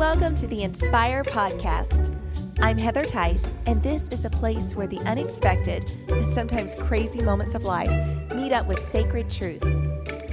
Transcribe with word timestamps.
Welcome 0.00 0.34
to 0.36 0.46
the 0.46 0.62
Inspire 0.62 1.22
Podcast. 1.22 2.16
I'm 2.62 2.78
Heather 2.78 3.04
Tice, 3.04 3.58
and 3.66 3.82
this 3.82 4.08
is 4.08 4.24
a 4.24 4.30
place 4.30 4.74
where 4.74 4.86
the 4.86 4.98
unexpected 5.00 5.92
and 6.08 6.26
sometimes 6.26 6.74
crazy 6.74 7.20
moments 7.20 7.54
of 7.54 7.64
life 7.64 7.90
meet 8.34 8.50
up 8.50 8.66
with 8.66 8.82
sacred 8.82 9.30
truth. 9.30 9.60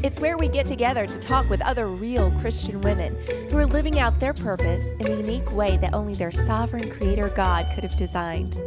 It's 0.05 0.21
where 0.21 0.37
we 0.37 0.47
get 0.47 0.65
together 0.65 1.05
to 1.05 1.19
talk 1.19 1.49
with 1.49 1.59
other 1.59 1.89
real 1.89 2.31
Christian 2.39 2.79
women 2.79 3.17
who 3.49 3.57
are 3.57 3.65
living 3.65 3.99
out 3.99 4.21
their 4.21 4.33
purpose 4.33 4.89
in 5.01 5.05
the 5.05 5.17
unique 5.17 5.51
way 5.51 5.75
that 5.75 5.93
only 5.93 6.13
their 6.13 6.31
sovereign 6.31 6.89
creator 6.89 7.27
God 7.35 7.69
could 7.75 7.83
have 7.83 7.97
designed. 7.97 8.57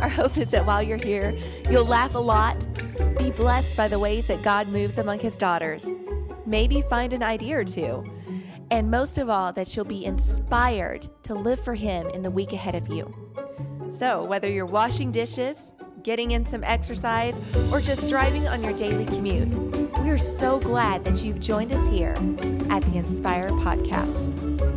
Our 0.00 0.08
hope 0.08 0.36
is 0.36 0.48
that 0.48 0.66
while 0.66 0.82
you're 0.82 0.96
here, 0.96 1.38
you'll 1.70 1.86
laugh 1.86 2.16
a 2.16 2.18
lot, 2.18 2.58
be 3.18 3.30
blessed 3.30 3.76
by 3.76 3.86
the 3.86 4.00
ways 4.00 4.26
that 4.26 4.42
God 4.42 4.66
moves 4.66 4.98
among 4.98 5.20
his 5.20 5.38
daughters, 5.38 5.86
maybe 6.44 6.82
find 6.82 7.12
an 7.12 7.22
idea 7.22 7.56
or 7.56 7.64
two 7.64 8.04
and 8.74 8.90
most 8.90 9.18
of 9.18 9.30
all, 9.30 9.52
that 9.52 9.76
you'll 9.76 9.84
be 9.84 10.04
inspired 10.04 11.06
to 11.22 11.32
live 11.32 11.60
for 11.60 11.74
Him 11.74 12.08
in 12.08 12.24
the 12.24 12.30
week 12.30 12.52
ahead 12.52 12.74
of 12.74 12.88
you. 12.88 13.08
So, 13.88 14.24
whether 14.24 14.50
you're 14.50 14.66
washing 14.66 15.12
dishes, 15.12 15.72
getting 16.02 16.32
in 16.32 16.44
some 16.44 16.64
exercise, 16.64 17.40
or 17.70 17.80
just 17.80 18.08
driving 18.08 18.48
on 18.48 18.64
your 18.64 18.72
daily 18.72 19.04
commute, 19.04 19.54
we 20.00 20.10
are 20.10 20.18
so 20.18 20.58
glad 20.58 21.04
that 21.04 21.22
you've 21.22 21.38
joined 21.38 21.70
us 21.70 21.86
here 21.86 22.16
at 22.68 22.82
the 22.82 22.96
Inspire 22.96 23.48
Podcast. 23.50 24.73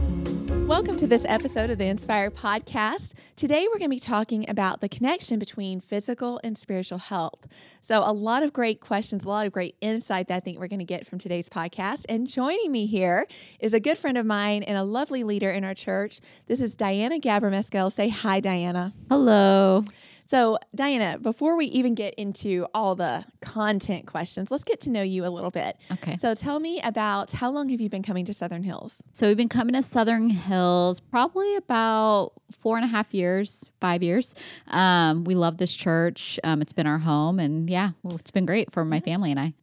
Welcome 0.67 0.97
to 0.97 1.07
this 1.07 1.23
episode 1.29 1.69
of 1.69 1.77
the 1.77 1.85
Inspire 1.85 2.29
Podcast. 2.29 3.13
Today, 3.37 3.67
we're 3.69 3.79
going 3.79 3.89
to 3.89 3.95
be 3.95 4.01
talking 4.01 4.49
about 4.49 4.81
the 4.81 4.89
connection 4.89 5.39
between 5.39 5.79
physical 5.79 6.41
and 6.43 6.57
spiritual 6.57 6.97
health. 6.97 7.47
So, 7.81 8.01
a 8.05 8.11
lot 8.11 8.43
of 8.43 8.51
great 8.51 8.81
questions, 8.81 9.23
a 9.23 9.29
lot 9.29 9.47
of 9.47 9.53
great 9.53 9.77
insight 9.79 10.27
that 10.27 10.35
I 10.35 10.39
think 10.41 10.59
we're 10.59 10.67
going 10.67 10.79
to 10.79 10.85
get 10.85 11.07
from 11.07 11.19
today's 11.19 11.47
podcast. 11.47 12.05
And 12.09 12.27
joining 12.27 12.73
me 12.73 12.85
here 12.85 13.27
is 13.61 13.73
a 13.73 13.79
good 13.79 13.97
friend 13.97 14.17
of 14.17 14.25
mine 14.25 14.61
and 14.63 14.77
a 14.77 14.83
lovely 14.83 15.23
leader 15.23 15.49
in 15.49 15.63
our 15.63 15.73
church. 15.73 16.19
This 16.47 16.59
is 16.59 16.75
Diana 16.75 17.17
Gabermeskel. 17.17 17.89
Say 17.89 18.09
hi, 18.09 18.41
Diana. 18.41 18.91
Hello. 19.07 19.85
So, 20.29 20.57
Diana, 20.75 21.17
before 21.19 21.55
we 21.55 21.65
even 21.67 21.95
get 21.95 22.13
into 22.15 22.67
all 22.73 22.95
the 22.95 23.25
content 23.41 24.07
questions, 24.07 24.51
let's 24.51 24.63
get 24.63 24.81
to 24.81 24.89
know 24.89 25.01
you 25.01 25.25
a 25.25 25.29
little 25.29 25.51
bit. 25.51 25.77
Okay. 25.91 26.17
So, 26.17 26.35
tell 26.35 26.59
me 26.59 26.81
about 26.83 27.31
how 27.31 27.49
long 27.49 27.69
have 27.69 27.79
you 27.79 27.89
been 27.89 28.03
coming 28.03 28.25
to 28.25 28.33
Southern 28.33 28.63
Hills? 28.63 28.97
So, 29.13 29.27
we've 29.27 29.37
been 29.37 29.49
coming 29.49 29.73
to 29.75 29.81
Southern 29.81 30.29
Hills 30.29 30.99
probably 30.99 31.55
about 31.55 32.33
four 32.51 32.77
and 32.77 32.83
a 32.83 32.87
half 32.87 33.13
years, 33.13 33.69
five 33.79 34.03
years. 34.03 34.35
Um, 34.67 35.23
we 35.23 35.35
love 35.35 35.57
this 35.57 35.73
church. 35.73 36.39
Um, 36.43 36.61
it's 36.61 36.73
been 36.73 36.87
our 36.87 36.99
home, 36.99 37.39
and 37.39 37.69
yeah, 37.69 37.91
well, 38.03 38.15
it's 38.15 38.31
been 38.31 38.45
great 38.45 38.71
for 38.71 38.83
my 38.83 38.99
family 38.99 39.31
and 39.31 39.39
I. 39.39 39.53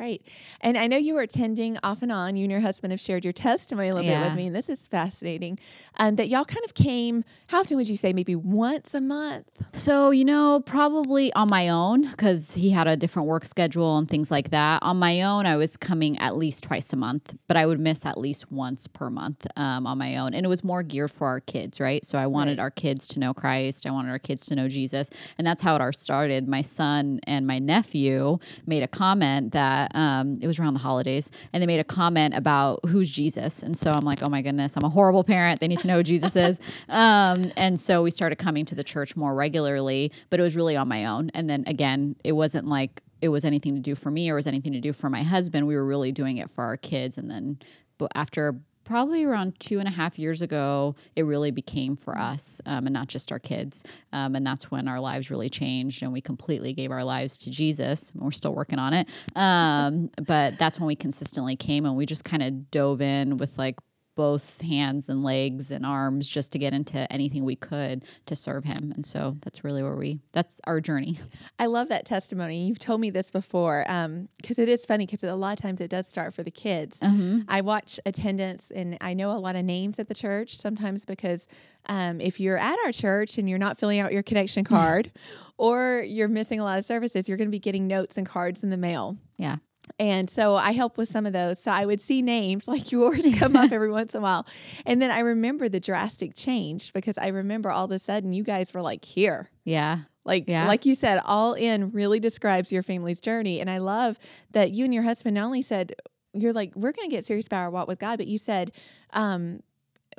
Great. 0.00 0.26
And 0.62 0.78
I 0.78 0.86
know 0.86 0.96
you 0.96 1.12
were 1.12 1.20
attending 1.20 1.76
off 1.82 2.00
and 2.00 2.10
on. 2.10 2.34
You 2.34 2.44
and 2.44 2.50
your 2.50 2.62
husband 2.62 2.90
have 2.90 3.00
shared 3.00 3.22
your 3.22 3.34
testimony 3.34 3.90
a 3.90 3.94
little 3.94 4.08
yeah. 4.08 4.22
bit 4.22 4.28
with 4.30 4.36
me, 4.38 4.46
and 4.46 4.56
this 4.56 4.70
is 4.70 4.86
fascinating. 4.86 5.58
Um, 5.98 6.14
that 6.14 6.30
y'all 6.30 6.46
kind 6.46 6.64
of 6.64 6.72
came, 6.72 7.22
how 7.48 7.60
often 7.60 7.76
would 7.76 7.86
you 7.86 7.96
say? 7.96 8.14
Maybe 8.14 8.34
once 8.34 8.94
a 8.94 9.02
month? 9.02 9.46
So, 9.74 10.10
you 10.10 10.24
know, 10.24 10.62
probably 10.64 11.30
on 11.34 11.48
my 11.50 11.68
own 11.68 12.08
because 12.08 12.54
he 12.54 12.70
had 12.70 12.88
a 12.88 12.96
different 12.96 13.28
work 13.28 13.44
schedule 13.44 13.98
and 13.98 14.08
things 14.08 14.30
like 14.30 14.48
that. 14.52 14.82
On 14.82 14.98
my 14.98 15.20
own, 15.20 15.44
I 15.44 15.56
was 15.56 15.76
coming 15.76 16.18
at 16.18 16.34
least 16.34 16.64
twice 16.64 16.94
a 16.94 16.96
month, 16.96 17.34
but 17.46 17.58
I 17.58 17.66
would 17.66 17.78
miss 17.78 18.06
at 18.06 18.16
least 18.16 18.50
once 18.50 18.86
per 18.86 19.10
month 19.10 19.46
um, 19.56 19.86
on 19.86 19.98
my 19.98 20.16
own. 20.16 20.32
And 20.32 20.46
it 20.46 20.48
was 20.48 20.64
more 20.64 20.82
geared 20.82 21.10
for 21.10 21.26
our 21.26 21.40
kids, 21.40 21.78
right? 21.78 22.02
So 22.06 22.16
I 22.16 22.26
wanted 22.26 22.56
right. 22.56 22.62
our 22.64 22.70
kids 22.70 23.06
to 23.08 23.18
know 23.18 23.34
Christ, 23.34 23.84
I 23.84 23.90
wanted 23.90 24.12
our 24.12 24.18
kids 24.18 24.46
to 24.46 24.54
know 24.54 24.66
Jesus. 24.66 25.10
And 25.36 25.46
that's 25.46 25.60
how 25.60 25.74
it 25.74 25.82
all 25.82 25.92
started. 25.92 26.48
My 26.48 26.62
son 26.62 27.20
and 27.24 27.46
my 27.46 27.58
nephew 27.58 28.38
made 28.64 28.82
a 28.82 28.88
comment 28.88 29.52
that, 29.52 29.89
um, 29.94 30.38
it 30.40 30.46
was 30.46 30.58
around 30.58 30.74
the 30.74 30.80
holidays, 30.80 31.30
and 31.52 31.62
they 31.62 31.66
made 31.66 31.80
a 31.80 31.84
comment 31.84 32.34
about 32.34 32.80
who's 32.86 33.10
Jesus. 33.10 33.62
And 33.62 33.76
so 33.76 33.90
I'm 33.90 34.04
like, 34.04 34.22
oh 34.22 34.30
my 34.30 34.42
goodness, 34.42 34.76
I'm 34.76 34.84
a 34.84 34.88
horrible 34.88 35.24
parent. 35.24 35.60
They 35.60 35.68
need 35.68 35.80
to 35.80 35.86
know 35.86 35.96
who 35.96 36.02
Jesus 36.02 36.36
is. 36.36 36.60
Um, 36.88 37.52
and 37.56 37.78
so 37.78 38.02
we 38.02 38.10
started 38.10 38.36
coming 38.36 38.64
to 38.66 38.74
the 38.74 38.82
church 38.82 39.14
more 39.14 39.34
regularly, 39.34 40.12
but 40.28 40.40
it 40.40 40.42
was 40.42 40.56
really 40.56 40.76
on 40.76 40.88
my 40.88 41.04
own. 41.04 41.30
And 41.34 41.48
then 41.48 41.64
again, 41.66 42.16
it 42.24 42.32
wasn't 42.32 42.66
like 42.66 43.02
it 43.20 43.28
was 43.28 43.44
anything 43.44 43.74
to 43.74 43.80
do 43.80 43.94
for 43.94 44.10
me 44.10 44.30
or 44.30 44.34
was 44.36 44.46
anything 44.46 44.72
to 44.72 44.80
do 44.80 44.92
for 44.92 45.08
my 45.08 45.22
husband. 45.22 45.66
We 45.66 45.76
were 45.76 45.84
really 45.84 46.12
doing 46.12 46.38
it 46.38 46.50
for 46.50 46.64
our 46.64 46.76
kids. 46.76 47.16
And 47.16 47.30
then 47.30 47.58
after 48.14 48.60
probably 48.90 49.22
around 49.22 49.58
two 49.60 49.78
and 49.78 49.86
a 49.86 49.90
half 49.90 50.18
years 50.18 50.42
ago, 50.42 50.96
it 51.14 51.22
really 51.22 51.52
became 51.52 51.94
for 51.94 52.18
us 52.18 52.60
um, 52.66 52.86
and 52.88 52.92
not 52.92 53.06
just 53.06 53.30
our 53.30 53.38
kids. 53.38 53.84
Um, 54.12 54.34
and 54.34 54.44
that's 54.44 54.68
when 54.68 54.88
our 54.88 54.98
lives 54.98 55.30
really 55.30 55.48
changed 55.48 56.02
and 56.02 56.12
we 56.12 56.20
completely 56.20 56.72
gave 56.72 56.90
our 56.90 57.04
lives 57.04 57.38
to 57.38 57.52
Jesus. 57.52 58.10
We're 58.16 58.32
still 58.32 58.52
working 58.52 58.80
on 58.80 58.92
it. 58.92 59.08
Um, 59.36 60.10
but 60.26 60.58
that's 60.58 60.80
when 60.80 60.88
we 60.88 60.96
consistently 60.96 61.54
came 61.54 61.86
and 61.86 61.96
we 61.96 62.04
just 62.04 62.24
kind 62.24 62.42
of 62.42 62.68
dove 62.72 63.00
in 63.00 63.36
with 63.36 63.58
like 63.58 63.76
both 64.16 64.60
hands 64.60 65.08
and 65.08 65.22
legs 65.22 65.70
and 65.70 65.86
arms 65.86 66.26
just 66.26 66.52
to 66.52 66.58
get 66.58 66.72
into 66.72 67.10
anything 67.12 67.44
we 67.44 67.56
could 67.56 68.04
to 68.26 68.34
serve 68.34 68.64
him. 68.64 68.92
And 68.94 69.06
so 69.06 69.34
that's 69.42 69.64
really 69.64 69.82
where 69.82 69.96
we, 69.96 70.20
that's 70.32 70.58
our 70.64 70.80
journey. 70.80 71.18
I 71.58 71.66
love 71.66 71.88
that 71.88 72.04
testimony. 72.04 72.66
You've 72.66 72.78
told 72.78 73.00
me 73.00 73.10
this 73.10 73.30
before 73.30 73.82
because 73.86 74.58
um, 74.58 74.62
it 74.62 74.68
is 74.68 74.84
funny 74.84 75.06
because 75.06 75.22
a 75.22 75.34
lot 75.34 75.58
of 75.58 75.62
times 75.62 75.80
it 75.80 75.90
does 75.90 76.06
start 76.06 76.34
for 76.34 76.42
the 76.42 76.50
kids. 76.50 76.98
Mm-hmm. 76.98 77.40
I 77.48 77.60
watch 77.60 78.00
attendance 78.04 78.70
and 78.70 78.98
I 79.00 79.14
know 79.14 79.32
a 79.32 79.38
lot 79.38 79.56
of 79.56 79.64
names 79.64 79.98
at 79.98 80.08
the 80.08 80.14
church 80.14 80.58
sometimes 80.58 81.04
because 81.04 81.48
um, 81.86 82.20
if 82.20 82.40
you're 82.40 82.58
at 82.58 82.76
our 82.84 82.92
church 82.92 83.38
and 83.38 83.48
you're 83.48 83.58
not 83.58 83.78
filling 83.78 84.00
out 84.00 84.12
your 84.12 84.22
connection 84.22 84.64
card 84.64 85.10
or 85.56 86.04
you're 86.06 86.28
missing 86.28 86.60
a 86.60 86.64
lot 86.64 86.78
of 86.78 86.84
services, 86.84 87.28
you're 87.28 87.38
going 87.38 87.48
to 87.48 87.52
be 87.52 87.58
getting 87.58 87.86
notes 87.86 88.16
and 88.16 88.26
cards 88.26 88.62
in 88.62 88.70
the 88.70 88.76
mail. 88.76 89.16
Yeah. 89.36 89.56
And 89.98 90.28
so 90.30 90.54
I 90.54 90.72
help 90.72 90.96
with 90.96 91.08
some 91.08 91.26
of 91.26 91.32
those. 91.32 91.62
So 91.62 91.70
I 91.70 91.86
would 91.86 92.00
see 92.00 92.22
names 92.22 92.68
like 92.68 92.92
yours 92.92 93.26
come 93.38 93.56
up 93.56 93.72
every 93.72 93.90
once 93.90 94.14
in 94.14 94.20
a 94.20 94.22
while. 94.22 94.46
And 94.86 95.00
then 95.00 95.10
I 95.10 95.20
remember 95.20 95.68
the 95.68 95.80
drastic 95.80 96.34
change 96.34 96.92
because 96.92 97.18
I 97.18 97.28
remember 97.28 97.70
all 97.70 97.84
of 97.84 97.90
a 97.90 97.98
sudden 97.98 98.32
you 98.32 98.44
guys 98.44 98.72
were 98.72 98.82
like 98.82 99.04
here. 99.04 99.48
Yeah. 99.64 99.98
Like 100.24 100.44
yeah. 100.48 100.68
like 100.68 100.86
you 100.86 100.94
said, 100.94 101.20
all 101.24 101.54
in 101.54 101.90
really 101.90 102.20
describes 102.20 102.70
your 102.70 102.82
family's 102.82 103.20
journey. 103.20 103.60
And 103.60 103.70
I 103.70 103.78
love 103.78 104.18
that 104.50 104.72
you 104.72 104.84
and 104.84 104.94
your 104.94 105.02
husband 105.02 105.34
not 105.34 105.44
only 105.44 105.62
said 105.62 105.94
you're 106.32 106.52
like, 106.52 106.74
we're 106.76 106.92
gonna 106.92 107.08
get 107.08 107.24
serious 107.24 107.46
about 107.46 107.60
our 107.60 107.70
walk 107.70 107.88
with 107.88 107.98
God, 107.98 108.18
but 108.18 108.26
you 108.26 108.38
said, 108.38 108.72
um, 109.12 109.60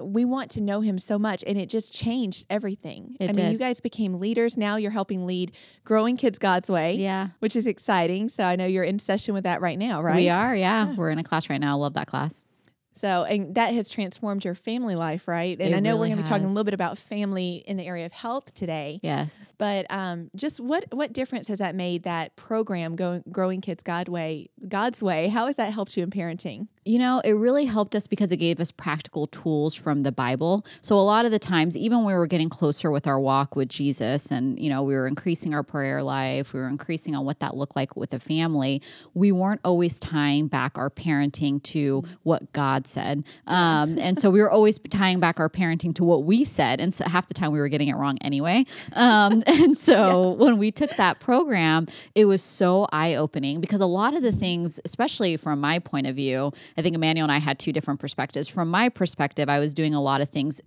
we 0.02 0.26
want 0.26 0.52
to 0.52 0.62
know 0.62 0.82
him 0.82 0.98
so 0.98 1.18
much 1.18 1.44
and 1.46 1.58
it 1.58 1.68
just 1.68 1.94
changed 1.94 2.46
everything. 2.50 3.16
It 3.20 3.30
I 3.30 3.34
did. 3.34 3.36
mean, 3.36 3.52
you 3.52 3.58
guys 3.58 3.80
became 3.80 4.20
leaders. 4.20 4.58
Now 4.58 4.76
you're 4.76 4.92
helping 4.92 5.26
lead 5.26 5.52
Growing 5.84 6.18
Kids 6.18 6.40
God's 6.40 6.70
Way. 6.70 6.96
Yeah. 6.96 7.30
Which 7.40 7.56
is 7.56 7.68
exciting. 7.68 8.30
So 8.30 8.44
I 8.44 8.56
know 8.56 8.66
you're 8.66 8.84
in 8.84 9.00
session 9.00 9.34
with 9.34 9.44
that 9.44 9.62
right 9.62 9.78
now, 9.78 10.02
right? 10.02 10.16
We 10.16 10.30
are, 10.30 10.56
yeah. 10.56 10.88
yeah. 10.88 10.96
We're 10.96 11.10
in 11.10 11.20
a 11.20 11.24
class 11.24 11.50
right 11.50 11.60
now. 11.60 11.78
I 11.78 11.80
love 11.80 11.94
that 11.94 12.08
class. 12.08 12.44
So, 13.02 13.24
and 13.24 13.56
that 13.56 13.74
has 13.74 13.90
transformed 13.90 14.46
your 14.46 14.54
family 14.54 14.96
life, 14.96 15.28
right? 15.28 15.60
And 15.60 15.74
it 15.74 15.78
I 15.78 15.80
know 15.80 15.90
really 15.90 16.00
we're 16.02 16.06
going 16.16 16.18
to 16.18 16.24
be 16.24 16.30
talking 16.30 16.46
a 16.46 16.50
little 16.50 16.64
bit 16.64 16.76
about 16.76 17.00
family 17.00 17.64
in 17.66 17.76
the 17.78 17.86
area 17.88 18.06
of 18.06 18.12
health 18.12 18.54
today. 18.54 19.00
Yes. 19.02 19.56
But 19.58 19.88
um, 19.90 20.30
just 20.36 20.60
what 20.60 20.86
what 20.92 21.12
difference 21.12 21.48
has 21.48 21.58
that 21.60 21.74
made 21.74 22.04
that 22.04 22.36
program 22.36 22.96
going 22.96 23.24
growing 23.32 23.60
kids 23.60 23.82
God 23.82 24.08
way 24.08 24.52
God's 24.68 25.02
way? 25.02 25.30
How 25.30 25.48
has 25.48 25.56
that 25.56 25.74
helped 25.74 25.98
you 25.98 26.04
in 26.04 26.12
parenting? 26.12 26.68
You 26.84 26.98
know, 26.98 27.22
it 27.24 27.34
really 27.34 27.66
helped 27.66 27.94
us 27.94 28.08
because 28.08 28.32
it 28.32 28.38
gave 28.38 28.60
us 28.60 28.72
practical 28.72 29.28
tools 29.28 29.76
from 29.76 30.02
the 30.02 30.12
Bible. 30.12 30.66
So 30.82 30.96
a 30.96 31.06
lot 31.06 31.26
of 31.26 31.32
the 31.32 31.38
times, 31.38 31.78
even 31.78 32.00
when 32.00 32.08
we 32.08 32.14
were 32.14 32.26
getting 32.26 32.50
closer 32.50 32.90
with 32.90 33.06
our 33.06 33.20
walk 33.20 33.56
with 33.56 33.70
Jesus, 33.70 34.32
and 34.32 34.60
you 34.60 34.68
know, 34.68 34.82
we 34.82 34.96
were 34.96 35.08
increasing 35.08 35.54
our 35.54 35.62
prayer 35.62 36.02
life, 36.02 36.54
we 36.54 36.60
were 36.60 36.68
increasing 36.68 37.16
on 37.16 37.24
what 37.24 37.40
that 37.42 37.56
looked 37.56 37.76
like 37.76 37.96
with 37.96 38.10
the 38.10 38.20
family. 38.20 38.82
We 39.14 39.32
weren't 39.32 39.62
always 39.64 40.00
tying 40.00 40.48
back 40.48 40.80
our 40.80 40.90
parenting 40.90 41.62
to 41.64 42.04
what 42.24 42.52
God 42.52 42.88
said. 42.88 43.26
Um, 43.46 44.00
and 44.00 44.18
so 44.18 44.32
we 44.32 44.42
were 44.42 44.50
always 44.50 44.80
tying 44.90 45.20
back 45.20 45.40
our 45.40 45.50
parenting 45.50 45.94
to 45.96 46.04
what 46.04 46.24
we 46.24 46.44
said. 46.44 46.82
And 46.82 46.92
so 46.92 47.06
half 47.08 47.28
the 47.28 47.36
time 47.36 47.52
we 47.52 47.60
were 47.60 47.70
getting 47.70 47.90
it 47.90 47.96
wrong 47.96 48.18
anyway. 48.22 48.66
Um, 48.94 49.44
and 49.48 49.78
so 49.78 50.32
yeah. 50.32 50.44
when 50.44 50.58
we 50.58 50.72
took 50.72 50.90
that 50.98 51.20
program, 51.20 51.86
it 52.16 52.26
was 52.26 52.42
so 52.42 52.88
eye 52.92 53.14
opening 53.14 53.62
because 53.62 53.82
a 53.82 53.86
lot 53.86 54.16
of 54.16 54.24
the 54.24 54.32
things, 54.32 54.80
especially 54.84 55.38
from 55.38 55.62
my 55.62 55.78
point 55.78 56.08
of 56.08 56.16
view, 56.16 56.52
I 56.78 56.82
think 56.82 56.96
Emmanuel 56.96 57.26
and 57.26 57.32
I 57.32 57.40
had 57.40 57.60
two 57.60 57.72
different 57.72 58.00
perspectives. 58.00 58.48
From 58.48 58.70
my 58.70 58.90
perspective, 58.90 59.50
I 59.50 59.60
was 59.60 59.74
doing 59.74 59.94
a 59.94 60.02
lot 60.02 60.22
of 60.22 60.30
things 60.30 60.62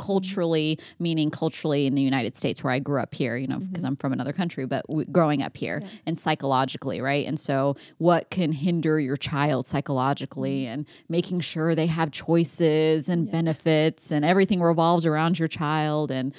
culturally, 0.00 0.78
meaning 0.98 1.30
culturally 1.30 1.86
in 1.86 1.94
the 1.94 2.02
United 2.02 2.34
States 2.34 2.64
where 2.64 2.72
I 2.72 2.78
grew 2.78 3.00
up 3.00 3.14
here, 3.14 3.36
you 3.36 3.46
know, 3.46 3.58
because 3.58 3.82
mm-hmm. 3.82 3.88
I'm 3.88 3.96
from 3.96 4.14
another 4.14 4.32
country, 4.32 4.64
but 4.64 4.86
w- 4.86 5.06
growing 5.12 5.42
up 5.42 5.56
here 5.56 5.80
yeah. 5.82 5.88
and 6.06 6.16
psychologically, 6.16 7.02
right? 7.02 7.26
And 7.26 7.38
so, 7.38 7.76
what 7.98 8.30
can 8.30 8.50
hinder 8.52 8.98
your 8.98 9.16
child 9.16 9.66
psychologically 9.66 10.62
mm-hmm. 10.62 10.72
and 10.72 10.88
making 11.10 11.40
sure 11.40 11.74
they 11.74 11.86
have 11.86 12.10
choices 12.12 13.10
and 13.10 13.26
yeah. 13.26 13.32
benefits 13.32 14.10
and 14.10 14.24
everything 14.24 14.62
revolves 14.62 15.04
around 15.04 15.38
your 15.38 15.48
child 15.48 16.10
and 16.10 16.34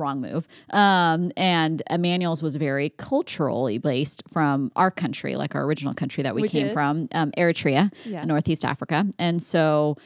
wrong 0.00 0.20
move. 0.20 0.46
Um, 0.70 1.32
and 1.36 1.82
Emmanuel's 1.90 2.42
was 2.42 2.56
very 2.56 2.90
culturally 2.90 3.78
based 3.78 4.22
from 4.28 4.72
our 4.76 4.90
country, 4.90 5.36
like 5.36 5.54
our 5.54 5.64
original 5.64 5.94
country 5.94 6.22
that 6.22 6.34
we 6.34 6.42
Which 6.42 6.52
came 6.52 6.66
is? 6.66 6.72
from, 6.72 7.08
um, 7.12 7.32
Eritrea, 7.32 7.92
yeah. 8.04 8.24
Northeast 8.24 8.64
Africa. 8.64 9.06
And 9.18 9.40
so 9.42 9.96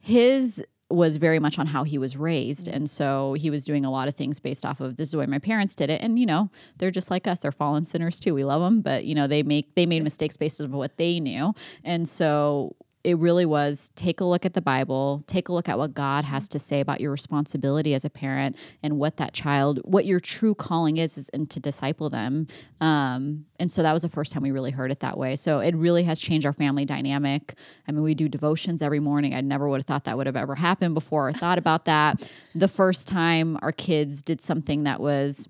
his 0.00 0.62
was 0.90 1.16
very 1.16 1.38
much 1.38 1.58
on 1.58 1.66
how 1.66 1.82
he 1.82 1.98
was 1.98 2.16
raised. 2.16 2.66
Mm-hmm. 2.66 2.76
And 2.76 2.90
so 2.90 3.32
he 3.34 3.50
was 3.50 3.64
doing 3.64 3.84
a 3.84 3.90
lot 3.90 4.06
of 4.06 4.14
things 4.14 4.38
based 4.38 4.66
off 4.66 4.80
of 4.80 4.96
this 4.96 5.08
is 5.08 5.12
the 5.12 5.18
way 5.18 5.26
my 5.26 5.38
parents 5.38 5.74
did 5.74 5.90
it. 5.90 6.00
And, 6.02 6.18
you 6.18 6.26
know, 6.26 6.50
they're 6.78 6.90
just 6.90 7.10
like 7.10 7.26
us. 7.26 7.40
They're 7.40 7.52
fallen 7.52 7.84
sinners 7.84 8.20
too. 8.20 8.34
We 8.34 8.44
love 8.44 8.62
them, 8.62 8.80
but, 8.82 9.04
you 9.04 9.14
know, 9.14 9.26
they 9.26 9.42
make, 9.42 9.74
they 9.74 9.86
made 9.86 10.04
mistakes 10.04 10.36
based 10.36 10.60
on 10.60 10.70
what 10.72 10.96
they 10.98 11.20
knew. 11.20 11.54
And 11.84 12.06
so 12.06 12.76
it 13.04 13.18
really 13.18 13.44
was 13.44 13.90
take 13.96 14.20
a 14.20 14.24
look 14.24 14.46
at 14.46 14.54
the 14.54 14.62
Bible, 14.62 15.20
take 15.26 15.50
a 15.50 15.52
look 15.52 15.68
at 15.68 15.78
what 15.78 15.92
God 15.92 16.24
has 16.24 16.48
to 16.48 16.58
say 16.58 16.80
about 16.80 17.02
your 17.02 17.10
responsibility 17.10 17.92
as 17.92 18.04
a 18.04 18.10
parent 18.10 18.56
and 18.82 18.98
what 18.98 19.18
that 19.18 19.34
child, 19.34 19.78
what 19.84 20.06
your 20.06 20.18
true 20.18 20.54
calling 20.54 20.96
is, 20.96 21.18
is 21.18 21.28
and 21.28 21.48
to 21.50 21.60
disciple 21.60 22.08
them. 22.08 22.46
Um, 22.80 23.44
and 23.60 23.70
so 23.70 23.82
that 23.82 23.92
was 23.92 24.02
the 24.02 24.08
first 24.08 24.32
time 24.32 24.42
we 24.42 24.50
really 24.50 24.70
heard 24.70 24.90
it 24.90 25.00
that 25.00 25.18
way. 25.18 25.36
So 25.36 25.60
it 25.60 25.76
really 25.76 26.02
has 26.04 26.18
changed 26.18 26.46
our 26.46 26.52
family 26.54 26.86
dynamic. 26.86 27.54
I 27.86 27.92
mean, 27.92 28.02
we 28.02 28.14
do 28.14 28.26
devotions 28.26 28.80
every 28.80 29.00
morning. 29.00 29.34
I 29.34 29.42
never 29.42 29.68
would 29.68 29.80
have 29.80 29.86
thought 29.86 30.04
that 30.04 30.16
would 30.16 30.26
have 30.26 30.36
ever 30.36 30.54
happened 30.54 30.94
before 30.94 31.28
or 31.28 31.32
thought 31.32 31.58
about 31.58 31.84
that. 31.84 32.26
The 32.54 32.68
first 32.68 33.06
time 33.06 33.58
our 33.60 33.72
kids 33.72 34.22
did 34.22 34.40
something 34.40 34.84
that 34.84 34.98
was 34.98 35.48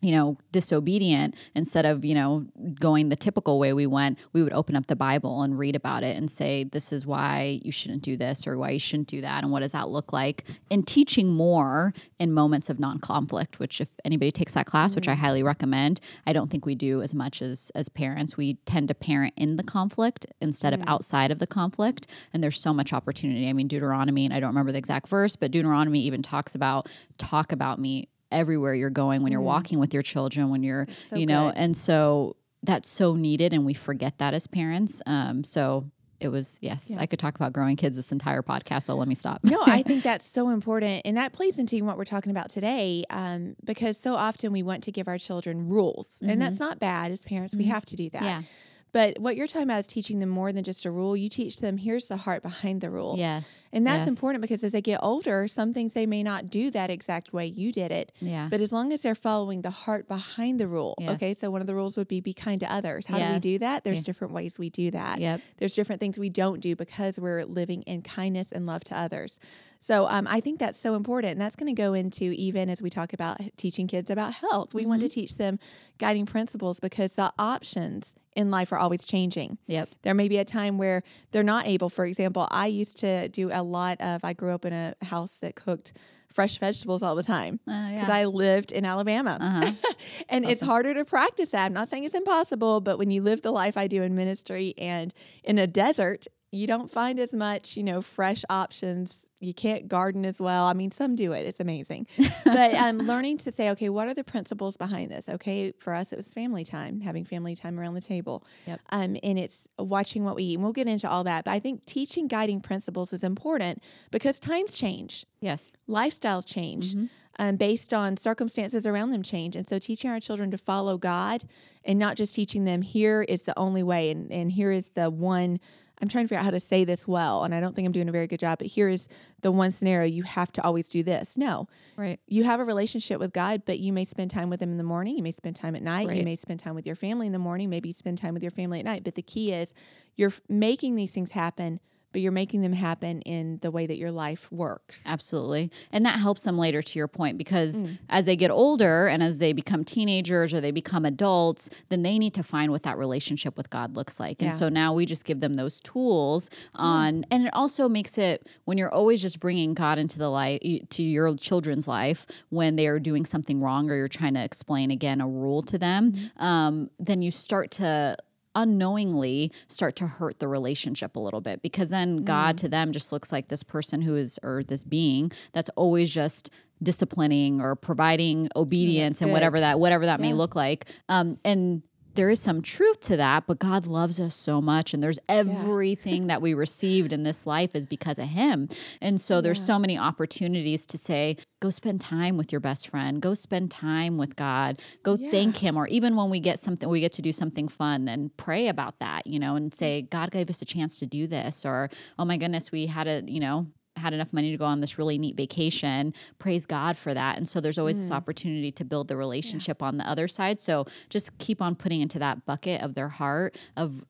you 0.00 0.12
know, 0.12 0.38
disobedient, 0.50 1.34
instead 1.54 1.84
of, 1.84 2.04
you 2.04 2.14
know, 2.14 2.46
going 2.80 3.10
the 3.10 3.16
typical 3.16 3.58
way 3.58 3.72
we 3.72 3.86
went, 3.86 4.18
we 4.32 4.42
would 4.42 4.52
open 4.52 4.74
up 4.74 4.86
the 4.86 4.96
Bible 4.96 5.42
and 5.42 5.58
read 5.58 5.76
about 5.76 6.02
it 6.02 6.16
and 6.16 6.30
say, 6.30 6.64
this 6.64 6.92
is 6.92 7.04
why 7.06 7.60
you 7.62 7.70
shouldn't 7.70 8.02
do 8.02 8.16
this 8.16 8.46
or 8.46 8.56
why 8.56 8.70
you 8.70 8.78
shouldn't 8.78 9.08
do 9.08 9.20
that. 9.20 9.42
And 9.42 9.52
what 9.52 9.60
does 9.60 9.72
that 9.72 9.90
look 9.90 10.12
like? 10.12 10.44
And 10.70 10.86
teaching 10.86 11.32
more 11.32 11.92
in 12.18 12.32
moments 12.32 12.70
of 12.70 12.80
non 12.80 12.98
conflict, 12.98 13.58
which, 13.58 13.80
if 13.80 13.90
anybody 14.04 14.30
takes 14.30 14.52
that 14.54 14.66
class, 14.66 14.90
mm-hmm. 14.90 14.96
which 14.96 15.08
I 15.08 15.12
mm-hmm. 15.12 15.20
highly 15.20 15.42
recommend, 15.42 16.00
I 16.26 16.32
don't 16.32 16.50
think 16.50 16.64
we 16.64 16.74
do 16.74 17.02
as 17.02 17.14
much 17.14 17.42
as, 17.42 17.70
as 17.74 17.88
parents. 17.88 18.36
We 18.36 18.54
tend 18.64 18.88
to 18.88 18.94
parent 18.94 19.34
in 19.36 19.56
the 19.56 19.62
conflict 19.62 20.26
instead 20.40 20.72
mm-hmm. 20.72 20.82
of 20.82 20.88
outside 20.88 21.30
of 21.30 21.38
the 21.38 21.46
conflict. 21.46 22.06
And 22.32 22.42
there's 22.42 22.58
so 22.58 22.72
much 22.72 22.92
opportunity. 22.94 23.48
I 23.48 23.52
mean, 23.52 23.68
Deuteronomy, 23.68 24.24
and 24.24 24.32
I 24.32 24.40
don't 24.40 24.48
remember 24.48 24.72
the 24.72 24.78
exact 24.78 25.08
verse, 25.08 25.36
but 25.36 25.50
Deuteronomy 25.50 26.00
even 26.00 26.22
talks 26.22 26.54
about, 26.54 26.90
talk 27.18 27.52
about 27.52 27.78
me 27.78 28.08
everywhere 28.30 28.74
you're 28.74 28.90
going 28.90 29.22
when 29.22 29.32
you're 29.32 29.40
mm. 29.40 29.44
walking 29.44 29.78
with 29.78 29.92
your 29.92 30.02
children 30.02 30.50
when 30.50 30.62
you're 30.62 30.86
so 30.88 31.16
you 31.16 31.26
know 31.26 31.46
good. 31.48 31.58
and 31.58 31.76
so 31.76 32.36
that's 32.62 32.88
so 32.88 33.14
needed 33.14 33.52
and 33.52 33.64
we 33.64 33.74
forget 33.74 34.18
that 34.18 34.34
as 34.34 34.46
parents 34.46 35.02
um, 35.06 35.42
so 35.44 35.90
it 36.20 36.28
was 36.28 36.58
yes 36.60 36.90
yeah. 36.90 37.00
i 37.00 37.06
could 37.06 37.18
talk 37.18 37.34
about 37.34 37.52
growing 37.52 37.76
kids 37.76 37.96
this 37.96 38.12
entire 38.12 38.42
podcast 38.42 38.84
so 38.84 38.94
let 38.94 39.08
me 39.08 39.14
stop 39.14 39.40
no 39.42 39.62
i 39.66 39.82
think 39.82 40.02
that's 40.04 40.24
so 40.24 40.50
important 40.50 41.02
and 41.04 41.16
that 41.16 41.32
plays 41.32 41.58
into 41.58 41.82
what 41.84 41.96
we're 41.96 42.04
talking 42.04 42.30
about 42.30 42.50
today 42.50 43.04
um, 43.10 43.56
because 43.64 43.98
so 43.98 44.14
often 44.14 44.52
we 44.52 44.62
want 44.62 44.82
to 44.82 44.92
give 44.92 45.08
our 45.08 45.18
children 45.18 45.68
rules 45.68 46.06
mm-hmm. 46.06 46.30
and 46.30 46.42
that's 46.42 46.56
mm-hmm. 46.56 46.64
not 46.64 46.78
bad 46.78 47.10
as 47.10 47.22
parents 47.22 47.54
mm-hmm. 47.54 47.64
we 47.64 47.70
have 47.70 47.84
to 47.84 47.96
do 47.96 48.10
that 48.10 48.22
yeah 48.22 48.42
but 48.92 49.18
what 49.18 49.36
you're 49.36 49.46
talking 49.46 49.62
about 49.62 49.80
is 49.80 49.86
teaching 49.86 50.18
them 50.18 50.28
more 50.28 50.52
than 50.52 50.64
just 50.64 50.84
a 50.84 50.90
rule. 50.90 51.16
You 51.16 51.28
teach 51.28 51.56
them 51.56 51.78
here's 51.78 52.06
the 52.06 52.16
heart 52.16 52.42
behind 52.42 52.80
the 52.80 52.90
rule. 52.90 53.14
Yes. 53.16 53.62
And 53.72 53.86
that's 53.86 54.00
yes. 54.00 54.08
important 54.08 54.42
because 54.42 54.64
as 54.64 54.72
they 54.72 54.80
get 54.80 55.00
older, 55.02 55.46
some 55.46 55.72
things 55.72 55.92
they 55.92 56.06
may 56.06 56.22
not 56.22 56.48
do 56.48 56.70
that 56.70 56.90
exact 56.90 57.32
way 57.32 57.46
you 57.46 57.72
did 57.72 57.92
it. 57.92 58.12
Yeah. 58.20 58.48
But 58.50 58.60
as 58.60 58.72
long 58.72 58.92
as 58.92 59.02
they're 59.02 59.14
following 59.14 59.62
the 59.62 59.70
heart 59.70 60.08
behind 60.08 60.58
the 60.58 60.66
rule. 60.66 60.94
Yes. 60.98 61.14
Okay. 61.14 61.34
So 61.34 61.50
one 61.50 61.60
of 61.60 61.66
the 61.66 61.74
rules 61.74 61.96
would 61.96 62.08
be 62.08 62.20
be 62.20 62.32
kind 62.32 62.60
to 62.60 62.72
others. 62.72 63.06
How 63.06 63.18
yes. 63.18 63.28
do 63.28 63.34
we 63.34 63.54
do 63.54 63.58
that? 63.60 63.84
There's 63.84 63.98
yeah. 63.98 64.04
different 64.04 64.32
ways 64.32 64.58
we 64.58 64.70
do 64.70 64.90
that. 64.90 65.20
Yep. 65.20 65.40
There's 65.58 65.74
different 65.74 66.00
things 66.00 66.18
we 66.18 66.30
don't 66.30 66.60
do 66.60 66.74
because 66.76 67.18
we're 67.18 67.44
living 67.44 67.82
in 67.82 68.02
kindness 68.02 68.52
and 68.52 68.66
love 68.66 68.84
to 68.84 68.98
others. 68.98 69.38
So 69.80 70.06
um, 70.08 70.26
I 70.28 70.40
think 70.40 70.58
that's 70.58 70.78
so 70.78 70.94
important. 70.94 71.32
And 71.32 71.40
that's 71.40 71.56
going 71.56 71.74
to 71.74 71.80
go 71.80 71.94
into 71.94 72.24
even 72.24 72.68
as 72.68 72.82
we 72.82 72.90
talk 72.90 73.12
about 73.12 73.40
teaching 73.56 73.86
kids 73.86 74.10
about 74.10 74.34
health. 74.34 74.74
We 74.74 74.82
mm-hmm. 74.82 74.90
want 74.90 75.00
to 75.02 75.08
mm-hmm. 75.08 75.20
teach 75.20 75.36
them 75.36 75.58
guiding 75.98 76.26
principles 76.26 76.78
because 76.80 77.12
the 77.12 77.32
options 77.38 78.14
in 78.36 78.50
life 78.50 78.72
are 78.72 78.78
always 78.78 79.04
changing. 79.04 79.58
Yep. 79.66 79.88
There 80.02 80.14
may 80.14 80.28
be 80.28 80.38
a 80.38 80.44
time 80.44 80.78
where 80.78 81.02
they're 81.32 81.42
not 81.42 81.66
able. 81.66 81.88
For 81.88 82.04
example, 82.04 82.46
I 82.50 82.66
used 82.66 82.98
to 82.98 83.28
do 83.28 83.50
a 83.52 83.62
lot 83.62 84.00
of, 84.00 84.24
I 84.24 84.34
grew 84.34 84.52
up 84.52 84.64
in 84.64 84.72
a 84.72 84.94
house 85.02 85.38
that 85.38 85.56
cooked 85.56 85.92
fresh 86.32 86.58
vegetables 86.58 87.02
all 87.02 87.16
the 87.16 87.24
time 87.24 87.58
because 87.66 87.80
uh, 87.80 88.12
yeah. 88.12 88.18
I 88.18 88.24
lived 88.26 88.70
in 88.70 88.84
Alabama. 88.84 89.36
Uh-huh. 89.40 89.72
and 90.28 90.44
awesome. 90.44 90.52
it's 90.52 90.60
harder 90.60 90.94
to 90.94 91.04
practice 91.04 91.48
that. 91.48 91.66
I'm 91.66 91.72
not 91.72 91.88
saying 91.88 92.04
it's 92.04 92.14
impossible, 92.14 92.80
but 92.80 92.98
when 92.98 93.10
you 93.10 93.22
live 93.22 93.42
the 93.42 93.50
life 93.50 93.76
I 93.76 93.88
do 93.88 94.02
in 94.02 94.14
ministry 94.14 94.74
and 94.78 95.12
in 95.42 95.58
a 95.58 95.66
desert, 95.66 96.26
you 96.52 96.66
don't 96.66 96.90
find 96.90 97.18
as 97.18 97.34
much, 97.34 97.76
you 97.76 97.82
know, 97.82 98.00
fresh 98.00 98.44
options 98.48 99.26
you 99.40 99.54
can't 99.54 99.88
garden 99.88 100.26
as 100.26 100.38
well. 100.38 100.66
I 100.66 100.74
mean, 100.74 100.90
some 100.90 101.16
do 101.16 101.32
it. 101.32 101.46
It's 101.46 101.60
amazing. 101.60 102.06
but 102.44 102.74
um, 102.74 102.98
learning 102.98 103.38
to 103.38 103.52
say, 103.52 103.70
okay, 103.70 103.88
what 103.88 104.06
are 104.06 104.14
the 104.14 104.22
principles 104.22 104.76
behind 104.76 105.10
this? 105.10 105.28
Okay, 105.28 105.72
for 105.78 105.94
us, 105.94 106.12
it 106.12 106.16
was 106.16 106.28
family 106.28 106.64
time, 106.64 107.00
having 107.00 107.24
family 107.24 107.56
time 107.56 107.80
around 107.80 107.94
the 107.94 108.02
table. 108.02 108.44
Yep. 108.66 108.80
Um, 108.90 109.16
and 109.22 109.38
it's 109.38 109.66
watching 109.78 110.24
what 110.24 110.36
we 110.36 110.44
eat. 110.44 110.54
And 110.54 110.62
we'll 110.62 110.74
get 110.74 110.86
into 110.86 111.08
all 111.08 111.24
that. 111.24 111.44
But 111.44 111.52
I 111.52 111.58
think 111.58 111.86
teaching 111.86 112.28
guiding 112.28 112.60
principles 112.60 113.12
is 113.14 113.24
important 113.24 113.82
because 114.10 114.38
times 114.38 114.74
change. 114.74 115.24
Yes. 115.40 115.68
Lifestyles 115.88 116.46
change. 116.46 116.94
Mm-hmm. 116.94 117.06
Um, 117.38 117.56
based 117.56 117.94
on 117.94 118.18
circumstances 118.18 118.84
around 118.84 119.12
them 119.12 119.22
change. 119.22 119.56
And 119.56 119.66
so 119.66 119.78
teaching 119.78 120.10
our 120.10 120.20
children 120.20 120.50
to 120.50 120.58
follow 120.58 120.98
God 120.98 121.44
and 121.84 121.98
not 121.98 122.16
just 122.16 122.34
teaching 122.34 122.64
them 122.64 122.82
here 122.82 123.22
is 123.22 123.42
the 123.42 123.58
only 123.58 123.82
way 123.82 124.10
and, 124.10 124.30
and 124.30 124.52
here 124.52 124.70
is 124.70 124.90
the 124.90 125.08
one 125.08 125.58
I'm 126.00 126.08
trying 126.08 126.24
to 126.24 126.28
figure 126.28 126.38
out 126.38 126.44
how 126.44 126.50
to 126.50 126.60
say 126.60 126.84
this 126.84 127.06
well, 127.06 127.44
and 127.44 127.54
I 127.54 127.60
don't 127.60 127.74
think 127.74 127.86
I'm 127.86 127.92
doing 127.92 128.08
a 128.08 128.12
very 128.12 128.26
good 128.26 128.40
job, 128.40 128.58
but 128.58 128.66
here 128.66 128.88
is 128.88 129.08
the 129.42 129.52
one 129.52 129.70
scenario 129.70 130.06
you 130.06 130.22
have 130.22 130.50
to 130.52 130.62
always 130.62 130.88
do 130.88 131.02
this. 131.02 131.36
No. 131.36 131.68
Right. 131.96 132.18
You 132.26 132.44
have 132.44 132.60
a 132.60 132.64
relationship 132.64 133.20
with 133.20 133.32
God, 133.32 133.62
but 133.66 133.78
you 133.80 133.92
may 133.92 134.04
spend 134.04 134.30
time 134.30 134.50
with 134.50 134.62
Him 134.62 134.70
in 134.70 134.78
the 134.78 134.84
morning. 134.84 135.16
You 135.16 135.22
may 135.22 135.30
spend 135.30 135.56
time 135.56 135.76
at 135.76 135.82
night. 135.82 136.08
Right. 136.08 136.16
You 136.16 136.24
may 136.24 136.36
spend 136.36 136.60
time 136.60 136.74
with 136.74 136.86
your 136.86 136.96
family 136.96 137.26
in 137.26 137.32
the 137.32 137.38
morning. 137.38 137.70
Maybe 137.70 137.88
you 137.88 137.92
spend 137.92 138.18
time 138.18 138.34
with 138.34 138.42
your 138.42 138.52
family 138.52 138.78
at 138.78 138.84
night. 138.84 139.04
But 139.04 139.14
the 139.14 139.22
key 139.22 139.52
is 139.52 139.74
you're 140.16 140.32
making 140.48 140.96
these 140.96 141.10
things 141.10 141.32
happen 141.32 141.80
but 142.12 142.20
you're 142.20 142.32
making 142.32 142.60
them 142.60 142.72
happen 142.72 143.20
in 143.22 143.58
the 143.62 143.70
way 143.70 143.86
that 143.86 143.98
your 143.98 144.10
life 144.10 144.50
works. 144.50 145.04
Absolutely. 145.06 145.70
And 145.92 146.04
that 146.06 146.18
helps 146.18 146.42
them 146.42 146.58
later 146.58 146.82
to 146.82 146.98
your 146.98 147.08
point 147.08 147.38
because 147.38 147.84
mm. 147.84 147.98
as 148.08 148.26
they 148.26 148.36
get 148.36 148.50
older 148.50 149.06
and 149.06 149.22
as 149.22 149.38
they 149.38 149.52
become 149.52 149.84
teenagers 149.84 150.52
or 150.52 150.60
they 150.60 150.70
become 150.70 151.04
adults, 151.04 151.70
then 151.88 152.02
they 152.02 152.18
need 152.18 152.34
to 152.34 152.42
find 152.42 152.72
what 152.72 152.82
that 152.82 152.98
relationship 152.98 153.56
with 153.56 153.70
God 153.70 153.96
looks 153.96 154.18
like. 154.18 154.42
And 154.42 154.50
yeah. 154.50 154.56
so 154.56 154.68
now 154.68 154.92
we 154.92 155.06
just 155.06 155.24
give 155.24 155.40
them 155.40 155.52
those 155.52 155.80
tools 155.80 156.50
on 156.74 157.22
mm. 157.22 157.24
and 157.30 157.46
it 157.46 157.54
also 157.54 157.88
makes 157.88 158.18
it 158.18 158.48
when 158.64 158.78
you're 158.78 158.92
always 158.92 159.22
just 159.22 159.40
bringing 159.40 159.74
God 159.74 159.98
into 159.98 160.18
the 160.18 160.28
life 160.28 160.60
to 160.90 161.02
your 161.02 161.34
children's 161.36 161.86
life 161.86 162.26
when 162.48 162.76
they 162.76 162.86
are 162.86 162.98
doing 162.98 163.24
something 163.24 163.60
wrong 163.60 163.90
or 163.90 163.96
you're 163.96 164.08
trying 164.08 164.34
to 164.34 164.44
explain 164.44 164.90
again 164.90 165.20
a 165.20 165.28
rule 165.28 165.62
to 165.62 165.78
them, 165.78 166.12
mm-hmm. 166.12 166.42
um, 166.42 166.90
then 166.98 167.22
you 167.22 167.30
start 167.30 167.70
to 167.72 168.16
unknowingly 168.54 169.52
start 169.68 169.96
to 169.96 170.06
hurt 170.06 170.38
the 170.38 170.48
relationship 170.48 171.16
a 171.16 171.20
little 171.20 171.40
bit 171.40 171.62
because 171.62 171.90
then 171.90 172.18
God 172.18 172.56
mm. 172.56 172.58
to 172.58 172.68
them 172.68 172.92
just 172.92 173.12
looks 173.12 173.32
like 173.32 173.48
this 173.48 173.62
person 173.62 174.02
who 174.02 174.16
is 174.16 174.38
or 174.42 174.62
this 174.62 174.84
being 174.84 175.30
that's 175.52 175.70
always 175.76 176.12
just 176.12 176.50
disciplining 176.82 177.60
or 177.60 177.76
providing 177.76 178.48
obedience 178.56 179.20
and 179.20 179.32
whatever 179.32 179.60
that 179.60 179.78
whatever 179.78 180.06
that 180.06 180.18
yeah. 180.18 180.26
may 180.26 180.32
look 180.32 180.56
like 180.56 180.86
um, 181.08 181.38
and 181.44 181.82
there 182.20 182.28
is 182.28 182.38
some 182.38 182.60
truth 182.60 183.00
to 183.00 183.16
that, 183.16 183.46
but 183.46 183.58
God 183.58 183.86
loves 183.86 184.20
us 184.20 184.34
so 184.34 184.60
much. 184.60 184.92
And 184.92 185.02
there's 185.02 185.18
everything 185.26 186.24
yeah. 186.24 186.28
that 186.28 186.42
we 186.42 186.52
received 186.52 187.14
in 187.14 187.22
this 187.22 187.46
life 187.46 187.74
is 187.74 187.86
because 187.86 188.18
of 188.18 188.26
Him. 188.26 188.68
And 189.00 189.18
so 189.18 189.36
yeah. 189.36 189.40
there's 189.40 189.64
so 189.64 189.78
many 189.78 189.96
opportunities 189.96 190.84
to 190.88 190.98
say, 190.98 191.38
go 191.62 191.70
spend 191.70 192.02
time 192.02 192.36
with 192.36 192.52
your 192.52 192.60
best 192.60 192.88
friend, 192.88 193.22
go 193.22 193.32
spend 193.32 193.70
time 193.70 194.18
with 194.18 194.36
God, 194.36 194.80
go 195.02 195.16
yeah. 195.18 195.30
thank 195.30 195.56
Him. 195.56 195.78
Or 195.78 195.86
even 195.86 196.14
when 196.14 196.28
we 196.28 196.40
get 196.40 196.58
something, 196.58 196.90
we 196.90 197.00
get 197.00 197.12
to 197.12 197.22
do 197.22 197.32
something 197.32 197.68
fun 197.68 198.06
and 198.06 198.36
pray 198.36 198.68
about 198.68 198.98
that, 198.98 199.26
you 199.26 199.38
know, 199.38 199.54
and 199.54 199.72
say, 199.72 200.02
God 200.02 200.30
gave 200.30 200.50
us 200.50 200.60
a 200.60 200.66
chance 200.66 200.98
to 200.98 201.06
do 201.06 201.26
this. 201.26 201.64
Or, 201.64 201.88
oh 202.18 202.26
my 202.26 202.36
goodness, 202.36 202.70
we 202.70 202.84
had 202.84 203.08
a, 203.08 203.22
you 203.26 203.40
know, 203.40 203.66
had 204.00 204.12
enough 204.12 204.32
money 204.32 204.50
to 204.50 204.56
go 204.56 204.64
on 204.64 204.80
this 204.80 204.98
really 204.98 205.18
neat 205.18 205.36
vacation. 205.36 206.12
Praise 206.38 206.66
God 206.66 206.96
for 206.96 207.14
that. 207.14 207.36
And 207.36 207.46
so 207.46 207.60
there's 207.60 207.78
always 207.78 207.96
mm. 207.96 208.00
this 208.00 208.10
opportunity 208.10 208.70
to 208.72 208.84
build 208.84 209.08
the 209.08 209.16
relationship 209.16 209.78
yeah. 209.80 209.86
on 209.86 209.98
the 209.98 210.08
other 210.08 210.28
side. 210.28 210.60
So 210.60 210.86
just 211.08 211.36
keep 211.38 211.62
on 211.62 211.74
putting 211.74 212.00
into 212.00 212.18
that 212.18 212.44
bucket 212.46 212.82
of 212.82 212.94
their 212.94 213.08
heart 213.08 213.58
of 213.76 214.04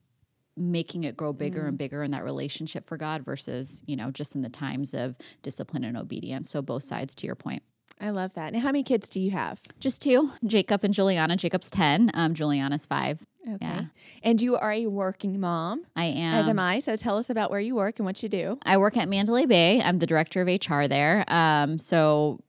making 0.57 1.05
it 1.05 1.17
grow 1.17 1.33
bigger 1.33 1.63
mm. 1.63 1.69
and 1.69 1.79
bigger 1.79 2.03
in 2.03 2.11
that 2.11 2.25
relationship 2.25 2.87
for 2.87 2.97
God 2.97 3.25
versus, 3.25 3.83
you 3.87 3.97
know, 3.97 4.11
just 4.11 4.35
in 4.35 4.43
the 4.43 4.49
times 4.49 4.95
of 4.95 5.17
discipline 5.43 5.85
and 5.85 5.97
obedience. 5.97 6.51
So 6.51 6.61
both 6.63 6.83
sides 6.83 7.15
to 7.17 7.27
your 7.27 7.37
point. 7.37 7.63
I 8.01 8.11
love 8.11 8.33
that. 8.35 8.55
And 8.55 8.63
how 8.63 8.69
many 8.69 8.83
kids 8.83 9.11
do 9.11 9.21
you 9.21 9.31
have? 9.33 9.61
Just 9.79 10.01
two, 10.01 10.31
Jacob 10.45 10.85
and 10.85 10.95
Juliana. 10.95 11.37
Jacob's 11.37 11.71
10, 11.71 12.11
um, 12.15 12.35
Juliana's 12.35 12.87
five. 12.87 13.27
Okay. 13.47 13.59
Yeah. 13.61 13.85
And 14.23 14.41
you 14.41 14.57
are 14.57 14.73
a 14.73 14.87
working 14.87 15.41
mom. 15.41 15.85
I 15.97 16.07
am. 16.07 16.35
As 16.35 16.49
am 16.49 16.59
I. 16.59 16.81
So 16.81 16.97
tell 16.97 17.17
us 17.17 17.31
about 17.31 17.51
where 17.51 17.61
you 17.61 17.75
work 17.75 17.99
and 17.99 18.07
what 18.07 18.23
you 18.23 18.29
do. 18.29 18.59
I 18.65 18.77
work 18.77 18.97
at 18.97 19.09
Mandalay 19.09 19.47
Bay. 19.47 19.81
I'm 19.81 19.99
the 19.99 20.07
director 20.07 20.43
of 20.43 20.49
HR 20.49 20.87
there. 20.87 21.25
Um, 21.29 21.79
so 21.79 22.41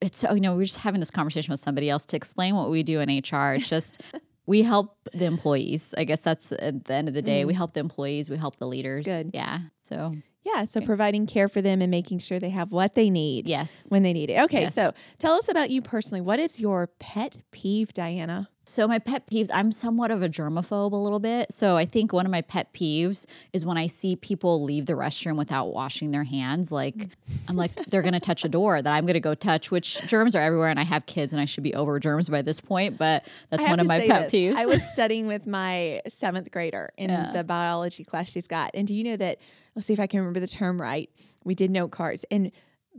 it's, 0.00 0.22
you 0.24 0.40
know, 0.40 0.56
we're 0.56 0.64
just 0.64 0.78
having 0.78 1.00
this 1.00 1.10
conversation 1.10 1.52
with 1.52 1.60
somebody 1.60 1.88
else 1.88 2.04
to 2.06 2.16
explain 2.16 2.56
what 2.56 2.70
we 2.70 2.82
do 2.82 3.00
in 3.00 3.08
HR. 3.08 3.54
It's 3.54 3.68
just, 3.68 4.02
we 4.46 4.62
help 4.62 4.96
the 5.12 5.24
employees. 5.24 5.94
I 5.96 6.04
guess 6.04 6.20
that's 6.20 6.52
at 6.52 6.84
the 6.84 6.94
end 6.94 7.08
of 7.08 7.14
the 7.14 7.22
day. 7.22 7.42
Mm. 7.42 7.46
We 7.46 7.54
help 7.54 7.72
the 7.72 7.80
employees, 7.80 8.28
we 8.28 8.36
help 8.36 8.56
the 8.56 8.66
leaders. 8.66 9.04
Good. 9.06 9.30
Yeah. 9.32 9.60
So 9.82 10.12
yeah, 10.44 10.66
so 10.66 10.82
providing 10.82 11.26
care 11.26 11.48
for 11.48 11.62
them 11.62 11.80
and 11.80 11.90
making 11.90 12.18
sure 12.18 12.38
they 12.38 12.50
have 12.50 12.70
what 12.70 12.94
they 12.94 13.08
need. 13.08 13.48
Yes. 13.48 13.86
When 13.88 14.02
they 14.02 14.12
need 14.12 14.28
it. 14.28 14.42
Okay, 14.42 14.62
yes. 14.62 14.74
so 14.74 14.92
tell 15.18 15.34
us 15.34 15.48
about 15.48 15.70
you 15.70 15.80
personally. 15.80 16.20
What 16.20 16.38
is 16.38 16.60
your 16.60 16.88
pet 16.98 17.40
peeve, 17.50 17.94
Diana? 17.94 18.50
So 18.64 18.88
my 18.88 18.98
pet 18.98 19.26
peeves, 19.26 19.50
I'm 19.52 19.70
somewhat 19.70 20.10
of 20.10 20.22
a 20.22 20.28
germaphobe 20.28 20.92
a 20.92 20.96
little 20.96 21.20
bit. 21.20 21.52
So 21.52 21.76
I 21.76 21.84
think 21.84 22.12
one 22.12 22.24
of 22.24 22.32
my 22.32 22.40
pet 22.40 22.72
peeves 22.72 23.26
is 23.52 23.64
when 23.64 23.76
I 23.76 23.86
see 23.86 24.16
people 24.16 24.62
leave 24.62 24.86
the 24.86 24.94
restroom 24.94 25.36
without 25.36 25.66
washing 25.66 26.10
their 26.10 26.24
hands. 26.24 26.72
Like 26.72 26.96
mm. 26.96 27.10
I'm 27.48 27.56
like 27.56 27.74
they're 27.86 28.02
gonna 28.02 28.20
touch 28.20 28.44
a 28.44 28.48
door 28.48 28.80
that 28.80 28.90
I'm 28.90 29.06
gonna 29.06 29.20
go 29.20 29.34
touch, 29.34 29.70
which 29.70 30.06
germs 30.08 30.34
are 30.34 30.40
everywhere, 30.40 30.70
and 30.70 30.80
I 30.80 30.84
have 30.84 31.06
kids 31.06 31.32
and 31.32 31.40
I 31.40 31.44
should 31.44 31.62
be 31.64 31.74
over 31.74 32.00
germs 32.00 32.28
by 32.28 32.42
this 32.42 32.60
point. 32.60 32.96
But 32.96 33.30
that's 33.50 33.64
one 33.64 33.80
of 33.80 33.86
my 33.86 34.00
pet 34.00 34.30
this. 34.30 34.32
peeves. 34.32 34.54
I 34.54 34.66
was 34.66 34.82
studying 34.92 35.26
with 35.26 35.46
my 35.46 36.00
seventh 36.08 36.50
grader 36.50 36.90
in 36.96 37.10
Yeah. 37.10 37.32
the 37.32 37.44
biology 37.44 38.04
class 38.04 38.30
she's 38.30 38.48
got. 38.48 38.70
And 38.74 38.86
do 38.86 38.94
you 38.94 39.04
know 39.04 39.16
that? 39.16 39.38
Let's 39.74 39.86
see 39.86 39.92
if 39.92 40.00
I 40.00 40.06
can 40.06 40.20
remember 40.20 40.40
the 40.40 40.46
term 40.46 40.80
right. 40.80 41.10
We 41.44 41.54
did 41.54 41.70
note 41.70 41.90
cards. 41.90 42.24
And 42.30 42.52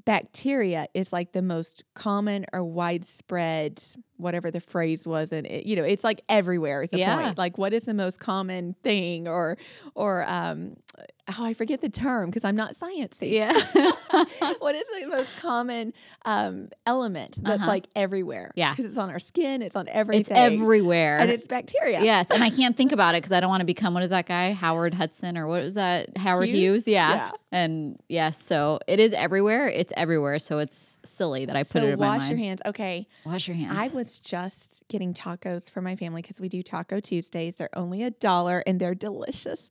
bacteria 0.04 0.88
is 0.94 1.14
like 1.14 1.32
the 1.32 1.42
most 1.42 1.84
common 1.94 2.46
or 2.52 2.64
widespread, 2.64 3.82
whatever 4.18 4.52
the 4.52 4.60
phrase 4.60 5.08
was. 5.08 5.32
And, 5.32 5.48
it, 5.48 5.66
you 5.66 5.76
know, 5.76 5.84
it's 5.84 6.04
like 6.04 6.22
everywhere 6.28 6.82
is 6.84 6.90
the 6.90 6.98
Yeah. 7.00 7.16
point. 7.22 7.38
Like, 7.38 7.58
what 7.58 7.74
is 7.74 7.84
the 7.84 7.94
most 7.94 8.20
common 8.20 8.76
thing 8.84 9.28
or, 9.28 9.58
or, 9.94 10.26
um, 10.28 10.76
oh, 10.98 11.44
I 11.46 11.54
forget 11.54 11.82
the 11.82 11.90
term 11.90 12.28
because 12.30 12.44
I'm 12.44 12.56
not 12.56 12.74
sciencey. 12.74 13.32
yeah. 13.32 13.52
what 14.60 14.76
is 14.76 14.86
the 15.00 15.08
most 15.08 15.40
common 15.42 15.94
um, 16.26 16.70
element 16.86 17.38
that's 17.44 17.62
Uh-huh. 17.62 17.68
like 17.70 17.88
everywhere? 17.96 18.52
Yeah. 18.56 18.72
Because 18.72 18.86
it's 18.86 18.98
on 18.98 19.10
our 19.10 19.20
skin, 19.20 19.62
it's 19.62 19.76
on 19.76 19.88
everything. 19.88 20.22
it's 20.22 20.30
everywhere. 20.32 21.18
And 21.20 21.30
it's 21.30 21.48
bacteria. 21.48 22.04
Yes, 22.04 22.30
and 22.32 22.44
I 22.44 22.50
can't 22.50 22.76
think 22.78 22.92
about 22.98 23.16
it 23.16 23.20
because 23.20 23.32
I 23.32 23.40
don't 23.40 23.50
want 23.50 23.62
to 23.62 23.66
become 23.66 23.94
what 23.94 24.04
is 24.04 24.10
that 24.12 24.26
guy 24.28 24.54
Howard 24.54 24.94
Hudson 24.94 25.38
or 25.38 25.48
what 25.48 25.62
was 25.64 25.74
that 25.76 26.18
Howard 26.18 26.50
Hughes? 26.50 26.86
Hughes? 26.86 26.88
Yeah. 26.88 27.16
Yeah. 27.16 27.32
and 27.52 28.00
yes, 28.08 28.42
so 28.42 28.80
it 28.88 29.00
is 29.00 29.14
everywhere. 29.14 29.68
It's 29.68 29.92
everywhere, 29.98 30.40
so 30.40 30.60
it's 30.60 31.00
silly 31.04 31.46
that 31.46 31.56
I 31.56 31.64
put 31.64 31.82
So 31.82 31.88
it 31.88 31.94
in 31.94 32.00
my 32.00 32.18
wash 32.18 32.30
your 32.30 32.38
hands. 32.38 32.62
Okay. 32.66 33.08
Wash 33.26 33.48
your 33.48 33.58
hands. 33.58 33.74
I 33.78 33.88
was 33.90 34.20
just 34.20 34.84
getting 34.88 35.14
tacos 35.16 35.70
for 35.72 35.82
my 35.82 35.96
family 35.96 36.22
because 36.22 36.40
we 36.40 36.48
do 36.48 36.62
Taco 36.62 37.00
Tuesdays. 37.00 37.56
They're 37.56 37.76
only 37.76 38.04
a 38.04 38.12
dollar 38.12 38.62
and 38.68 38.80
they're 38.80 38.94
delicious. 38.94 39.70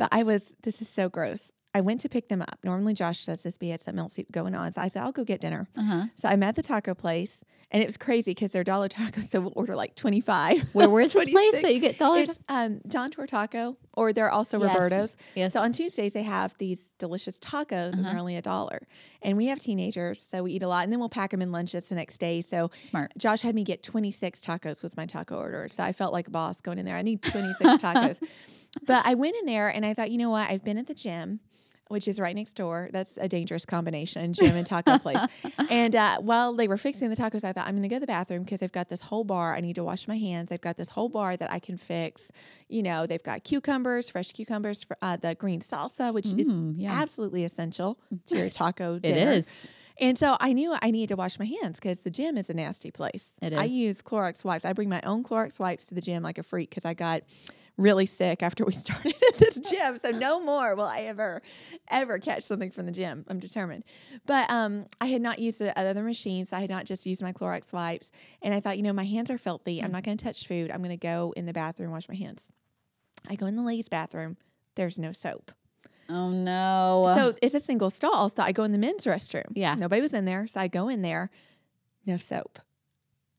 But 0.00 0.08
I 0.12 0.22
was, 0.24 0.50
this 0.62 0.80
is 0.82 0.88
so 0.88 1.08
gross. 1.08 1.52
I 1.72 1.82
went 1.82 2.00
to 2.00 2.08
pick 2.08 2.28
them 2.28 2.42
up. 2.42 2.58
Normally 2.64 2.94
Josh 2.94 3.26
does 3.26 3.42
this, 3.42 3.54
but 3.56 3.66
he 3.66 3.70
had 3.70 3.80
something 3.80 4.00
else 4.00 4.18
going 4.32 4.56
on. 4.56 4.72
So 4.72 4.80
I 4.80 4.88
said, 4.88 5.02
I'll 5.02 5.12
go 5.12 5.22
get 5.24 5.40
dinner. 5.40 5.68
uh-huh. 5.76 6.06
So 6.16 6.26
I'm 6.28 6.42
at 6.42 6.56
the 6.56 6.62
taco 6.62 6.94
place 6.94 7.44
and 7.70 7.80
it 7.80 7.86
was 7.86 7.96
crazy 7.96 8.32
because 8.32 8.50
they're 8.50 8.64
dollar 8.64 8.88
tacos. 8.96 9.30
So 9.30 9.40
we'll 9.40 9.52
order 9.54 9.76
like 9.76 9.94
25. 9.94 10.70
Where 10.72 10.90
where's 10.90 11.12
this 11.12 11.28
place 11.30 11.62
that 11.62 11.72
you 11.72 11.78
get 11.78 11.96
dollars? 11.96 12.30
It's 12.30 12.40
um, 12.48 12.80
John 12.88 13.12
Tor 13.12 13.28
Taco, 13.28 13.76
or 13.92 14.12
they're 14.12 14.30
also 14.32 14.58
Yes. 14.58 14.74
Roberto's. 14.74 15.16
Yes. 15.36 15.52
So 15.52 15.60
on 15.60 15.70
Tuesdays 15.72 16.12
they 16.12 16.24
have 16.24 16.56
these 16.58 16.90
delicious 16.98 17.38
tacos, 17.38 17.92
and 17.92 18.04
they're 18.04 18.18
only 18.18 18.34
a 18.34 18.42
dollar. 18.42 18.80
And 19.22 19.36
we 19.36 19.46
have 19.46 19.60
teenagers, 19.60 20.26
so 20.28 20.42
we 20.42 20.50
eat 20.54 20.64
a 20.64 20.68
lot, 20.68 20.82
and 20.82 20.92
then 20.92 20.98
we'll 20.98 21.08
pack 21.08 21.30
them 21.30 21.40
in 21.42 21.52
lunches 21.52 21.88
the 21.88 21.94
next 21.94 22.18
day. 22.18 22.40
So 22.40 22.72
Smart. 22.82 23.12
Josh 23.16 23.42
had 23.42 23.54
me 23.54 23.62
get 23.62 23.84
26 23.84 24.40
tacos 24.40 24.82
with 24.82 24.96
my 24.96 25.06
taco 25.06 25.36
order. 25.36 25.68
So 25.68 25.84
I 25.84 25.92
felt 25.92 26.12
like 26.12 26.26
a 26.26 26.30
boss 26.32 26.60
going 26.60 26.78
in 26.80 26.84
there. 26.86 26.96
I 26.96 27.02
need 27.02 27.22
26 27.22 27.60
tacos. 27.80 28.18
But 28.86 29.04
I 29.06 29.14
went 29.14 29.36
in 29.36 29.46
there 29.46 29.68
and 29.68 29.84
I 29.84 29.94
thought, 29.94 30.10
you 30.10 30.18
know 30.18 30.30
what? 30.30 30.50
I've 30.50 30.64
been 30.64 30.78
at 30.78 30.86
the 30.86 30.94
gym, 30.94 31.40
which 31.88 32.06
is 32.06 32.20
right 32.20 32.34
next 32.36 32.54
door. 32.54 32.88
That's 32.92 33.16
a 33.16 33.28
dangerous 33.28 33.64
combination, 33.66 34.32
gym 34.32 34.54
and 34.56 34.66
taco 34.66 34.98
place. 34.98 35.20
And 35.70 35.94
uh, 35.94 36.18
while 36.20 36.54
they 36.54 36.66
were 36.66 36.76
fixing 36.76 37.10
the 37.10 37.14
tacos, 37.16 37.44
I 37.44 37.52
thought, 37.52 37.66
I'm 37.68 37.74
going 37.74 37.84
to 37.84 37.88
go 37.88 37.94
to 37.96 38.00
the 38.00 38.06
bathroom 38.08 38.42
because 38.42 38.58
they've 38.58 38.72
got 38.72 38.88
this 38.88 39.00
whole 39.00 39.22
bar. 39.22 39.54
I 39.54 39.60
need 39.60 39.76
to 39.76 39.84
wash 39.84 40.08
my 40.08 40.16
hands. 40.18 40.48
They've 40.48 40.60
got 40.60 40.76
this 40.76 40.88
whole 40.88 41.08
bar 41.08 41.36
that 41.36 41.52
I 41.52 41.60
can 41.60 41.76
fix. 41.76 42.32
You 42.68 42.82
know, 42.82 43.06
they've 43.06 43.22
got 43.22 43.44
cucumbers, 43.44 44.10
fresh 44.10 44.32
cucumbers, 44.32 44.82
for, 44.82 44.96
uh, 45.00 45.16
the 45.16 45.36
green 45.36 45.60
salsa, 45.60 46.12
which 46.12 46.26
is 46.26 46.50
Mm, 46.50 46.74
yeah. 46.76 46.90
absolutely 47.00 47.44
essential 47.44 48.00
to 48.26 48.36
your 48.36 48.50
taco 48.50 48.96
It 49.02 49.02
dinner. 49.02 49.30
is. 49.32 49.70
And 50.00 50.18
so 50.18 50.36
I 50.40 50.54
knew 50.54 50.74
I 50.82 50.90
needed 50.90 51.10
to 51.10 51.16
wash 51.16 51.38
my 51.38 51.44
hands 51.44 51.76
because 51.78 51.98
the 51.98 52.10
gym 52.10 52.36
is 52.36 52.50
a 52.50 52.54
nasty 52.54 52.90
place. 52.90 53.30
It 53.40 53.52
I 53.52 53.64
use 53.66 54.02
Clorox 54.02 54.42
wipes. 54.44 54.64
I 54.64 54.72
bring 54.72 54.88
my 54.88 55.02
own 55.02 55.22
Clorox 55.22 55.60
wipes 55.60 55.84
to 55.86 55.94
the 55.94 56.00
gym 56.00 56.24
like 56.24 56.38
a 56.38 56.42
freak 56.42 56.70
because 56.70 56.84
I 56.84 56.94
got 56.94 57.22
really 57.80 58.06
sick 58.06 58.42
after 58.42 58.64
we 58.64 58.72
started 58.86 59.14
at 59.28 59.34
this 59.34 59.56
gym. 59.56 59.96
So 59.96 60.10
no 60.10 60.42
more 60.42 60.74
will 60.74 60.84
I 60.84 61.00
ever, 61.00 61.42
ever 61.88 62.18
catch 62.18 62.42
something 62.42 62.70
from 62.70 62.86
the 62.86 62.92
gym. 62.92 63.24
I'm 63.28 63.38
determined. 63.38 63.84
But 64.26 64.50
um, 64.50 64.86
I 65.00 65.06
had 65.06 65.22
not 65.22 65.38
used 65.38 65.58
the 65.58 65.76
other 65.78 66.02
machines. 66.02 66.52
I 66.52 66.60
had 66.60 66.70
not 66.70 66.84
just 66.84 67.06
used 67.06 67.22
my 67.22 67.32
Clorox 67.32 67.72
wipes. 67.72 68.10
And 68.42 68.54
I 68.54 68.60
thought, 68.60 68.76
you 68.76 68.82
know, 68.82 68.92
my 68.92 69.04
hands 69.04 69.30
are 69.30 69.38
filthy. 69.38 69.82
I'm 69.82 69.92
not 69.92 70.04
going 70.04 70.16
to 70.16 70.24
touch 70.24 70.46
food. 70.46 70.70
I'm 70.70 70.78
going 70.78 70.90
to 70.90 70.96
go 70.96 71.32
in 71.36 71.46
the 71.46 71.52
bathroom 71.52 71.90
wash 71.90 72.08
my 72.08 72.14
hands. 72.14 72.46
I 73.28 73.34
go 73.34 73.46
in 73.46 73.56
the 73.56 73.62
ladies' 73.62 73.88
bathroom. 73.88 74.36
There's 74.76 74.98
no 74.98 75.12
soap. 75.12 75.52
Oh 76.08 76.30
no. 76.30 77.12
So 77.16 77.34
it's 77.40 77.54
a 77.54 77.60
single 77.60 77.90
stall. 77.90 78.28
So 78.30 78.42
I 78.42 78.52
go 78.52 78.64
in 78.64 78.72
the 78.72 78.78
men's 78.78 79.04
restroom. 79.04 79.46
Yeah. 79.54 79.74
Nobody 79.76 80.02
was 80.02 80.12
in 80.12 80.24
there. 80.24 80.46
So 80.46 80.60
I 80.60 80.68
go 80.68 80.88
in 80.88 81.02
there, 81.02 81.30
no 82.06 82.16
soap. 82.16 82.58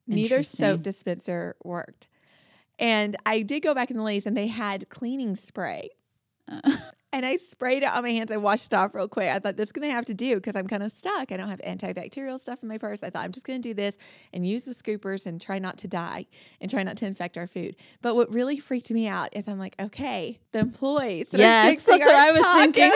Neither 0.07 0.43
soap 0.43 0.81
dispenser 0.81 1.55
worked. 1.63 2.07
And 2.81 3.15
I 3.25 3.43
did 3.43 3.61
go 3.61 3.73
back 3.75 3.91
in 3.91 3.97
the 3.97 4.03
ladies 4.03 4.25
and 4.25 4.35
they 4.35 4.47
had 4.47 4.89
cleaning 4.89 5.35
spray. 5.35 5.91
Uh. 6.51 6.77
And 7.13 7.25
I 7.25 7.35
sprayed 7.35 7.83
it 7.83 7.89
on 7.89 8.03
my 8.03 8.11
hands. 8.11 8.31
I 8.31 8.37
washed 8.37 8.67
it 8.67 8.73
off 8.73 8.95
real 8.95 9.09
quick. 9.09 9.29
I 9.29 9.39
thought 9.39 9.57
this 9.57 9.67
is 9.67 9.71
going 9.73 9.85
to 9.85 9.93
have 9.93 10.05
to 10.05 10.13
do 10.13 10.35
because 10.35 10.55
I'm 10.55 10.65
kind 10.65 10.81
of 10.81 10.93
stuck. 10.93 11.33
I 11.33 11.35
don't 11.35 11.49
have 11.49 11.59
antibacterial 11.59 12.39
stuff 12.39 12.63
in 12.63 12.69
my 12.69 12.77
purse. 12.77 13.03
I 13.03 13.09
thought 13.09 13.25
I'm 13.25 13.33
just 13.33 13.45
going 13.45 13.61
to 13.61 13.67
do 13.67 13.73
this 13.73 13.97
and 14.31 14.47
use 14.47 14.63
the 14.63 14.71
scoopers 14.71 15.25
and 15.25 15.41
try 15.41 15.59
not 15.59 15.77
to 15.79 15.89
die 15.89 16.27
and 16.61 16.71
try 16.71 16.83
not 16.83 16.95
to 16.97 17.05
infect 17.05 17.37
our 17.37 17.47
food. 17.47 17.75
But 18.01 18.15
what 18.15 18.33
really 18.33 18.59
freaked 18.59 18.91
me 18.91 19.09
out 19.09 19.27
is 19.33 19.45
I'm 19.45 19.59
like, 19.59 19.75
okay, 19.77 20.39
the 20.53 20.59
employees. 20.59 21.27
that 21.29 21.39
Yes, 21.39 21.83
that's 21.83 21.99
what 21.99 22.15
I 22.15 22.31
was 22.31 22.45
thinking. 22.63 22.93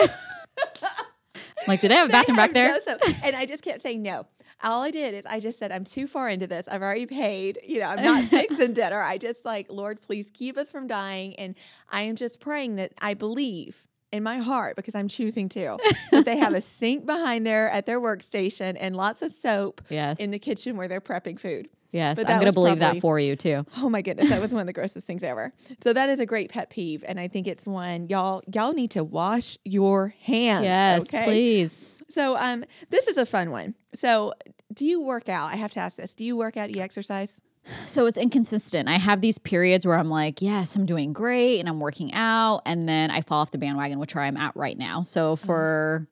like, 1.68 1.82
do 1.82 1.88
they 1.88 1.96
have 1.96 2.08
a 2.08 2.12
bathroom 2.12 2.36
back 2.36 2.54
there? 2.54 2.80
soap. 2.80 3.02
And 3.22 3.36
I 3.36 3.44
just 3.44 3.62
kept 3.62 3.82
saying 3.82 4.02
no. 4.02 4.26
All 4.64 4.82
I 4.82 4.90
did 4.90 5.12
is 5.14 5.26
I 5.26 5.38
just 5.40 5.58
said, 5.58 5.70
I'm 5.70 5.84
too 5.84 6.06
far 6.06 6.28
into 6.30 6.46
this. 6.46 6.66
I've 6.68 6.82
already 6.82 7.06
paid. 7.06 7.58
You 7.66 7.80
know, 7.80 7.86
I'm 7.86 8.02
not 8.02 8.24
fixing 8.30 8.72
dinner. 8.72 9.00
I 9.00 9.18
just 9.18 9.44
like, 9.44 9.66
Lord, 9.70 10.00
please 10.00 10.30
keep 10.32 10.56
us 10.56 10.72
from 10.72 10.86
dying. 10.86 11.34
And 11.36 11.54
I 11.90 12.02
am 12.02 12.16
just 12.16 12.40
praying 12.40 12.76
that 12.76 12.92
I 13.00 13.14
believe 13.14 13.86
in 14.12 14.22
my 14.22 14.38
heart 14.38 14.76
because 14.76 14.94
I'm 14.94 15.08
choosing 15.08 15.48
to 15.50 15.76
that 16.12 16.24
they 16.24 16.36
have 16.38 16.54
a 16.54 16.60
sink 16.62 17.04
behind 17.04 17.46
there 17.46 17.68
at 17.68 17.84
their 17.86 18.00
workstation 18.00 18.76
and 18.80 18.96
lots 18.96 19.20
of 19.20 19.30
soap 19.32 19.82
Yes. 19.90 20.20
in 20.20 20.30
the 20.30 20.38
kitchen 20.38 20.76
where 20.76 20.88
they're 20.88 21.00
prepping 21.02 21.38
food. 21.38 21.68
yes. 21.90 22.16
but 22.16 22.30
I'm 22.30 22.36
going 22.40 22.46
to 22.46 22.52
believe 22.54 22.78
probably- 22.78 22.98
that 22.98 23.00
for 23.02 23.18
you 23.20 23.36
too. 23.36 23.66
Oh 23.78 23.90
my 23.90 24.00
goodness, 24.00 24.30
that 24.30 24.40
was 24.40 24.52
one 24.54 24.60
of 24.62 24.66
the 24.68 24.72
grossest 24.80 25.06
things 25.06 25.22
ever. 25.22 25.52
So 25.82 25.92
that 25.92 26.08
is 26.08 26.20
a 26.20 26.24
great 26.26 26.50
pet 26.50 26.70
peeve, 26.70 27.04
and 27.06 27.18
I 27.20 27.26
think 27.28 27.46
it's 27.46 27.66
one 27.66 28.08
y'all 28.08 28.42
y'all 28.52 28.72
need 28.72 28.92
to 28.92 29.02
wash 29.04 29.58
your 29.64 30.14
hands. 30.22 30.64
Yes, 30.64 31.02
okay? 31.12 31.24
please. 31.24 31.86
So 32.08 32.36
um, 32.36 32.64
this 32.90 33.08
is 33.08 33.16
a 33.16 33.26
fun 33.26 33.50
one. 33.50 33.74
So 33.94 34.34
do 34.72 34.84
you 34.84 35.00
work 35.00 35.28
out? 35.28 35.52
I 35.52 35.56
have 35.56 35.72
to 35.72 35.80
ask 35.80 35.96
this. 35.96 36.14
Do 36.14 36.24
you 36.24 36.36
work 36.36 36.56
out? 36.56 36.68
Do 36.68 36.78
you 36.78 36.82
exercise? 36.82 37.40
So 37.84 38.06
it's 38.06 38.16
inconsistent. 38.16 38.88
I 38.88 38.94
have 38.96 39.20
these 39.20 39.38
periods 39.38 39.84
where 39.86 39.98
I'm 39.98 40.08
like, 40.08 40.40
yes, 40.40 40.76
I'm 40.76 40.86
doing 40.86 41.12
great 41.12 41.58
and 41.58 41.68
I'm 41.68 41.80
working 41.80 42.12
out. 42.12 42.62
And 42.64 42.88
then 42.88 43.10
I 43.10 43.22
fall 43.22 43.40
off 43.40 43.50
the 43.50 43.58
bandwagon, 43.58 43.98
which 43.98 44.14
I'm 44.14 44.36
at 44.36 44.54
right 44.54 44.78
now. 44.78 45.02
So 45.02 45.34
for, 45.34 46.06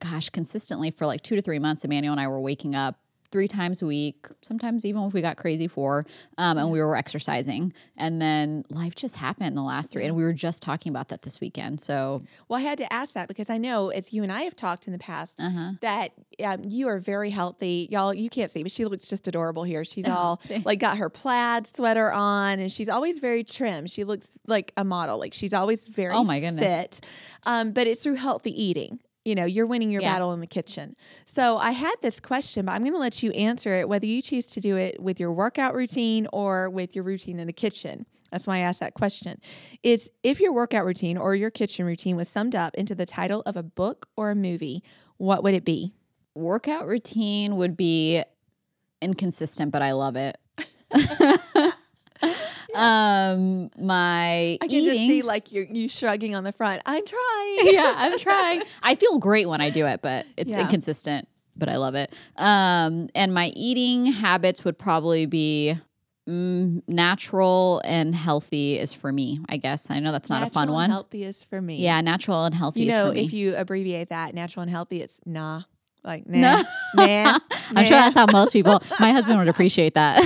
gosh, 0.00 0.30
consistently 0.30 0.90
for 0.90 1.04
like 1.04 1.20
two 1.22 1.36
to 1.36 1.42
three 1.42 1.58
months, 1.58 1.84
Emmanuel 1.84 2.12
and 2.12 2.20
I 2.20 2.28
were 2.28 2.40
waking 2.40 2.74
up 2.74 2.98
three 3.30 3.46
times 3.48 3.82
a 3.82 3.86
week, 3.86 4.26
sometimes 4.40 4.84
even 4.84 5.02
if 5.02 5.12
we 5.12 5.20
got 5.20 5.36
crazy 5.36 5.68
four, 5.68 6.06
um, 6.38 6.56
and 6.58 6.70
we 6.72 6.80
were 6.80 6.96
exercising. 6.96 7.72
And 7.96 8.20
then 8.22 8.64
life 8.70 8.94
just 8.94 9.16
happened 9.16 9.56
the 9.56 9.62
last 9.62 9.90
three. 9.90 10.04
And 10.06 10.16
we 10.16 10.22
were 10.22 10.32
just 10.32 10.62
talking 10.62 10.90
about 10.90 11.08
that 11.08 11.22
this 11.22 11.40
weekend. 11.40 11.80
So, 11.80 12.22
Well, 12.48 12.58
I 12.58 12.62
had 12.62 12.78
to 12.78 12.90
ask 12.92 13.12
that 13.14 13.28
because 13.28 13.50
I 13.50 13.58
know 13.58 13.90
as 13.90 14.12
you 14.12 14.22
and 14.22 14.32
I 14.32 14.42
have 14.42 14.56
talked 14.56 14.86
in 14.86 14.92
the 14.92 14.98
past 14.98 15.38
uh 15.40 15.50
huh. 15.50 15.70
that 15.82 16.12
um, 16.44 16.62
you 16.64 16.88
are 16.88 16.98
very 16.98 17.30
healthy. 17.30 17.88
Y'all, 17.90 18.14
you 18.14 18.30
can't 18.30 18.50
see, 18.50 18.62
but 18.62 18.72
she 18.72 18.84
looks 18.86 19.06
just 19.06 19.28
adorable 19.28 19.64
here. 19.64 19.84
She's 19.84 20.08
all 20.08 20.40
like 20.64 20.78
got 20.78 20.96
her 20.98 21.10
plaid 21.10 21.66
sweater 21.66 22.10
on, 22.10 22.58
and 22.60 22.72
she's 22.72 22.88
always 22.88 23.18
very 23.18 23.44
trim. 23.44 23.86
She 23.86 24.04
looks 24.04 24.36
like 24.46 24.72
a 24.76 24.84
model. 24.84 25.18
Like 25.18 25.34
she's 25.34 25.52
always 25.52 25.86
very 25.86 26.14
Oh, 26.14 26.24
my 26.24 26.40
goodness. 26.40 26.64
fit. 26.64 27.06
Um, 27.46 27.72
but 27.72 27.86
it's 27.86 28.02
through 28.02 28.14
healthy 28.14 28.50
eating. 28.50 29.00
You 29.28 29.34
know, 29.34 29.44
you're 29.44 29.66
winning 29.66 29.90
your 29.90 30.00
Yeah. 30.00 30.14
battle 30.14 30.32
in 30.32 30.40
the 30.40 30.46
kitchen. 30.46 30.96
So 31.26 31.58
I 31.58 31.72
had 31.72 31.94
this 32.00 32.18
question, 32.18 32.64
but 32.64 32.72
I'm 32.72 32.80
going 32.80 32.94
to 32.94 32.98
let 32.98 33.22
you 33.22 33.30
answer 33.32 33.74
it, 33.74 33.86
whether 33.86 34.06
you 34.06 34.22
choose 34.22 34.46
to 34.46 34.60
do 34.60 34.78
it 34.78 35.02
with 35.02 35.20
your 35.20 35.30
workout 35.30 35.74
routine 35.74 36.26
or 36.32 36.70
with 36.70 36.94
your 36.94 37.04
routine 37.04 37.38
in 37.38 37.46
the 37.46 37.52
kitchen. 37.52 38.06
That's 38.32 38.46
why 38.46 38.56
I 38.56 38.60
asked 38.60 38.80
that 38.80 38.94
question. 38.94 39.38
Is 39.82 40.08
if 40.22 40.40
your 40.40 40.52
workout 40.54 40.86
routine 40.86 41.18
or 41.18 41.34
your 41.34 41.50
kitchen 41.50 41.84
routine 41.84 42.16
was 42.16 42.26
summed 42.28 42.54
up 42.54 42.74
into 42.74 42.94
the 42.94 43.04
title 43.04 43.42
of 43.44 43.54
a 43.54 43.62
book 43.62 44.06
or 44.16 44.30
a 44.30 44.34
movie, 44.34 44.82
what 45.18 45.42
would 45.42 45.52
it 45.52 45.64
be? 45.66 45.92
Workout 46.34 46.86
routine 46.86 47.56
would 47.56 47.76
be 47.76 48.22
inconsistent, 49.02 49.72
but 49.72 49.82
I 49.82 49.92
love 49.92 50.16
it. 50.16 50.38
um, 52.78 53.70
my 53.78 54.52
I 54.54 54.58
can 54.60 54.70
eating. 54.70 54.84
just 54.84 54.98
see 55.00 55.22
like 55.22 55.52
you 55.52 55.66
you 55.70 55.88
shrugging 55.88 56.34
on 56.34 56.44
the 56.44 56.52
front. 56.52 56.82
I'm 56.86 57.04
trying. 57.04 57.58
yeah, 57.74 57.94
I'm 57.96 58.18
trying. 58.18 58.62
I 58.82 58.94
feel 58.94 59.18
great 59.18 59.48
when 59.48 59.60
I 59.60 59.70
do 59.70 59.86
it, 59.86 60.00
but 60.02 60.26
it's 60.36 60.50
Yeah. 60.50 60.60
inconsistent. 60.62 61.28
But 61.56 61.68
I 61.68 61.76
love 61.76 61.96
it. 61.96 62.16
Um, 62.36 63.08
and 63.16 63.34
my 63.34 63.48
eating 63.56 64.06
habits 64.06 64.64
would 64.64 64.78
probably 64.78 65.26
be 65.26 65.74
mm, 66.28 66.82
natural 66.86 67.80
and 67.84 68.14
healthy 68.14 68.78
is 68.78 68.94
for 68.94 69.12
me. 69.12 69.40
I 69.48 69.56
guess 69.56 69.90
I 69.90 69.98
know 69.98 70.12
that's 70.12 70.30
not 70.30 70.46
a 70.46 70.50
fun 70.50 70.70
one. 70.70 70.88
Healthy 70.88 71.24
is 71.24 71.42
for 71.42 71.60
me. 71.60 71.78
Yeah, 71.82 72.00
natural 72.00 72.44
and 72.44 72.54
healthy. 72.54 72.82
You 72.82 72.88
is 72.88 72.94
know, 72.94 73.08
for 73.08 73.14
me. 73.14 73.24
if 73.24 73.32
you 73.32 73.56
abbreviate 73.56 74.10
that, 74.10 74.34
natural 74.34 74.62
and 74.62 74.70
healthy, 74.70 75.02
it's 75.02 75.18
nah. 75.26 75.62
Like 76.04 76.26
nah, 76.28 76.62
nah. 76.94 77.38
I'm 77.74 77.84
sure 77.84 77.96
that's 77.98 78.14
how 78.14 78.26
most 78.26 78.52
people. 78.52 78.80
My 79.00 79.10
husband 79.10 79.38
would 79.40 79.48
appreciate 79.48 79.94
that. 79.94 80.22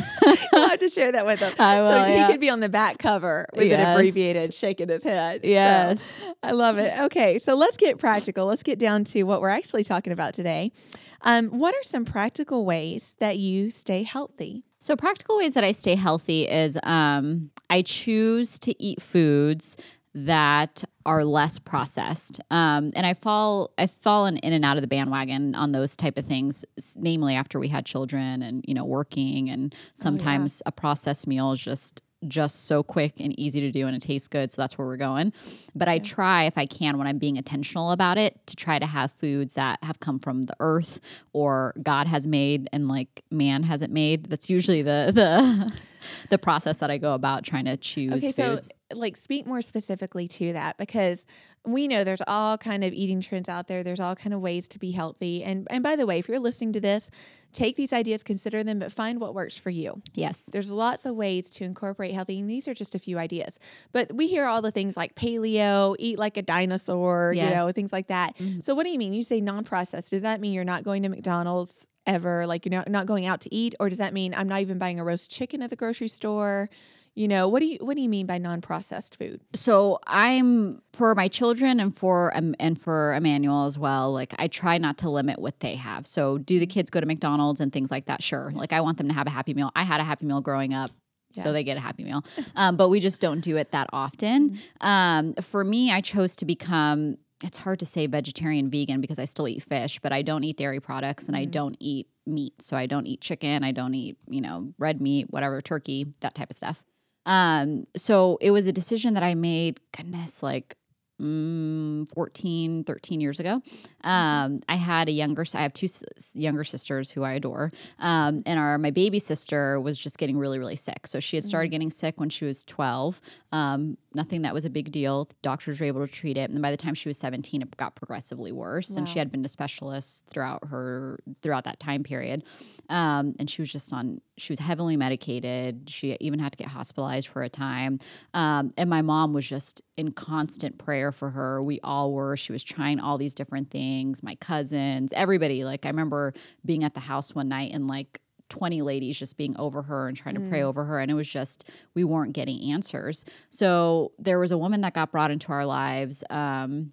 Have 0.72 0.80
to 0.80 0.88
share 0.88 1.12
that 1.12 1.26
with 1.26 1.40
him. 1.40 1.52
I 1.58 1.80
will, 1.80 1.90
so 1.92 1.96
yeah. 2.06 2.26
he 2.26 2.32
could 2.32 2.40
be 2.40 2.48
on 2.48 2.60
the 2.60 2.68
back 2.70 2.96
cover 2.98 3.46
with 3.54 3.66
Yes. 3.66 3.78
it 3.78 3.92
abbreviated, 3.92 4.54
shaking 4.54 4.88
his 4.88 5.02
head. 5.02 5.42
So, 5.42 5.48
Yes. 5.48 6.22
I 6.42 6.52
love 6.52 6.78
it. 6.78 6.98
Okay, 6.98 7.38
so 7.38 7.54
let's 7.54 7.76
get 7.76 7.98
practical. 7.98 8.46
Let's 8.46 8.62
get 8.62 8.78
down 8.78 9.04
to 9.04 9.24
what 9.24 9.42
we're 9.42 9.50
actually 9.50 9.84
talking 9.84 10.14
about 10.14 10.32
today. 10.32 10.72
Um, 11.20 11.48
what 11.48 11.74
are 11.74 11.82
some 11.82 12.04
practical 12.06 12.64
ways 12.64 13.14
that 13.18 13.38
you 13.38 13.68
stay 13.70 14.02
healthy? 14.02 14.64
So 14.78 14.96
practical 14.96 15.36
ways 15.36 15.54
that 15.54 15.62
I 15.62 15.72
stay 15.72 15.94
healthy 15.94 16.48
is 16.48 16.78
um, 16.82 17.50
I 17.70 17.82
choose 17.82 18.58
to 18.60 18.82
eat 18.82 19.00
foods 19.02 19.76
that 20.14 20.84
are 21.06 21.24
less 21.24 21.58
processed, 21.58 22.40
um, 22.50 22.92
and 22.94 23.06
I 23.06 23.14
fall 23.14 23.70
I've 23.78 23.90
fallen 23.90 24.36
in 24.38 24.52
and 24.52 24.64
out 24.64 24.76
of 24.76 24.80
the 24.82 24.86
bandwagon 24.88 25.54
on 25.54 25.72
those 25.72 25.96
type 25.96 26.18
of 26.18 26.24
things. 26.26 26.64
Namely, 26.96 27.34
after 27.34 27.58
we 27.58 27.68
had 27.68 27.86
children 27.86 28.42
and 28.42 28.64
you 28.66 28.74
know 28.74 28.84
working, 28.84 29.50
and 29.50 29.74
sometimes 29.94 30.62
a 30.66 30.72
processed 30.72 31.26
meal 31.26 31.52
is 31.52 31.60
just 31.60 32.02
just 32.28 32.66
so 32.66 32.84
quick 32.84 33.18
and 33.18 33.36
easy 33.36 33.58
to 33.60 33.72
do 33.72 33.88
and 33.88 33.96
it 33.96 34.00
tastes 34.00 34.28
good 34.28 34.48
so 34.48 34.62
that's 34.62 34.78
where 34.78 34.86
we're 34.86 34.96
going. 34.96 35.32
But 35.74 35.88
i 35.88 35.98
try 35.98 36.44
if 36.44 36.56
i 36.56 36.66
can 36.66 36.96
when 36.96 37.08
i'm 37.08 37.18
being 37.18 37.34
intentional 37.34 37.90
about 37.90 38.16
it 38.16 38.38
to 38.46 38.54
try 38.54 38.78
to 38.78 38.86
have 38.86 39.10
foods 39.10 39.54
that 39.54 39.82
have 39.82 39.98
come 39.98 40.20
from 40.20 40.42
the 40.42 40.54
earth 40.60 41.00
or 41.32 41.74
god 41.82 42.06
has 42.06 42.24
made 42.24 42.68
and 42.72 42.86
like 42.86 43.24
man 43.32 43.64
hasn't 43.64 43.92
made. 43.92 44.26
That's 44.26 44.48
usually 44.48 44.82
the 44.82 45.10
the 45.12 45.72
the 46.30 46.38
process 46.38 46.78
that 46.78 46.92
i 46.92 46.96
go 46.98 47.14
about 47.14 47.42
trying 47.42 47.64
to 47.64 47.76
choose 47.76 48.12
Okay, 48.24 48.30
foods. 48.30 48.66
so 48.66 48.72
like 48.96 49.16
speak 49.16 49.46
more 49.46 49.62
specifically 49.62 50.28
to 50.28 50.52
that 50.54 50.76
because 50.78 51.24
we 51.64 51.86
know 51.86 52.02
there's 52.02 52.22
all 52.26 52.58
kind 52.58 52.82
of 52.82 52.92
eating 52.92 53.20
trends 53.20 53.48
out 53.48 53.68
there. 53.68 53.82
There's 53.84 54.00
all 54.00 54.16
kind 54.16 54.34
of 54.34 54.40
ways 54.40 54.66
to 54.68 54.78
be 54.78 54.90
healthy. 54.90 55.44
And 55.44 55.66
and 55.70 55.82
by 55.82 55.96
the 55.96 56.06
way, 56.06 56.18
if 56.18 56.28
you're 56.28 56.40
listening 56.40 56.72
to 56.72 56.80
this, 56.80 57.08
take 57.52 57.76
these 57.76 57.92
ideas, 57.92 58.22
consider 58.22 58.64
them, 58.64 58.78
but 58.80 58.90
find 58.90 59.20
what 59.20 59.34
works 59.34 59.56
for 59.56 59.70
you. 59.70 60.00
yes 60.14 60.48
There's 60.52 60.72
lots 60.72 61.04
of 61.04 61.14
ways 61.14 61.50
to 61.50 61.64
incorporate 61.64 62.12
healthy, 62.12 62.40
and 62.40 62.48
these 62.50 62.66
are 62.66 62.74
just 62.74 62.94
a 62.94 62.98
few 62.98 63.18
ideas. 63.18 63.58
But 63.92 64.12
we 64.12 64.26
hear 64.26 64.46
all 64.46 64.62
the 64.62 64.70
things 64.70 64.96
like 64.96 65.14
paleo, 65.14 65.94
eat 65.98 66.18
like 66.18 66.36
a 66.36 66.42
dinosaur, 66.42 67.32
Yes. 67.36 67.50
you 67.50 67.56
know, 67.56 67.70
things 67.70 67.92
like 67.92 68.08
that. 68.08 68.36
Mhm. 68.38 68.62
So 68.64 68.74
what 68.74 68.84
do 68.84 68.90
you 68.90 68.98
mean? 68.98 69.12
You 69.12 69.22
say 69.22 69.40
non-processed. 69.40 70.10
Does 70.10 70.22
that 70.22 70.40
mean 70.40 70.52
you're 70.52 70.64
not 70.64 70.82
going 70.82 71.02
to 71.04 71.08
McDonald's 71.10 71.86
ever? 72.06 72.46
Like 72.46 72.64
you're 72.64 72.70
not, 72.74 72.88
not 72.88 73.06
going 73.06 73.26
out 73.26 73.42
to 73.42 73.54
eat, 73.54 73.74
or 73.78 73.88
does 73.88 73.98
that 73.98 74.12
mean 74.14 74.34
I'm 74.34 74.48
not 74.48 74.62
even 74.62 74.78
buying 74.78 74.98
a 74.98 75.04
roast 75.04 75.30
chicken 75.30 75.62
at 75.62 75.70
the 75.70 75.76
grocery 75.76 76.08
store? 76.08 76.68
You 77.14 77.28
know, 77.28 77.46
what 77.46 77.60
do 77.60 77.66
you 77.66 77.76
what 77.82 77.94
do 77.94 78.00
you 78.02 78.08
mean 78.08 78.26
by 78.26 78.38
non-processed 78.38 79.18
food? 79.18 79.40
so 79.54 79.98
i'm 80.06 80.80
for 80.94 81.14
my 81.14 81.28
children 81.28 81.78
and 81.78 81.94
for 81.94 82.34
um, 82.36 82.54
and 82.58 82.80
for 82.80 83.12
emmanuel 83.14 83.66
as 83.66 83.76
well 83.78 84.12
like 84.14 84.32
i 84.38 84.48
try 84.48 84.78
not 84.78 84.96
to 84.98 85.10
limit 85.10 85.38
what 85.38 85.60
they 85.60 85.74
have. 85.76 86.06
So 86.06 86.38
do 86.38 86.58
the 86.58 86.66
kids 86.66 86.88
go 86.88 87.00
to 87.00 87.06
mcdonald's 87.06 87.60
and 87.60 87.70
things 87.72 87.90
like 87.90 88.06
that? 88.06 88.22
Sure. 88.22 88.50
Like 88.54 88.72
i 88.72 88.80
want 88.80 88.96
them 88.98 89.08
to 89.08 89.14
have 89.14 89.26
a 89.26 89.30
happy 89.30 89.52
meal. 89.52 89.70
I 89.76 89.82
had 89.84 90.00
a 90.00 90.04
happy 90.04 90.24
meal 90.26 90.40
growing 90.40 90.72
up 90.72 90.90
Yeah. 91.34 91.42
so 91.44 91.52
they 91.52 91.64
get 91.64 91.76
a 91.76 91.80
happy 91.80 92.04
meal. 92.04 92.24
Um, 92.56 92.76
but 92.76 92.88
we 92.88 92.98
just 93.00 93.20
don't 93.20 93.40
do 93.40 93.56
it 93.58 93.72
that 93.72 93.88
often. 93.92 94.58
Um, 94.80 95.34
for 95.34 95.64
me 95.64 95.92
i 95.92 96.00
chose 96.00 96.34
to 96.36 96.44
become 96.46 97.18
it's 97.44 97.58
hard 97.58 97.78
to 97.80 97.86
say 97.86 98.06
vegetarian 98.06 98.70
vegan 98.70 99.00
because 99.02 99.18
i 99.18 99.26
still 99.26 99.48
eat 99.48 99.64
fish 99.68 99.98
but 100.00 100.12
i 100.12 100.22
don't 100.22 100.44
eat 100.44 100.56
dairy 100.56 100.80
products 100.80 101.26
and 101.28 101.36
i 101.36 101.44
don't 101.44 101.76
eat 101.78 102.06
meat. 102.26 102.54
So 102.62 102.74
i 102.76 102.86
don't 102.86 103.06
eat 103.06 103.20
chicken. 103.20 103.64
I 103.64 103.72
don't 103.72 103.94
eat 103.94 104.16
you 104.28 104.40
know 104.40 104.72
red 104.78 105.00
meat 105.02 105.26
whatever 105.28 105.60
turkey 105.60 106.06
that 106.20 106.34
type 106.34 106.48
of 106.50 106.56
stuff 106.56 106.82
um, 107.26 107.86
so 107.96 108.38
it 108.40 108.50
was 108.50 108.66
a 108.66 108.72
decision 108.72 109.14
that 109.14 109.22
I 109.22 109.34
made, 109.34 109.80
goodness, 109.96 110.42
like 110.42 110.76
mm, 111.20 112.08
14, 112.14 112.84
13 112.84 113.20
years 113.20 113.38
ago. 113.40 113.62
Um, 114.04 114.60
I 114.68 114.74
had 114.76 115.08
a 115.08 115.12
younger, 115.12 115.44
I 115.54 115.62
have 115.62 115.72
two 115.72 115.86
s- 115.86 116.32
younger 116.34 116.64
sisters 116.64 117.10
who 117.10 117.22
I 117.22 117.34
adore. 117.34 117.72
Um, 117.98 118.42
and 118.44 118.58
our, 118.58 118.76
my 118.78 118.90
baby 118.90 119.18
sister 119.18 119.80
was 119.80 119.96
just 119.96 120.18
getting 120.18 120.36
really, 120.36 120.58
really 120.58 120.76
sick. 120.76 121.06
So 121.06 121.20
she 121.20 121.36
had 121.36 121.44
started 121.44 121.68
getting 121.68 121.90
sick 121.90 122.18
when 122.18 122.28
she 122.28 122.44
was 122.44 122.64
12. 122.64 123.20
Um, 123.52 123.96
nothing 124.14 124.42
that 124.42 124.54
was 124.54 124.64
a 124.64 124.70
big 124.70 124.90
deal. 124.92 125.28
Doctors 125.42 125.80
were 125.80 125.86
able 125.86 126.04
to 126.06 126.12
treat 126.12 126.36
it. 126.36 126.50
And 126.50 126.60
by 126.62 126.70
the 126.70 126.76
time 126.76 126.94
she 126.94 127.08
was 127.08 127.18
17, 127.18 127.62
it 127.62 127.76
got 127.76 127.94
progressively 127.94 128.52
worse. 128.52 128.90
And 128.90 129.08
she 129.08 129.18
had 129.18 129.30
been 129.30 129.42
to 129.42 129.48
specialists 129.48 130.22
throughout 130.30 130.66
her, 130.68 131.20
throughout 131.42 131.64
that 131.64 131.80
time 131.80 132.02
period. 132.02 132.44
Um, 132.88 133.34
and 133.38 133.48
she 133.48 133.62
was 133.62 133.70
just 133.70 133.92
on, 133.92 134.20
she 134.36 134.52
was 134.52 134.58
heavily 134.58 134.96
medicated. 134.96 135.88
She 135.88 136.16
even 136.20 136.38
had 136.38 136.52
to 136.52 136.58
get 136.58 136.68
hospitalized 136.68 137.28
for 137.28 137.42
a 137.42 137.48
time. 137.48 137.98
Um, 138.34 138.72
and 138.76 138.88
my 138.90 139.02
mom 139.02 139.32
was 139.32 139.46
just 139.46 139.82
in 139.96 140.12
constant 140.12 140.78
prayer 140.78 141.12
for 141.12 141.30
her. 141.30 141.62
We 141.62 141.80
all 141.82 142.12
were. 142.12 142.36
She 142.36 142.52
was 142.52 142.64
trying 142.64 143.00
all 143.00 143.18
these 143.18 143.34
different 143.34 143.70
things, 143.70 144.22
my 144.22 144.34
cousins, 144.36 145.12
everybody. 145.14 145.64
Like, 145.64 145.86
I 145.86 145.88
remember 145.88 146.34
being 146.64 146.84
at 146.84 146.94
the 146.94 147.00
house 147.00 147.34
one 147.34 147.48
night 147.48 147.72
and 147.72 147.86
like, 147.86 148.20
20 148.52 148.82
ladies 148.82 149.18
just 149.18 149.36
being 149.38 149.56
over 149.58 149.80
her 149.80 150.06
and 150.06 150.16
trying 150.16 150.34
to 150.34 150.40
pray 150.42 150.62
over 150.62 150.84
her 150.84 151.00
and 151.00 151.10
it 151.10 151.14
was 151.14 151.26
just 151.26 151.68
we 151.94 152.04
weren't 152.04 152.34
getting 152.34 152.70
answers 152.70 153.24
so 153.48 154.12
there 154.18 154.38
was 154.38 154.52
a 154.52 154.58
woman 154.58 154.82
that 154.82 154.92
got 154.92 155.10
brought 155.10 155.30
into 155.30 155.50
our 155.50 155.64
lives 155.64 156.22
um, 156.28 156.92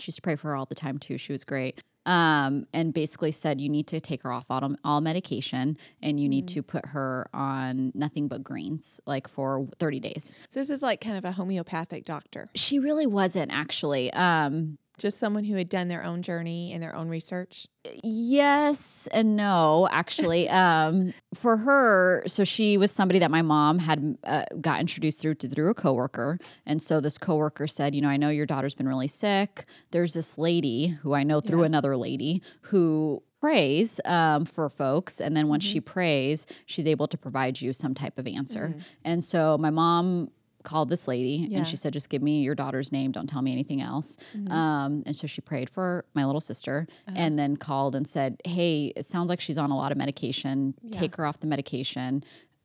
she 0.00 0.08
used 0.08 0.16
to 0.16 0.22
pray 0.22 0.36
for 0.36 0.48
her 0.48 0.56
all 0.56 0.66
the 0.66 0.74
time 0.74 0.98
too. 0.98 1.18
She 1.18 1.32
was 1.32 1.44
great. 1.44 1.80
Um, 2.06 2.66
and 2.72 2.94
basically 2.94 3.30
said 3.30 3.60
you 3.60 3.68
need 3.68 3.86
to 3.88 4.00
take 4.00 4.22
her 4.22 4.32
off 4.32 4.46
all, 4.48 4.74
all 4.84 5.00
medication 5.02 5.76
and 6.02 6.18
you 6.18 6.28
need 6.28 6.48
to 6.48 6.62
put 6.62 6.86
her 6.86 7.28
on 7.34 7.92
nothing 7.94 8.26
but 8.26 8.42
greens 8.42 9.00
like 9.06 9.28
for 9.28 9.68
30 9.78 10.00
days. 10.00 10.38
So 10.48 10.60
this 10.60 10.70
is 10.70 10.80
like 10.80 11.02
kind 11.02 11.18
of 11.18 11.24
a 11.26 11.32
homeopathic 11.32 12.06
doctor, 12.06 12.48
She 12.54 12.78
really 12.78 13.06
wasn't 13.06 13.52
actually. 13.52 14.12
Um, 14.12 14.78
just 15.00 15.18
someone 15.18 15.44
who 15.44 15.56
had 15.56 15.68
done 15.68 15.88
their 15.88 16.04
own 16.04 16.22
journey 16.22 16.72
and 16.72 16.82
their 16.82 16.94
own 16.94 17.08
research. 17.08 17.66
Yes 18.04 19.08
and 19.12 19.34
no, 19.36 19.88
actually. 19.90 20.48
um, 20.62 21.12
for 21.34 21.56
her, 21.56 22.22
so 22.26 22.44
she 22.44 22.76
was 22.76 22.90
somebody 22.92 23.18
that 23.18 23.30
my 23.30 23.42
mom 23.42 23.78
had 23.78 24.18
uh, 24.24 24.44
got 24.60 24.80
introduced 24.80 25.20
through 25.20 25.34
to 25.34 25.48
through 25.48 25.70
a 25.70 25.74
coworker, 25.74 26.38
and 26.66 26.80
so 26.80 27.00
this 27.00 27.16
coworker 27.18 27.66
said, 27.66 27.94
you 27.94 28.02
know, 28.02 28.08
I 28.08 28.16
know 28.18 28.28
your 28.28 28.46
daughter's 28.46 28.74
been 28.74 28.86
really 28.88 29.06
sick. 29.08 29.64
There's 29.90 30.12
this 30.12 30.36
lady 30.38 30.88
who 30.88 31.14
I 31.14 31.22
know 31.22 31.40
through 31.40 31.60
Yeah. 31.60 31.66
another 31.66 31.96
lady 31.96 32.42
who 32.62 33.22
prays 33.40 34.00
um, 34.04 34.44
for 34.44 34.68
folks, 34.68 35.18
and 35.20 35.34
then 35.34 35.48
when 35.48 35.60
she 35.60 35.80
prays, 35.80 36.46
she's 36.66 36.86
able 36.86 37.06
to 37.06 37.16
provide 37.16 37.58
you 37.60 37.72
some 37.72 37.94
type 37.94 38.18
of 38.18 38.26
answer. 38.26 38.76
And 39.04 39.24
so 39.24 39.56
my 39.56 39.70
mom 39.70 40.30
called 40.62 40.88
this 40.88 41.06
lady 41.08 41.46
Yeah. 41.48 41.58
and 41.58 41.66
she 41.66 41.76
said 41.76 41.92
just 41.92 42.08
give 42.08 42.22
me 42.22 42.40
your 42.42 42.54
daughter's 42.54 42.92
name. 42.92 43.12
Don't 43.12 43.26
tell 43.28 43.42
me 43.42 43.52
anything 43.52 43.80
else. 43.80 44.16
Um, 44.48 45.02
and 45.06 45.14
so 45.16 45.26
she 45.26 45.40
prayed 45.40 45.70
for 45.70 46.04
my 46.14 46.24
little 46.24 46.40
sister 46.40 46.86
and 47.06 47.38
then 47.38 47.56
called 47.56 47.96
and 47.96 48.06
said 48.06 48.40
hey 48.44 48.92
it 48.96 49.04
sounds 49.04 49.28
like 49.28 49.40
she's 49.40 49.58
on 49.58 49.70
a 49.70 49.76
lot 49.76 49.92
of 49.92 49.98
medication. 49.98 50.74
Take 50.90 51.16
her 51.16 51.26
off 51.26 51.40
the 51.40 51.46
medication. 51.46 52.22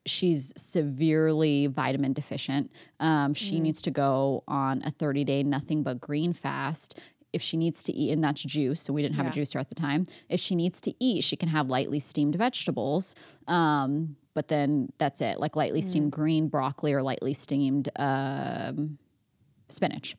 She's 0.07 0.53
severely 0.55 1.67
vitamin 1.67 2.13
deficient. 2.13 2.71
Um, 2.99 3.33
she 3.33 3.59
needs 3.59 3.81
to 3.83 3.91
go 3.91 4.43
on 4.47 4.81
a 4.83 4.91
30 4.91 5.23
day 5.23 5.43
nothing 5.43 5.83
but 5.83 5.99
green 5.99 6.33
fast. 6.33 6.99
If 7.33 7.41
she 7.41 7.57
needs 7.57 7.83
to 7.83 7.91
eat, 7.93 8.11
and 8.13 8.23
that's 8.23 8.41
juice, 8.41 8.79
so 8.79 8.93
we 8.93 9.01
didn't 9.01 9.15
have 9.15 9.25
Yeah. 9.25 9.41
a 9.41 9.45
juicer 9.45 9.59
at 9.59 9.67
the 9.67 9.75
time. 9.75 10.05
If 10.29 10.39
she 10.39 10.55
needs 10.55 10.79
to 10.81 10.93
eat, 11.03 11.23
she 11.25 11.35
can 11.35 11.49
have 11.49 11.69
lightly 11.69 11.99
steamed 11.99 12.35
vegetables, 12.35 13.13
um, 13.47 14.15
but 14.35 14.49
then 14.49 14.91
that's 14.99 15.21
it, 15.21 15.39
like 15.39 15.55
lightly 15.55 15.81
steamed 15.81 16.11
green 16.11 16.47
broccoli 16.47 16.93
or 16.93 17.01
lightly 17.01 17.33
steamed 17.33 17.89
um, 17.95 18.99
spinach. 19.69 20.15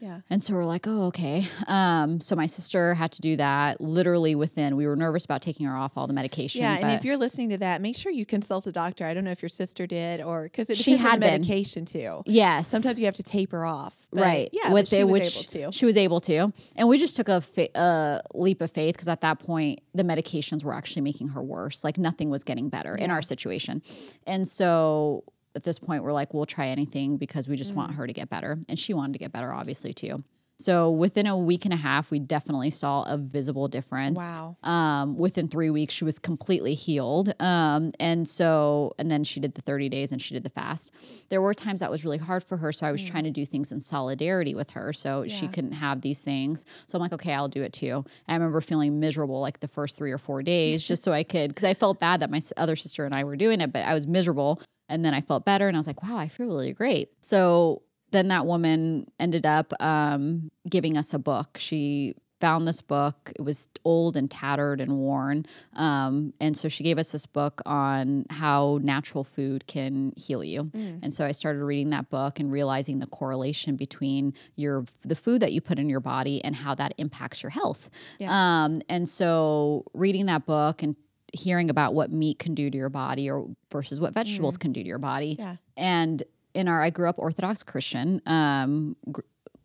Yeah. 0.00 0.20
And 0.30 0.42
so 0.42 0.54
we're 0.54 0.64
like, 0.64 0.86
oh, 0.86 1.06
okay. 1.06 1.46
Um, 1.66 2.20
so 2.20 2.36
my 2.36 2.46
sister 2.46 2.94
had 2.94 3.12
to 3.12 3.20
do 3.20 3.36
that 3.36 3.80
literally 3.80 4.34
within, 4.34 4.76
we 4.76 4.86
were 4.86 4.96
nervous 4.96 5.24
about 5.24 5.40
taking 5.42 5.66
her 5.66 5.76
off 5.76 5.96
all 5.96 6.06
the 6.06 6.12
medication. 6.12 6.60
Yeah, 6.60 6.76
and 6.78 6.90
if 6.92 7.04
you're 7.04 7.16
listening 7.16 7.50
to 7.50 7.58
that, 7.58 7.80
make 7.80 7.96
sure 7.96 8.12
you 8.12 8.26
consult 8.26 8.66
a 8.66 8.72
doctor. 8.72 9.06
I 9.06 9.14
don't 9.14 9.24
know 9.24 9.30
if 9.30 9.40
your 9.42 9.48
sister 9.48 9.86
did 9.86 10.20
or 10.20 10.44
because 10.44 10.68
it 10.70 10.76
She 10.76 10.92
depends 10.92 11.04
on 11.04 11.10
had 11.12 11.20
been. 11.20 11.30
medication 11.40 11.84
too. 11.84 12.22
yes. 12.26 12.68
Sometimes 12.68 12.98
you 12.98 13.06
have 13.06 13.14
to 13.14 13.22
taper 13.22 13.64
off. 13.64 14.06
right. 14.12 14.48
Yeah, 14.52 14.72
with 14.72 14.88
she 14.88 14.98
the- 14.98 15.06
was 15.06 15.22
able 15.22 15.44
to. 15.70 15.72
She 15.76 15.86
was 15.86 15.96
able 15.96 16.20
to. 16.20 16.52
And 16.76 16.88
we 16.88 16.98
just 16.98 17.16
took 17.16 17.28
a 17.28 17.40
fa- 17.40 17.74
uh, 17.76 18.20
leap 18.34 18.60
of 18.60 18.70
faith 18.70 18.94
because 18.94 19.08
at 19.08 19.20
that 19.22 19.38
point, 19.38 19.80
the 19.94 20.02
medications 20.02 20.64
were 20.64 20.74
actually 20.74 21.02
making 21.02 21.28
her 21.28 21.42
worse. 21.42 21.82
Like 21.84 21.98
nothing 21.98 22.30
was 22.30 22.44
getting 22.44 22.68
better 22.68 22.94
in 22.94 23.10
our 23.10 23.22
situation. 23.22 23.82
And 24.26 24.46
so 24.46 25.24
at 25.54 25.62
this 25.62 25.78
point, 25.78 26.02
we're 26.02 26.12
like, 26.12 26.34
we'll 26.34 26.46
try 26.46 26.68
anything 26.68 27.16
because 27.16 27.48
we 27.48 27.56
just 27.56 27.72
Mm. 27.72 27.76
want 27.76 27.94
her 27.94 28.06
to 28.06 28.12
get 28.12 28.28
better. 28.28 28.58
And 28.68 28.78
she 28.78 28.94
wanted 28.94 29.12
to 29.14 29.18
get 29.18 29.32
better, 29.32 29.52
obviously, 29.52 29.92
too. 29.92 30.24
So 30.56 30.88
within 30.92 31.26
a 31.26 31.36
week 31.36 31.64
and 31.64 31.74
a 31.74 31.76
half, 31.76 32.12
we 32.12 32.20
definitely 32.20 32.70
saw 32.70 33.02
a 33.02 33.18
visible 33.18 33.66
difference. 33.66 34.18
Wow. 34.18 34.56
Um, 34.62 35.16
within 35.16 35.48
three 35.48 35.68
weeks, 35.68 35.92
she 35.92 36.04
was 36.04 36.20
completely 36.20 36.74
healed. 36.74 37.34
Um, 37.42 37.90
and 37.98 38.26
so, 38.26 38.94
and 38.96 39.10
then 39.10 39.24
she 39.24 39.40
did 39.40 39.54
the 39.56 39.62
30 39.62 39.88
days 39.88 40.12
and 40.12 40.22
she 40.22 40.32
did 40.32 40.44
the 40.44 40.50
fast. 40.50 40.92
There 41.28 41.42
were 41.42 41.54
times 41.54 41.80
that 41.80 41.90
was 41.90 42.04
really 42.04 42.18
hard 42.18 42.44
for 42.44 42.56
her. 42.58 42.70
So 42.70 42.86
I 42.86 42.92
was 42.92 43.02
trying 43.02 43.24
to 43.24 43.32
do 43.32 43.44
things 43.44 43.72
in 43.72 43.80
solidarity 43.80 44.54
with 44.54 44.70
her. 44.70 44.92
So 44.92 45.24
she 45.26 45.48
couldn't 45.48 45.72
have 45.72 46.02
these 46.02 46.20
things. 46.20 46.64
So 46.86 46.96
I'm 46.98 47.02
like, 47.02 47.12
okay, 47.14 47.34
I'll 47.34 47.48
do 47.48 47.64
it 47.64 47.72
too. 47.72 47.96
And 47.96 48.04
I 48.28 48.34
remember 48.34 48.60
feeling 48.60 49.00
miserable 49.00 49.40
like 49.40 49.58
the 49.58 49.68
first 49.68 49.96
three 49.96 50.12
or 50.12 50.18
four 50.18 50.40
days 50.44 50.82
just 50.86 51.02
so 51.02 51.10
I 51.12 51.24
could, 51.24 51.48
because 51.48 51.64
I 51.64 51.74
felt 51.74 51.98
bad 51.98 52.20
that 52.20 52.30
my 52.30 52.40
other 52.56 52.76
sister 52.76 53.04
and 53.04 53.12
I 53.12 53.24
were 53.24 53.34
doing 53.36 53.60
it, 53.60 53.72
but 53.72 53.84
I 53.84 53.92
was 53.92 54.06
miserable. 54.06 54.60
And 54.88 55.04
then 55.04 55.14
I 55.14 55.20
felt 55.20 55.44
better 55.44 55.68
and 55.68 55.76
I 55.76 55.78
was 55.78 55.86
like, 55.86 56.02
wow, 56.02 56.16
I 56.16 56.28
feel 56.28 56.46
really 56.46 56.72
great. 56.72 57.10
So 57.20 57.82
then 58.10 58.28
that 58.28 58.46
woman 58.46 59.10
ended 59.18 59.46
up 59.46 59.72
um, 59.80 60.50
giving 60.68 60.96
us 60.96 61.14
a 61.14 61.18
book. 61.18 61.56
She 61.58 62.14
found 62.40 62.66
this 62.66 62.82
book. 62.82 63.32
It 63.36 63.42
was 63.42 63.68
old 63.86 64.18
and 64.18 64.30
tattered 64.30 64.80
and 64.80 64.98
worn. 64.98 65.46
Um, 65.76 66.34
and 66.40 66.54
so 66.54 66.68
she 66.68 66.84
gave 66.84 66.98
us 66.98 67.10
this 67.10 67.24
book 67.24 67.62
on 67.64 68.26
how 68.28 68.80
natural 68.82 69.24
food 69.24 69.66
can 69.66 70.12
heal 70.16 70.44
you. 70.44 70.64
Mm. 70.64 71.00
And 71.02 71.14
so 71.14 71.24
I 71.24 71.30
started 71.30 71.64
reading 71.64 71.90
that 71.90 72.10
book 72.10 72.38
and 72.38 72.52
realizing 72.52 72.98
the 72.98 73.06
correlation 73.06 73.76
between 73.76 74.34
your 74.56 74.84
the 75.02 75.14
food 75.14 75.40
that 75.40 75.52
you 75.52 75.62
put 75.62 75.78
in 75.78 75.88
your 75.88 76.00
body 76.00 76.44
and 76.44 76.54
how 76.54 76.74
that 76.74 76.92
impacts 76.98 77.42
your 77.42 77.50
health. 77.50 77.88
Yeah. 78.18 78.28
Um, 78.30 78.82
and 78.90 79.08
so 79.08 79.84
reading 79.94 80.26
that 80.26 80.44
book 80.44 80.82
and 80.82 80.96
hearing 81.34 81.70
about 81.70 81.94
what 81.94 82.12
meat 82.12 82.38
can 82.38 82.54
do 82.54 82.70
to 82.70 82.76
your 82.76 82.88
body 82.88 83.30
or 83.30 83.46
versus 83.70 84.00
what 84.00 84.14
vegetables 84.14 84.56
mm. 84.56 84.60
can 84.60 84.72
do 84.72 84.82
to 84.82 84.88
your 84.88 84.98
body. 84.98 85.36
Yeah. 85.38 85.56
And 85.76 86.22
in 86.54 86.68
our 86.68 86.82
I 86.82 86.90
grew 86.90 87.08
up 87.08 87.18
Orthodox 87.18 87.62
Christian. 87.62 88.22
Um, 88.26 88.96
gr- 89.10 89.22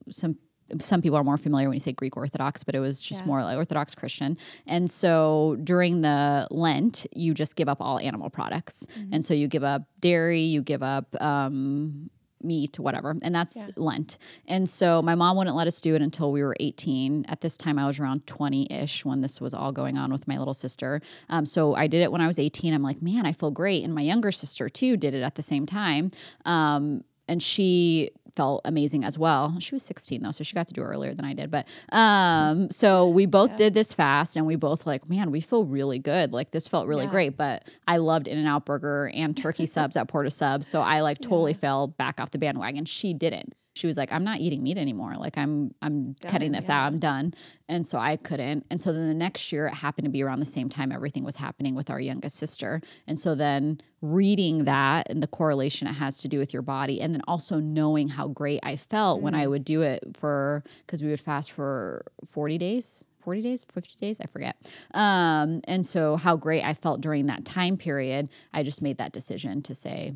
some 0.10 0.38
some 0.82 1.02
people 1.02 1.18
are 1.18 1.24
more 1.24 1.38
familiar 1.38 1.68
when 1.68 1.76
you 1.76 1.80
say 1.80 1.94
Greek 1.94 2.16
Orthodox, 2.16 2.64
but 2.64 2.76
it 2.76 2.80
was 2.80 3.02
just 3.02 3.22
yeah. 3.22 3.28
more 3.28 3.44
like 3.44 3.58
Orthodox 3.58 3.96
Christian. 3.96 4.38
And 4.68 4.90
so 4.90 5.58
during 5.64 6.02
the 6.02 6.48
Lent, 6.52 7.08
you 7.12 7.34
just 7.34 7.56
give 7.56 7.68
up 7.68 7.82
all 7.82 8.00
animal 8.00 8.30
products. 8.30 8.86
Mm-hmm. 8.98 9.14
And 9.14 9.26
so 9.26 9.34
you 9.34 9.48
give 9.48 9.64
up 9.64 9.84
dairy, 10.00 10.42
you 10.42 10.62
give 10.62 10.84
up 10.84 11.20
um, 11.22 12.10
meat, 12.42 12.74
to 12.74 12.82
whatever. 12.82 13.16
And 13.22 13.34
that's 13.34 13.58
yeah. 13.58 13.68
Lent. 13.76 14.18
And 14.48 14.68
so 14.68 15.02
my 15.02 15.16
mom 15.16 15.38
wouldn't 15.38 15.56
let 15.56 15.68
us 15.68 15.82
do 15.82 15.96
it 15.96 16.02
until 16.02 16.32
we 16.32 16.42
were 16.44 16.56
18. 16.60 17.26
At 17.28 17.42
this 17.42 17.58
time, 17.58 17.80
I 17.80 17.86
was 17.86 18.00
around 18.00 18.26
20 18.28 18.72
ish 18.72 19.06
when 19.06 19.22
this 19.22 19.40
was 19.42 19.54
all 19.54 19.72
going 19.72 19.98
on 19.98 20.12
with 20.12 20.28
my 20.28 20.38
little 20.38 20.54
sister. 20.54 21.02
Um, 21.30 21.46
so 21.46 21.76
I 21.76 21.88
did 21.88 22.02
it 22.02 22.12
when 22.12 22.22
I 22.22 22.28
was 22.28 22.40
18. 22.40 22.74
I'm 22.74 22.84
like, 22.84 23.02
man, 23.02 23.26
I 23.26 23.34
feel 23.34 23.52
great. 23.52 23.84
And 23.84 23.94
my 23.94 24.02
younger 24.02 24.32
sister, 24.32 24.70
too, 24.70 24.98
did 24.98 25.14
it 25.14 25.22
at 25.22 25.36
the 25.36 25.42
same 25.42 25.66
time. 25.66 26.12
Um, 26.46 27.04
and 27.28 27.42
she 27.44 28.10
felt 28.36 28.62
amazing 28.66 29.04
as 29.04 29.18
well. 29.18 29.60
She 29.60 29.76
was 29.76 29.84
16 29.84 30.22
though, 30.22 30.32
so 30.32 30.44
she 30.44 30.54
got 30.54 30.68
to 30.68 30.74
do 30.74 30.82
it 30.82 30.86
earlier 30.86 31.14
than 31.14 31.26
I 31.26 31.34
did. 31.34 31.52
But 31.52 31.68
um, 31.92 32.70
so 32.70 33.08
we 33.08 33.26
both 33.40 33.52
yeah. 33.52 33.58
did 33.58 33.74
this 33.74 33.94
fast, 33.94 34.36
and 34.36 34.46
we 34.46 34.56
both 34.56 34.86
like, 34.86 35.10
man, 35.10 35.32
we 35.32 35.42
feel 35.42 35.66
really 35.66 36.00
good. 36.00 36.34
Like 36.34 36.52
this 36.52 36.68
felt 36.68 36.88
really 36.88 37.06
yeah. 37.06 37.12
great. 37.12 37.38
But 37.38 37.70
I 37.88 37.98
loved 37.98 38.28
In-N-Out 38.28 38.66
Burger 38.66 39.12
and 39.14 39.36
turkey 39.36 39.66
subs 39.68 39.96
at 39.96 40.08
Port 40.08 40.26
of 40.26 40.34
Subs, 40.34 40.68
so 40.68 40.82
I 40.82 41.02
like 41.02 41.20
totally 41.20 41.52
yeah. 41.52 41.60
fell 41.60 41.88
back 41.88 42.20
off 42.20 42.32
the 42.32 42.40
bandwagon. 42.40 42.86
She 42.86 43.14
didn't 43.14 43.54
she 43.80 43.88
was 43.88 43.98
like 43.98 44.12
i'm 44.12 44.24
not 44.24 44.40
eating 44.40 44.62
meat 44.62 44.78
anymore 44.78 45.16
like 45.18 45.38
i'm 45.38 45.74
i'm 45.82 46.14
done, 46.14 46.32
cutting 46.32 46.52
this 46.52 46.68
yeah. 46.68 46.82
out 46.82 46.88
i'm 46.88 47.00
done 47.00 47.34
and 47.68 47.86
so 47.86 47.98
i 47.98 48.16
couldn't 48.18 48.66
and 48.70 48.80
so 48.80 48.92
then 48.92 49.08
the 49.08 49.14
next 49.14 49.52
year 49.52 49.68
it 49.68 49.74
happened 49.74 50.06
to 50.06 50.12
be 50.12 50.22
around 50.22 50.40
the 50.40 50.46
same 50.46 50.70
time 50.70 50.92
everything 50.92 51.24
was 51.24 51.38
happening 51.38 51.76
with 51.76 51.90
our 51.90 52.00
youngest 52.00 52.36
sister 52.36 52.82
and 53.08 53.18
so 53.18 53.34
then 53.36 53.80
reading 54.02 54.66
that 54.66 55.10
and 55.10 55.24
the 55.24 55.28
correlation 55.28 55.88
it 55.88 55.94
has 55.94 56.20
to 56.20 56.28
do 56.28 56.38
with 56.38 56.54
your 56.54 56.62
body 56.62 57.02
and 57.02 57.14
then 57.14 57.22
also 57.28 57.60
knowing 57.60 58.08
how 58.08 58.28
great 58.28 58.60
i 58.64 58.76
felt 58.76 59.20
mm. 59.20 59.24
when 59.24 59.34
i 59.34 59.46
mm. 59.46 59.50
would 59.52 59.64
do 59.64 59.82
it 59.82 60.04
for 60.14 60.64
because 60.86 61.02
we 61.02 61.10
would 61.10 61.20
fast 61.20 61.52
for 61.52 62.06
40 62.26 62.58
days 62.58 63.06
40 63.22 63.42
days, 63.42 63.66
50 63.74 64.00
days, 64.00 64.22
I 64.22 64.26
forget. 64.28 64.56
Um, 64.94 65.60
and 65.66 65.86
so, 65.86 66.16
how 66.16 66.38
great 66.38 66.64
I 66.64 66.74
felt 66.74 67.02
during 67.02 67.26
that 67.26 67.44
time 67.46 67.76
period, 67.78 68.30
I 68.54 68.64
just 68.64 68.82
made 68.82 68.98
that 68.98 69.12
decision 69.12 69.62
to 69.64 69.76
say, 69.76 70.14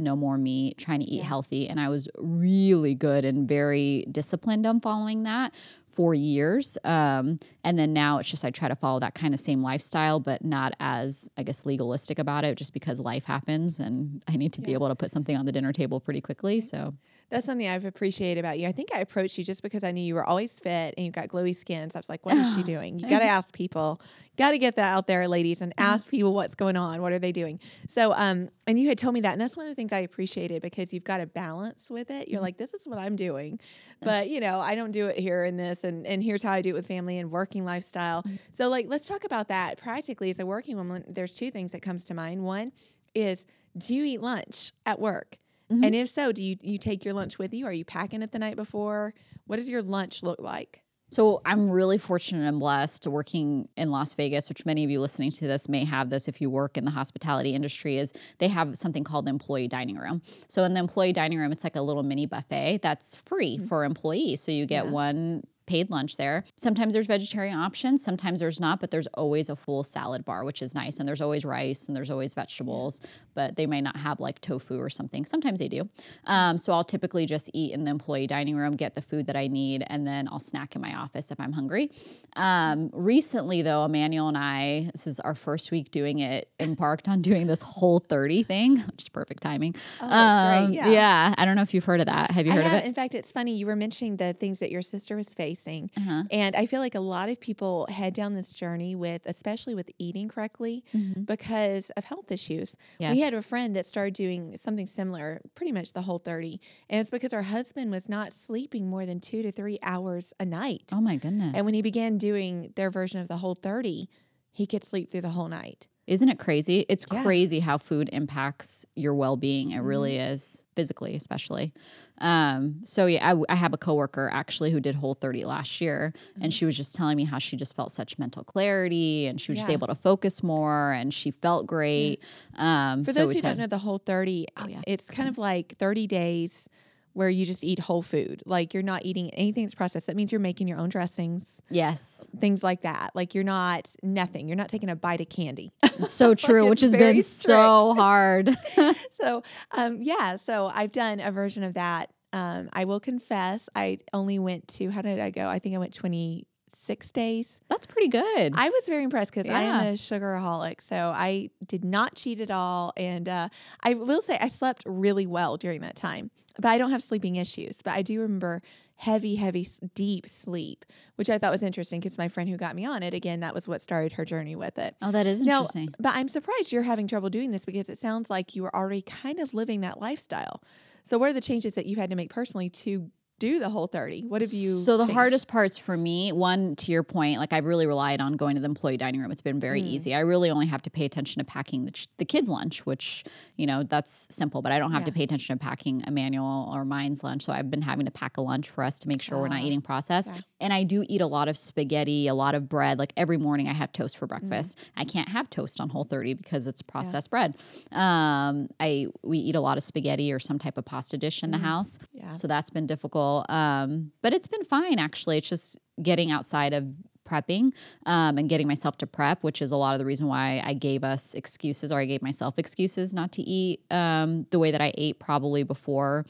no 0.00 0.16
more 0.16 0.38
meat, 0.38 0.78
trying 0.78 1.00
to 1.00 1.06
eat 1.06 1.18
yeah. 1.18 1.24
healthy. 1.24 1.68
And 1.68 1.78
I 1.78 1.88
was 1.88 2.08
really 2.18 2.94
good 2.94 3.24
and 3.24 3.48
very 3.48 4.06
disciplined 4.10 4.66
on 4.66 4.80
following 4.80 5.24
that 5.24 5.54
for 5.92 6.14
years. 6.14 6.78
Um, 6.84 7.38
and 7.64 7.78
then 7.78 7.92
now 7.92 8.18
it's 8.18 8.28
just 8.28 8.44
I 8.44 8.50
try 8.50 8.68
to 8.68 8.76
follow 8.76 9.00
that 9.00 9.14
kind 9.14 9.34
of 9.34 9.40
same 9.40 9.62
lifestyle, 9.62 10.20
but 10.20 10.44
not 10.44 10.74
as, 10.80 11.28
I 11.36 11.42
guess, 11.42 11.66
legalistic 11.66 12.18
about 12.18 12.44
it, 12.44 12.56
just 12.56 12.72
because 12.72 13.00
life 13.00 13.24
happens 13.24 13.80
and 13.80 14.22
I 14.28 14.36
need 14.36 14.52
to 14.54 14.60
yeah. 14.60 14.66
be 14.68 14.72
able 14.72 14.88
to 14.88 14.94
put 14.94 15.10
something 15.10 15.36
on 15.36 15.46
the 15.46 15.52
dinner 15.52 15.72
table 15.72 16.00
pretty 16.00 16.20
quickly. 16.20 16.60
So 16.60 16.94
that's 17.30 17.46
something 17.46 17.68
I've 17.68 17.84
appreciated 17.84 18.40
about 18.40 18.58
you. 18.58 18.66
I 18.66 18.72
think 18.72 18.90
I 18.94 18.98
approached 18.98 19.38
you 19.38 19.44
just 19.44 19.62
because 19.62 19.84
I 19.84 19.92
knew 19.92 20.02
you 20.02 20.16
were 20.16 20.24
always 20.24 20.52
fit 20.52 20.94
and 20.96 21.06
you've 21.06 21.14
got 21.14 21.28
glowy 21.28 21.56
skin. 21.56 21.88
So 21.90 21.96
I 21.96 22.00
was 22.00 22.08
like, 22.08 22.26
what 22.26 22.36
is 22.36 22.54
she 22.54 22.62
doing? 22.64 22.98
You 22.98 23.08
got 23.08 23.20
to 23.20 23.26
ask 23.26 23.54
people. 23.54 24.00
Got 24.36 24.52
to 24.52 24.58
get 24.58 24.76
that 24.76 24.94
out 24.94 25.06
there, 25.06 25.28
ladies, 25.28 25.60
and 25.60 25.72
ask 25.76 26.04
mm-hmm. 26.04 26.10
people 26.10 26.34
what's 26.34 26.54
going 26.54 26.76
on. 26.76 27.02
What 27.02 27.12
are 27.12 27.18
they 27.18 27.30
doing? 27.30 27.60
So, 27.88 28.12
um, 28.14 28.48
and 28.66 28.78
you 28.78 28.88
had 28.88 28.96
told 28.96 29.14
me 29.14 29.20
that, 29.20 29.32
and 29.32 29.40
that's 29.40 29.56
one 29.56 29.66
of 29.66 29.70
the 29.70 29.74
things 29.74 29.92
I 29.92 29.98
appreciated 29.98 30.62
because 30.62 30.92
you've 30.92 31.04
got 31.04 31.20
a 31.20 31.26
balance 31.26 31.88
with 31.90 32.10
it. 32.10 32.28
You're 32.28 32.38
mm-hmm. 32.38 32.44
like, 32.44 32.56
this 32.56 32.72
is 32.72 32.86
what 32.86 32.98
I'm 32.98 33.16
doing, 33.16 33.60
but 34.00 34.30
you 34.30 34.40
know, 34.40 34.58
I 34.58 34.76
don't 34.76 34.92
do 34.92 35.08
it 35.08 35.18
here 35.18 35.44
in 35.44 35.58
this, 35.58 35.84
and 35.84 36.06
and 36.06 36.22
here's 36.22 36.42
how 36.42 36.52
I 36.52 36.62
do 36.62 36.70
it 36.70 36.72
with 36.72 36.86
family 36.86 37.18
and 37.18 37.30
working 37.30 37.66
lifestyle. 37.66 38.22
Mm-hmm. 38.22 38.36
So, 38.54 38.70
like, 38.70 38.86
let's 38.88 39.04
talk 39.04 39.24
about 39.24 39.48
that 39.48 39.76
practically 39.76 40.30
as 40.30 40.38
a 40.38 40.46
working 40.46 40.76
woman. 40.76 41.04
There's 41.06 41.34
two 41.34 41.50
things 41.50 41.72
that 41.72 41.82
comes 41.82 42.06
to 42.06 42.14
mind. 42.14 42.42
One 42.42 42.72
is, 43.14 43.44
do 43.76 43.94
you 43.94 44.04
eat 44.04 44.22
lunch 44.22 44.72
at 44.86 44.98
work? 44.98 45.36
Mm-hmm. 45.70 45.84
And 45.84 45.94
if 45.94 46.12
so, 46.12 46.32
do 46.32 46.42
you 46.42 46.56
you 46.62 46.78
take 46.78 47.04
your 47.04 47.14
lunch 47.14 47.38
with 47.38 47.54
you? 47.54 47.66
Are 47.66 47.72
you 47.72 47.84
packing 47.84 48.22
it 48.22 48.32
the 48.32 48.38
night 48.38 48.56
before? 48.56 49.14
What 49.46 49.56
does 49.56 49.68
your 49.68 49.82
lunch 49.82 50.22
look 50.22 50.40
like? 50.40 50.82
So 51.10 51.42
I'm 51.44 51.70
really 51.70 51.98
fortunate 51.98 52.46
and 52.46 52.60
blessed 52.60 53.08
working 53.08 53.68
in 53.76 53.90
Las 53.90 54.14
Vegas, 54.14 54.48
which 54.48 54.64
many 54.64 54.84
of 54.84 54.90
you 54.90 55.00
listening 55.00 55.32
to 55.32 55.46
this 55.48 55.68
may 55.68 55.84
have 55.84 56.08
this 56.08 56.28
if 56.28 56.40
you 56.40 56.48
work 56.48 56.76
in 56.76 56.84
the 56.84 56.90
hospitality 56.92 57.52
industry, 57.52 57.98
is 57.98 58.12
they 58.38 58.46
have 58.46 58.76
something 58.76 59.02
called 59.02 59.26
the 59.26 59.30
employee 59.30 59.66
dining 59.66 59.96
room. 59.96 60.22
So 60.48 60.62
in 60.62 60.74
the 60.74 60.80
employee 60.80 61.12
dining 61.12 61.38
room, 61.38 61.50
it's 61.50 61.64
like 61.64 61.74
a 61.74 61.82
little 61.82 62.04
mini 62.04 62.26
buffet 62.26 62.78
that's 62.82 63.16
free 63.16 63.58
mm-hmm. 63.58 63.66
for 63.66 63.84
employees. 63.84 64.40
So 64.40 64.52
you 64.52 64.66
get 64.66 64.84
yeah. 64.84 64.90
one 64.92 65.42
paid 65.70 65.88
lunch 65.88 66.16
there. 66.16 66.42
Sometimes 66.56 66.94
there's 66.94 67.06
vegetarian 67.06 67.56
options, 67.56 68.02
sometimes 68.02 68.40
there's 68.40 68.58
not, 68.58 68.80
but 68.80 68.90
there's 68.90 69.06
always 69.14 69.48
a 69.48 69.54
full 69.54 69.84
salad 69.84 70.24
bar, 70.24 70.44
which 70.44 70.62
is 70.62 70.74
nice. 70.74 70.98
And 70.98 71.06
there's 71.06 71.20
always 71.20 71.44
rice 71.44 71.86
and 71.86 71.96
there's 71.96 72.10
always 72.10 72.34
vegetables, 72.34 73.00
but 73.34 73.54
they 73.54 73.66
might 73.66 73.84
not 73.84 73.96
have 73.96 74.18
like 74.18 74.40
tofu 74.40 74.78
or 74.80 74.90
something. 74.90 75.24
Sometimes 75.24 75.60
they 75.60 75.68
do. 75.68 75.88
Um, 76.24 76.58
so 76.58 76.72
I'll 76.72 76.82
typically 76.82 77.24
just 77.24 77.50
eat 77.54 77.72
in 77.72 77.84
the 77.84 77.90
employee 77.92 78.26
dining 78.26 78.56
room, 78.56 78.72
get 78.72 78.96
the 78.96 79.00
food 79.00 79.28
that 79.28 79.36
I 79.36 79.46
need, 79.46 79.84
and 79.86 80.04
then 80.04 80.28
I'll 80.32 80.40
snack 80.40 80.74
in 80.74 80.82
my 80.82 80.96
office 80.96 81.30
if 81.30 81.38
I'm 81.38 81.52
hungry. 81.52 81.92
Um, 82.34 82.90
recently, 82.92 83.62
though, 83.62 83.84
Emmanuel 83.84 84.26
and 84.26 84.36
I, 84.36 84.90
this 84.90 85.06
is 85.06 85.20
our 85.20 85.36
first 85.36 85.70
week 85.70 85.92
doing 85.92 86.18
it, 86.18 86.50
embarked 86.58 87.08
on 87.08 87.22
doing 87.22 87.46
this 87.46 87.62
whole 87.62 88.00
30 88.00 88.42
thing, 88.42 88.78
which 88.78 89.02
is 89.02 89.08
perfect 89.08 89.40
timing. 89.40 89.76
Oh, 90.00 90.08
um, 90.08 90.66
great. 90.66 90.76
Yeah. 90.78 90.88
yeah. 90.90 91.34
I 91.38 91.44
don't 91.44 91.54
know 91.54 91.62
if 91.62 91.74
you've 91.74 91.84
heard 91.84 92.00
of 92.00 92.06
that. 92.06 92.32
Have 92.32 92.44
you 92.44 92.52
heard 92.52 92.66
of 92.66 92.72
it? 92.72 92.84
In 92.84 92.92
fact, 92.92 93.14
it's 93.14 93.30
funny. 93.30 93.54
You 93.54 93.66
were 93.66 93.76
mentioning 93.76 94.16
the 94.16 94.32
things 94.32 94.58
that 94.58 94.72
your 94.72 94.82
sister 94.82 95.14
was 95.14 95.28
facing 95.28 95.59
Uh-huh. 95.96 96.24
And 96.30 96.56
I 96.56 96.66
feel 96.66 96.80
like 96.80 96.94
a 96.94 97.00
lot 97.00 97.28
of 97.28 97.40
people 97.40 97.86
head 97.88 98.14
down 98.14 98.34
this 98.34 98.52
journey 98.52 98.94
with, 98.94 99.26
especially 99.26 99.74
with 99.74 99.90
eating 99.98 100.28
correctly, 100.28 100.84
mm-hmm. 100.94 101.22
because 101.22 101.90
of 101.96 102.04
health 102.04 102.30
issues. 102.30 102.76
Yes. 102.98 103.14
We 103.14 103.20
had 103.20 103.34
a 103.34 103.42
friend 103.42 103.76
that 103.76 103.86
started 103.86 104.14
doing 104.14 104.56
something 104.56 104.86
similar, 104.86 105.40
pretty 105.54 105.72
much 105.72 105.92
the 105.92 106.02
whole 106.02 106.18
30. 106.18 106.60
And 106.88 107.00
it's 107.00 107.10
because 107.10 107.32
her 107.32 107.42
husband 107.42 107.90
was 107.90 108.08
not 108.08 108.32
sleeping 108.32 108.88
more 108.88 109.06
than 109.06 109.20
two 109.20 109.42
to 109.42 109.52
three 109.52 109.78
hours 109.82 110.32
a 110.40 110.44
night. 110.44 110.84
Oh 110.92 111.00
my 111.00 111.16
goodness. 111.16 111.52
And 111.54 111.64
when 111.64 111.74
he 111.74 111.82
began 111.82 112.18
doing 112.18 112.72
their 112.76 112.90
version 112.90 113.20
of 113.20 113.28
the 113.28 113.36
whole 113.36 113.54
30, 113.54 114.08
he 114.52 114.66
could 114.66 114.84
sleep 114.84 115.10
through 115.10 115.22
the 115.22 115.30
whole 115.30 115.48
night. 115.48 115.86
Isn't 116.06 116.28
it 116.28 116.40
crazy? 116.40 116.84
It's 116.88 117.06
yeah. 117.12 117.22
crazy 117.22 117.60
how 117.60 117.78
food 117.78 118.10
impacts 118.12 118.84
your 118.96 119.14
well 119.14 119.36
being. 119.36 119.70
It 119.70 119.76
mm-hmm. 119.76 119.86
really 119.86 120.16
is, 120.16 120.64
physically, 120.74 121.14
especially. 121.14 121.72
Um, 122.20 122.80
so 122.84 123.06
yeah, 123.06 123.32
I, 123.32 123.52
I, 123.52 123.54
have 123.54 123.72
a 123.72 123.78
coworker 123.78 124.28
actually 124.30 124.70
who 124.70 124.78
did 124.78 124.94
Whole 124.94 125.14
30 125.14 125.46
last 125.46 125.80
year, 125.80 126.12
mm-hmm. 126.14 126.42
and 126.42 126.52
she 126.52 126.66
was 126.66 126.76
just 126.76 126.94
telling 126.94 127.16
me 127.16 127.24
how 127.24 127.38
she 127.38 127.56
just 127.56 127.74
felt 127.74 127.90
such 127.92 128.18
mental 128.18 128.44
clarity, 128.44 129.26
and 129.26 129.40
she 129.40 129.52
was 129.52 129.58
yeah. 129.58 129.62
just 129.62 129.72
able 129.72 129.86
to 129.86 129.94
focus 129.94 130.42
more, 130.42 130.92
and 130.92 131.14
she 131.14 131.30
felt 131.30 131.66
great. 131.66 132.22
Um, 132.56 133.04
For 133.04 133.12
so 133.12 133.20
those 133.20 133.32
who 133.32 133.40
said, 133.40 133.48
don't 133.50 133.58
know 133.58 133.66
the 133.66 133.78
Whole 133.78 133.98
30, 133.98 134.46
oh, 134.58 134.66
yeah. 134.68 134.82
it's 134.86 135.10
kind 135.10 135.30
of 135.30 135.38
like 135.38 135.76
30 135.78 136.06
days 136.06 136.68
where 137.12 137.28
you 137.28 137.44
just 137.44 137.64
eat 137.64 137.78
whole 137.78 138.02
food. 138.02 138.42
Like 138.46 138.72
you're 138.74 138.82
not 138.82 139.04
eating 139.04 139.30
anything 139.34 139.64
that's 139.64 139.74
processed. 139.74 140.06
That 140.06 140.16
means 140.16 140.30
you're 140.32 140.40
making 140.40 140.68
your 140.68 140.78
own 140.78 140.88
dressings. 140.88 141.60
Yes. 141.70 142.28
Things 142.38 142.62
like 142.62 142.82
that. 142.82 143.10
Like 143.14 143.34
you're 143.34 143.44
not 143.44 143.88
nothing. 144.02 144.48
You're 144.48 144.56
not 144.56 144.68
taking 144.68 144.90
a 144.90 144.96
bite 144.96 145.20
of 145.20 145.28
candy. 145.28 145.72
so 146.06 146.34
true, 146.36 146.62
like 146.62 146.70
which 146.70 146.80
has 146.82 146.92
been 146.92 147.20
strict. 147.22 147.26
so 147.58 147.94
hard. 147.98 148.56
so, 149.20 149.42
um, 149.76 149.98
yeah. 150.00 150.36
So 150.36 150.70
I've 150.72 150.92
done 150.92 151.20
a 151.20 151.30
version 151.30 151.62
of 151.62 151.74
that. 151.74 152.10
Um, 152.32 152.68
I 152.72 152.84
will 152.84 153.00
confess, 153.00 153.68
I 153.74 153.98
only 154.12 154.38
went 154.38 154.68
to, 154.68 154.88
how 154.90 155.02
did 155.02 155.18
I 155.18 155.30
go? 155.30 155.48
I 155.48 155.58
think 155.58 155.74
I 155.74 155.78
went 155.78 155.92
20, 155.92 156.46
six 156.74 157.10
days. 157.10 157.60
That's 157.68 157.86
pretty 157.86 158.08
good. 158.08 158.54
I 158.56 158.68
was 158.68 158.84
very 158.86 159.04
impressed 159.04 159.30
because 159.30 159.46
yeah. 159.46 159.58
I 159.58 159.62
am 159.62 159.80
a 159.80 159.92
sugaraholic, 159.92 160.80
so 160.80 161.12
I 161.14 161.50
did 161.66 161.84
not 161.84 162.14
cheat 162.14 162.40
at 162.40 162.50
all. 162.50 162.92
And 162.96 163.28
uh, 163.28 163.48
I 163.82 163.94
will 163.94 164.22
say 164.22 164.38
I 164.40 164.48
slept 164.48 164.82
really 164.86 165.26
well 165.26 165.56
during 165.56 165.80
that 165.82 165.96
time, 165.96 166.30
but 166.56 166.66
I 166.66 166.78
don't 166.78 166.90
have 166.90 167.02
sleeping 167.02 167.36
issues. 167.36 167.80
But 167.82 167.94
I 167.94 168.02
do 168.02 168.20
remember 168.20 168.62
heavy, 168.96 169.36
heavy, 169.36 169.66
deep 169.94 170.28
sleep, 170.28 170.84
which 171.16 171.30
I 171.30 171.38
thought 171.38 171.52
was 171.52 171.62
interesting 171.62 172.00
because 172.00 172.18
my 172.18 172.28
friend 172.28 172.50
who 172.50 172.56
got 172.56 172.76
me 172.76 172.84
on 172.84 173.02
it, 173.02 173.14
again, 173.14 173.40
that 173.40 173.54
was 173.54 173.66
what 173.66 173.80
started 173.80 174.12
her 174.12 174.24
journey 174.24 174.56
with 174.56 174.78
it. 174.78 174.94
Oh, 175.00 175.10
that 175.12 175.26
is 175.26 175.40
interesting. 175.40 175.86
Now, 175.86 175.92
but 175.98 176.12
I'm 176.14 176.28
surprised 176.28 176.70
you're 176.70 176.82
having 176.82 177.06
trouble 177.06 177.30
doing 177.30 177.50
this 177.50 177.64
because 177.64 177.88
it 177.88 177.98
sounds 177.98 178.28
like 178.28 178.54
you 178.54 178.62
were 178.62 178.74
already 178.74 179.02
kind 179.02 179.40
of 179.40 179.54
living 179.54 179.80
that 179.80 180.00
lifestyle. 180.00 180.62
So, 181.02 181.18
what 181.18 181.30
are 181.30 181.32
the 181.32 181.40
changes 181.40 181.74
that 181.74 181.86
you've 181.86 181.98
had 181.98 182.10
to 182.10 182.16
make 182.16 182.30
personally 182.30 182.68
to 182.70 183.10
do 183.40 183.58
the 183.58 183.68
whole 183.70 183.88
30? 183.88 184.26
What 184.28 184.42
have 184.42 184.52
you 184.52 184.74
So 184.76 184.96
the 184.96 185.04
changed? 185.06 185.14
hardest 185.14 185.48
parts 185.48 185.76
for 185.78 185.96
me, 185.96 186.30
one 186.30 186.76
to 186.76 186.92
your 186.92 187.02
point, 187.02 187.40
like 187.40 187.52
I've 187.52 187.64
really 187.64 187.86
relied 187.86 188.20
on 188.20 188.34
going 188.34 188.54
to 188.54 188.60
the 188.60 188.66
employee 188.66 188.96
dining 188.98 189.20
room. 189.20 189.32
It's 189.32 189.40
been 189.42 189.58
very 189.58 189.82
Mm. 189.82 189.86
easy. 189.86 190.14
I 190.14 190.20
really 190.20 190.50
only 190.50 190.66
have 190.66 190.82
to 190.82 190.90
pay 190.90 191.04
attention 191.06 191.40
to 191.40 191.44
packing 191.44 191.86
the, 191.86 191.90
ch- 191.90 192.06
the 192.18 192.24
kids' 192.24 192.48
lunch, 192.48 192.86
which 192.86 193.24
you 193.56 193.66
know 193.66 193.82
that's 193.82 194.28
simple. 194.30 194.62
But 194.62 194.70
I 194.72 194.78
don't 194.78 194.92
have 194.92 195.04
to 195.06 195.12
pay 195.12 195.24
attention 195.24 195.58
to 195.58 195.62
packing 195.64 196.02
Emmanuel 196.06 196.70
or 196.72 196.84
mine's 196.84 197.24
lunch. 197.24 197.42
So 197.42 197.52
I've 197.52 197.70
been 197.70 197.82
having 197.82 198.04
to 198.06 198.12
pack 198.12 198.36
a 198.36 198.42
lunch 198.42 198.68
for 198.68 198.84
us 198.84 198.98
to 199.00 199.08
make 199.08 199.20
sure 199.22 199.38
we're 199.38 199.48
not 199.48 199.62
Ah, 199.62 199.66
eating 199.66 199.80
processed. 199.80 200.32
yeah. 200.34 200.40
And 200.60 200.72
I 200.74 200.84
do 200.84 201.04
eat 201.08 201.22
a 201.22 201.26
lot 201.26 201.48
of 201.48 201.56
spaghetti, 201.56 202.28
a 202.28 202.34
lot 202.34 202.54
of 202.54 202.68
bread. 202.68 202.98
Like 202.98 203.14
every 203.16 203.38
morning, 203.38 203.68
I 203.68 203.72
have 203.72 203.90
toast 203.92 204.18
for 204.18 204.26
Mm-hmm. 204.26 204.48
breakfast. 204.48 204.78
I 204.96 205.04
can't 205.04 205.30
have 205.30 205.48
toast 205.48 205.80
on 205.80 205.88
Whole 205.88 206.04
30 206.04 206.34
because 206.34 206.66
it's 206.66 206.82
processed 206.82 207.30
bread. 207.30 207.56
Um, 207.90 208.68
I 208.78 209.06
we 209.24 209.38
eat 209.38 209.54
a 209.56 209.60
lot 209.60 209.78
of 209.78 209.82
spaghetti 209.82 210.30
or 210.32 210.38
some 210.38 210.58
type 210.58 210.76
of 210.76 210.84
pasta 210.84 211.16
dish 211.16 211.42
in 211.42 211.50
the 211.50 211.58
house. 211.58 211.96
Mm. 211.98 212.06
Yeah. 212.12 212.34
So 212.34 212.46
that's 212.46 212.68
been 212.70 212.86
difficult. 212.86 213.29
Um, 213.48 214.12
but 214.22 214.32
it's 214.32 214.46
been 214.46 214.64
fine 214.64 214.98
actually. 214.98 215.38
It's 215.38 215.48
just 215.48 215.78
getting 216.02 216.30
outside 216.30 216.72
of 216.72 216.86
prepping 217.28 217.72
um, 218.06 218.38
and 218.38 218.48
getting 218.48 218.66
myself 218.66 218.96
to 218.98 219.06
prep, 219.06 219.42
which 219.42 219.62
is 219.62 219.70
a 219.70 219.76
lot 219.76 219.92
of 219.94 219.98
the 219.98 220.04
reason 220.04 220.26
why 220.26 220.62
I 220.64 220.74
gave 220.74 221.04
us 221.04 221.34
excuses 221.34 221.92
or 221.92 222.00
I 222.00 222.06
gave 222.06 222.22
myself 222.22 222.58
excuses 222.58 223.14
not 223.14 223.32
to 223.32 223.42
eat 223.42 223.80
um, 223.90 224.46
the 224.50 224.58
way 224.58 224.70
that 224.70 224.80
I 224.80 224.92
ate 224.96 225.20
probably 225.20 225.62
before, 225.62 226.26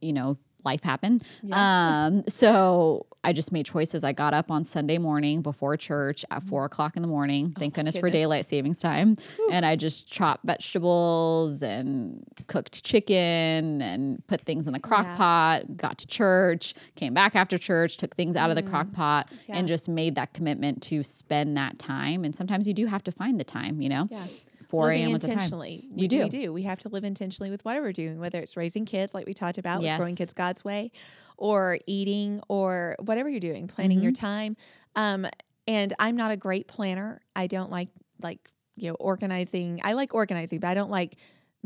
you 0.00 0.12
know, 0.12 0.36
life 0.64 0.82
happened. 0.82 1.22
Um, 1.52 2.24
so 2.26 3.06
I 3.26 3.32
just 3.32 3.50
made 3.50 3.66
choices. 3.66 4.04
I 4.04 4.12
got 4.12 4.34
up 4.34 4.52
on 4.52 4.62
Sunday 4.62 4.98
morning 4.98 5.42
before 5.42 5.76
church 5.76 6.24
at 6.30 6.44
four 6.44 6.64
o'clock 6.64 6.94
in 6.94 7.02
the 7.02 7.08
morning. 7.08 7.52
Thank 7.58 7.74
goodness 7.74 7.96
for 7.96 8.08
daylight 8.08 8.44
savings 8.46 8.78
time. 8.78 9.16
And 9.50 9.66
I 9.66 9.74
just 9.74 10.06
chopped 10.06 10.46
vegetables 10.46 11.60
and 11.60 12.24
cooked 12.46 12.84
chicken 12.84 13.82
and 13.82 14.24
put 14.28 14.42
things 14.42 14.68
in 14.68 14.72
the 14.72 14.78
crock 14.78 15.04
Yeah. 15.06 15.16
pot, 15.16 15.76
got 15.76 15.98
to 15.98 16.06
church, 16.06 16.74
came 16.94 17.14
back 17.14 17.34
after 17.34 17.58
church, 17.58 17.96
took 17.96 18.14
things 18.14 18.36
out 18.36 18.50
of 18.50 18.54
the 18.56 18.62
crock 18.62 18.92
pot, 18.92 19.32
Yeah. 19.48 19.56
and 19.58 19.66
just 19.66 19.88
made 19.88 20.14
that 20.14 20.32
commitment 20.32 20.80
to 20.82 21.02
spend 21.02 21.56
that 21.56 21.80
time. 21.80 22.24
And 22.24 22.32
sometimes 22.32 22.68
you 22.68 22.74
do 22.74 22.86
have 22.86 23.02
to 23.04 23.10
find 23.12 23.40
the 23.40 23.44
time, 23.44 23.80
you 23.80 23.88
know? 23.88 24.06
Yeah. 24.08 24.24
4 24.68 24.84
Living 24.86 25.04
a.m. 25.04 25.12
was 25.12 25.22
the 25.22 25.28
time. 25.28 25.34
intentionally. 25.34 25.86
You 25.90 25.96
We- 26.02 26.08
do. 26.08 26.22
We 26.24 26.28
do. 26.28 26.52
We 26.52 26.62
have 26.62 26.78
to 26.80 26.88
live 26.88 27.04
intentionally 27.04 27.50
with 27.50 27.64
whatever 27.64 27.86
we're 27.86 27.92
doing, 27.92 28.18
whether 28.18 28.38
it's 28.38 28.56
raising 28.56 28.84
kids, 28.84 29.14
like 29.14 29.26
we 29.26 29.34
talked 29.34 29.58
about, 29.58 29.80
with 29.80 29.96
growing 29.98 30.16
kids 30.16 30.32
God's 30.32 30.64
way, 30.64 30.90
or 31.36 31.78
eating, 31.86 32.40
or 32.48 32.96
whatever 33.00 33.28
you're 33.28 33.40
doing, 33.40 33.68
planning 33.68 34.00
your 34.00 34.12
Mm-hmm. 34.12 34.26
time. 34.26 34.56
Um, 34.94 35.26
and 35.68 35.92
I'm 35.98 36.16
not 36.16 36.30
a 36.30 36.36
great 36.36 36.68
planner. 36.68 37.20
I 37.34 37.46
don't 37.48 37.70
like 37.70 37.88
like 38.22 38.50
you 38.76 38.88
know 38.90 38.94
organizing. 38.96 39.80
I 39.84 39.92
like 39.94 40.14
organizing, 40.14 40.60
but 40.60 40.68
I 40.68 40.74
don't 40.74 40.90
like 40.90 41.16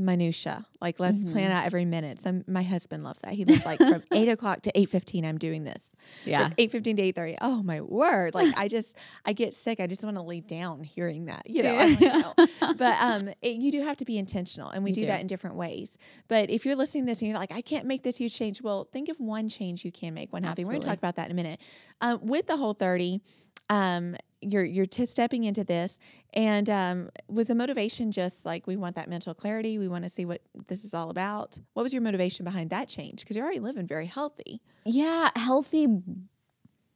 minutia. 0.05 0.65
Like 0.81 0.99
let's 0.99 1.19
Mm-hmm. 1.19 1.33
plan 1.33 1.51
out 1.51 1.67
every 1.67 1.85
minute. 1.85 2.19
Some 2.21 2.45
my 2.47 2.63
husband 2.63 3.05
loves 3.05 3.19
that. 3.21 3.33
He 3.35 3.45
loves 3.45 3.65
like 3.67 3.79
from 3.79 4.03
eight 4.13 4.29
o'clock 4.29 4.63
to 4.63 4.79
eight 4.79 4.89
fifteen. 4.89 5.25
I'm 5.25 5.39
doing 5.39 5.65
this. 5.65 5.91
Yeah. 6.25 6.51
Eight 6.59 6.71
fifteen 6.73 6.97
to 6.97 7.03
eight 7.03 7.15
thirty. 7.17 7.37
Oh 7.41 7.63
my 7.63 7.81
word! 7.81 8.35
Like 8.35 8.57
I 8.59 8.69
just 8.69 8.97
I 9.27 9.33
get 9.33 9.53
sick. 9.55 9.81
I 9.81 9.87
just 9.87 10.03
want 10.03 10.17
to 10.17 10.23
lay 10.23 10.41
down 10.41 10.83
hearing 10.83 11.27
that. 11.27 11.49
You 11.49 11.63
know. 11.63 11.77
I'm 11.77 11.91
like, 11.95 12.01
no. 12.01 12.35
But 12.77 13.01
um, 13.03 13.29
it, 13.43 13.57
you 13.61 13.71
do 13.73 13.83
have 13.83 13.97
to 13.99 14.05
be 14.05 14.17
intentional, 14.19 14.71
and 14.71 14.83
we 14.85 14.93
do, 14.93 15.03
do. 15.03 15.07
that 15.09 15.21
in 15.21 15.27
different 15.27 15.57
ways. 15.57 15.99
But 16.29 16.51
if 16.51 16.65
you're 16.65 16.77
listening 16.77 17.05
to 17.05 17.11
this 17.11 17.21
and 17.21 17.29
you're 17.31 17.39
like, 17.39 17.53
I 17.53 17.61
can't 17.61 17.85
make 17.87 18.03
this 18.03 18.17
huge 18.17 18.35
change. 18.35 18.63
Well, 18.63 18.85
think 18.91 19.09
of 19.09 19.19
one 19.21 19.49
change 19.49 19.85
you 19.85 19.93
can 19.93 20.15
make, 20.15 20.33
one 20.33 20.43
happy. 20.45 20.65
We're 20.65 20.71
going 20.71 20.83
to 20.83 20.87
talk 20.89 20.99
about 20.99 21.17
that 21.17 21.27
in 21.27 21.33
a 21.33 21.35
minute. 21.35 21.61
Um, 22.01 22.21
with 22.23 22.47
the 22.47 22.57
whole 22.57 22.73
thirty, 22.75 23.21
um, 23.69 24.17
you're 24.40 24.64
you're 24.64 24.87
t- 24.87 25.07
stepping 25.07 25.44
into 25.44 25.64
this, 25.64 25.98
and 26.35 26.68
um, 26.68 27.11
was 27.29 27.48
the 27.48 27.55
motivation 27.55 28.12
just 28.12 28.44
like 28.44 28.66
we 28.66 28.76
want 28.76 28.96
that 28.96 29.09
mental 29.09 29.35
clarity? 29.35 29.79
We 29.79 29.88
want 29.88 30.05
to 30.05 30.11
see 30.11 30.24
what 30.24 30.40
this 30.68 30.85
is 30.85 30.94
all 30.94 31.11
about. 31.11 31.59
What 31.74 31.83
was 31.83 31.92
your 31.92 32.03
motivation 32.03 32.44
behind 32.44 32.70
that 32.70 32.88
change? 32.88 33.20
Because 33.20 33.37
you're 33.37 33.44
already 33.44 33.61
living 33.61 33.87
very 33.87 34.07
healthy. 34.07 34.61
Yeah, 34.85 35.31
healthy, 35.37 35.88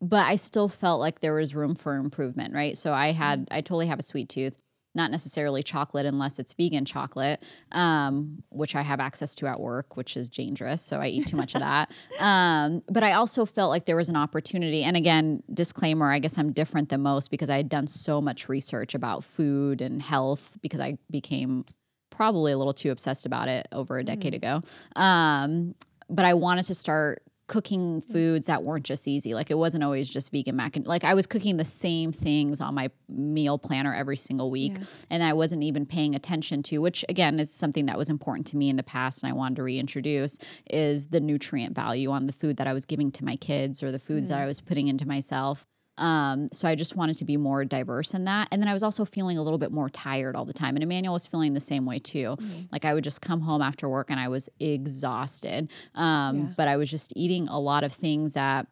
but 0.01 0.27
I 0.27 0.37
still 0.37 0.69
felt 0.69 1.01
like 1.01 1.21
there 1.21 1.35
was 1.35 1.55
room 1.55 1.75
for 1.75 1.97
improvement, 1.97 2.55
right? 2.55 2.77
So 2.77 2.93
I 2.93 3.13
had, 3.13 3.49
I 3.51 3.61
totally 3.61 3.87
have 3.87 3.99
a 3.99 4.03
sweet 4.03 4.29
tooth, 4.29 4.57
not 4.95 5.11
necessarily 5.11 5.63
chocolate 5.63 6.07
unless 6.07 6.39
it's 6.39 6.53
vegan 6.53 6.85
chocolate, 6.85 7.43
um, 7.73 8.43
which 8.51 8.75
I 8.75 8.83
have 8.83 9.01
access 9.01 9.35
to 9.37 9.47
at 9.47 9.61
work, 9.61 9.97
which 9.97 10.17
is 10.17 10.31
dangerous. 10.31 10.81
So 10.81 11.01
I 11.01 11.09
eat 11.09 11.27
too 11.27 11.37
much 11.37 11.55
of 11.55 11.61
that. 11.61 11.93
Um, 12.21 12.83
but 12.89 13.03
I 13.03 13.13
also 13.13 13.45
felt 13.45 13.71
like 13.71 13.87
there 13.87 13.97
was 13.97 14.09
an 14.09 14.17
opportunity. 14.17 14.85
And 14.85 14.97
again, 14.97 15.43
disclaimer, 15.53 16.11
I 16.11 16.19
guess 16.19 16.39
I'm 16.39 16.53
different 16.53 16.89
than 16.89 17.03
most 17.03 17.31
because 17.31 17.51
I 17.51 17.57
had 17.57 17.69
done 17.69 17.87
so 17.87 18.21
much 18.21 18.49
research 18.49 18.95
about 18.95 19.25
food 19.25 19.81
and 19.81 20.01
health 20.01 20.57
because 20.63 20.81
I 20.81 20.99
became 21.11 21.65
probably 22.11 22.53
a 22.53 22.59
little 22.59 22.73
too 22.73 22.91
obsessed 22.91 23.27
about 23.27 23.49
it 23.49 23.67
over 23.73 23.99
a 23.99 24.05
decade 24.05 24.35
ago. 24.35 24.61
Um, 24.95 25.75
but 26.09 26.25
I 26.25 26.35
wanted 26.35 26.65
to 26.67 26.75
start 26.75 27.23
cooking 27.47 28.01
foods 28.01 28.47
that 28.47 28.63
weren't 28.63 28.85
just 28.85 29.07
easy. 29.07 29.35
Like 29.35 29.51
it 29.51 29.59
wasn't 29.59 29.85
always 29.85 30.09
just 30.09 30.31
vegan 30.31 30.57
mac 30.57 30.77
and 30.77 30.87
like 30.87 31.05
I 31.05 31.15
was 31.15 31.27
cooking 31.27 31.57
the 31.57 31.65
same 31.65 32.11
things 32.11 32.61
on 32.61 32.75
my 32.75 32.91
meal 33.09 33.59
planner 33.59 33.95
every 33.95 34.17
single 34.17 34.51
week 34.51 34.73
Yeah. 34.77 34.85
and 35.11 35.23
I 35.23 35.35
wasn't 35.35 35.63
even 35.63 35.85
paying 35.85 36.15
attention 36.15 36.63
to, 36.65 36.79
which 36.79 37.05
again 37.09 37.39
is 37.39 37.53
something 37.53 37.87
that 37.87 37.99
was 37.99 38.09
important 38.09 38.47
to 38.49 38.57
me 38.57 38.69
in 38.71 38.77
the 38.77 38.83
past 38.83 39.23
and 39.23 39.31
I 39.31 39.35
wanted 39.35 39.57
to 39.57 39.63
reintroduce 39.63 40.39
is 40.71 41.09
the 41.09 41.21
nutrient 41.21 41.75
value 41.75 42.11
on 42.11 42.27
the 42.27 42.33
food 42.33 42.57
that 42.57 42.67
I 42.67 42.73
was 42.73 42.87
giving 42.87 43.11
to 43.13 43.25
my 43.25 43.37
kids 43.37 43.83
or 43.83 43.93
the 43.93 43.99
foods 43.99 44.31
that 44.31 44.39
mm. 44.39 44.43
I 44.43 44.47
was 44.47 44.61
putting 44.61 44.89
into 44.89 45.07
myself. 45.07 45.67
Um, 45.97 46.49
so 46.53 46.67
I 46.67 46.75
just 46.75 46.97
wanted 46.97 47.17
to 47.19 47.25
be 47.25 47.37
more 47.37 47.65
diverse 47.65 48.15
in 48.15 48.25
that. 48.25 48.49
And 48.51 48.61
then 48.61 48.69
I 48.69 48.73
was 48.73 48.83
also 48.83 49.05
feeling 49.05 49.39
a 49.39 49.43
little 49.43 49.59
bit 49.59 49.71
more 49.73 49.89
tired 49.89 50.35
all 50.37 50.45
the 50.45 50.53
time. 50.53 50.77
And 50.77 50.83
Emmanuel 50.83 51.13
was 51.13 51.27
feeling 51.27 51.55
the 51.55 51.61
same 51.61 51.87
way 51.87 51.99
too. 51.99 52.37
Like 52.73 52.85
I 52.85 52.95
would 52.95 53.05
just 53.05 53.21
come 53.21 53.41
home 53.41 53.63
after 53.63 53.89
work 53.89 54.11
and 54.11 54.19
I 54.19 54.29
was 54.29 54.49
exhausted. 54.61 55.71
Um, 55.95 56.37
Yeah. 56.37 56.47
but 56.57 56.69
I 56.69 56.77
was 56.77 56.91
just 56.91 57.13
eating 57.17 57.49
a 57.49 57.59
lot 57.59 57.85
of 57.85 57.93
things 57.93 58.35
that 58.35 58.67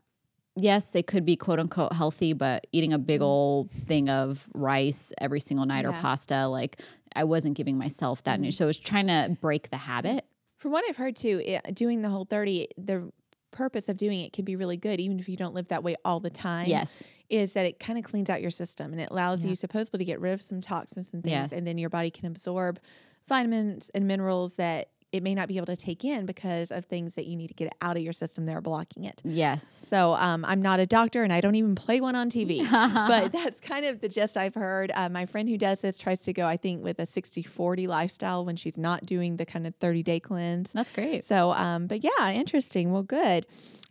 yes, 0.57 0.91
they 0.91 1.03
could 1.03 1.25
be 1.25 1.37
quote 1.37 1.59
unquote 1.59 1.93
healthy, 1.95 2.33
but 2.35 2.67
eating 2.73 2.93
a 2.93 2.99
big 2.99 3.23
old 3.23 3.71
thing 3.71 4.11
of 4.11 4.47
rice 4.53 5.13
every 5.19 5.41
single 5.41 5.65
night 5.65 5.85
or 5.87 5.93
pasta, 5.93 6.47
like 6.47 6.81
I 7.17 7.25
wasn't 7.25 7.57
giving 7.57 7.79
myself 7.79 8.23
that. 8.25 8.39
new 8.41 8.51
So 8.51 8.65
I 8.65 8.67
was 8.67 8.77
trying 8.77 9.07
to 9.07 9.37
break 9.41 9.71
the 9.71 9.77
habit. 9.79 10.27
From 10.59 10.73
what 10.73 10.85
I've 10.89 10.97
heard 10.97 11.17
too, 11.17 11.43
it, 11.45 11.75
doing 11.75 12.03
the 12.03 12.09
whole 12.09 12.25
30, 12.25 12.69
the 12.77 13.11
purpose 13.53 13.89
of 13.89 13.97
doing 13.97 14.21
it 14.21 14.33
can 14.33 14.45
be 14.45 14.57
really 14.57 14.77
good, 14.77 14.99
even 15.01 15.21
if 15.21 15.29
you 15.29 15.37
don't 15.37 15.55
live 15.55 15.69
that 15.69 15.85
way 15.85 15.95
all 16.05 16.19
the 16.19 16.31
time. 16.31 16.67
Yes. 16.67 17.03
Is 17.31 17.53
that 17.53 17.65
it 17.65 17.79
kind 17.79 17.99
of 17.99 18.05
cleans 18.05 18.29
out 18.29 18.43
your 18.43 18.51
system 18.51 18.93
and 18.93 19.01
it 19.01 19.11
allows 19.11 19.43
Yeah. 19.45 19.51
you 19.51 19.55
supposedly 19.55 19.99
to 19.99 20.05
get 20.05 20.21
rid 20.21 20.33
of 20.33 20.43
some 20.43 20.61
toxins 20.61 21.09
and 21.13 21.23
things, 21.23 21.31
Yes. 21.33 21.53
and 21.53 21.67
then 21.67 21.79
your 21.79 21.89
body 21.91 22.11
can 22.11 22.27
absorb 22.27 22.81
vitamins 23.29 23.91
and 23.95 24.07
minerals 24.07 24.55
that 24.57 24.89
it 25.13 25.23
may 25.23 25.35
not 25.35 25.47
be 25.47 25.59
able 25.59 25.67
to 25.67 25.77
take 25.77 26.05
in 26.05 26.25
because 26.25 26.71
of 26.71 26.87
things 26.87 27.13
that 27.15 27.27
you 27.27 27.37
need 27.37 27.49
to 27.49 27.55
get 27.55 27.73
out 27.83 27.97
of 27.97 28.03
your 28.03 28.15
system 28.15 28.47
that 28.47 28.53
are 28.53 28.63
blocking 28.63 29.05
it. 29.05 29.21
Yes. 29.25 29.63
So 29.67 30.15
um, 30.15 30.45
I'm 30.47 30.63
not 30.63 30.81
a 30.81 30.87
doctor 30.87 31.23
and 31.23 31.33
I 31.33 31.43
don't 31.43 31.55
even 31.55 31.75
play 31.75 32.01
one 32.01 32.17
on 32.17 32.31
TV, 32.31 32.69
but 32.71 33.31
that's 33.31 33.61
kind 33.61 33.85
of 33.85 34.01
the 34.01 34.09
gist 34.09 34.39
I've 34.39 34.55
heard. 34.55 34.91
Uh, 34.95 35.11
my 35.11 35.27
friend 35.27 35.49
who 35.49 35.59
does 35.59 35.83
this 35.83 35.99
tries 35.99 36.21
to 36.23 36.33
go, 36.33 36.47
I 36.47 36.57
think, 36.57 36.83
with 36.83 36.99
a 36.99 37.07
60 37.07 37.43
40 37.43 37.87
lifestyle 37.87 38.45
when 38.45 38.57
she's 38.57 38.79
not 38.79 39.05
doing 39.05 39.37
the 39.37 39.45
kind 39.45 39.67
of 39.67 39.75
30 39.77 40.03
day 40.03 40.19
cleanse. 40.19 40.73
That's 40.73 40.91
great. 40.91 41.25
So, 41.25 41.53
um, 41.53 41.87
but 41.87 42.03
yeah, 42.03 42.31
interesting. 42.33 42.91
Well, 42.91 43.03
good. 43.03 43.47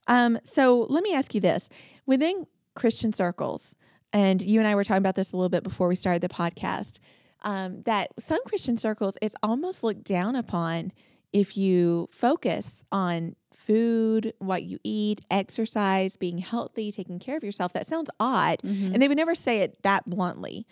Um, 0.08 0.40
so 0.44 0.88
let 0.90 1.04
me 1.04 1.14
ask 1.14 1.36
you 1.36 1.42
this 1.42 1.70
within 2.08 2.48
Christian 2.76 3.14
circles, 3.14 3.76
and 4.12 4.42
you 4.42 4.60
and 4.60 4.68
I 4.68 4.74
were 4.74 4.84
talking 4.84 5.02
about 5.02 5.16
this 5.16 5.32
a 5.32 5.38
little 5.38 5.50
bit 5.50 5.64
before 5.64 5.88
we 5.88 5.96
started 5.96 6.22
the 6.22 6.30
podcast, 6.30 6.98
um, 7.44 7.84
that 7.84 8.10
some 8.20 8.40
Christian 8.46 8.78
circles, 8.78 9.18
it's 9.22 9.36
almost 9.44 9.84
looked 9.84 10.04
down 10.04 10.36
upon 10.36 10.92
if 11.34 11.58
you 11.58 12.10
focus 12.12 12.84
on 12.92 13.36
food, 13.56 14.34
what 14.40 14.64
you 14.64 14.80
eat, 14.84 15.22
exercise, 15.30 16.18
being 16.18 16.40
healthy, 16.40 16.92
taking 16.92 17.20
care 17.20 17.38
of 17.38 17.44
yourself. 17.44 17.74
That 17.74 17.86
sounds 17.86 18.10
odd. 18.20 18.58
Mhm. 18.64 18.94
And 18.94 19.02
they 19.02 19.08
would 19.08 19.18
never 19.18 19.36
say 19.36 19.60
it 19.60 19.82
that 19.84 20.06
bluntly. 20.06 20.66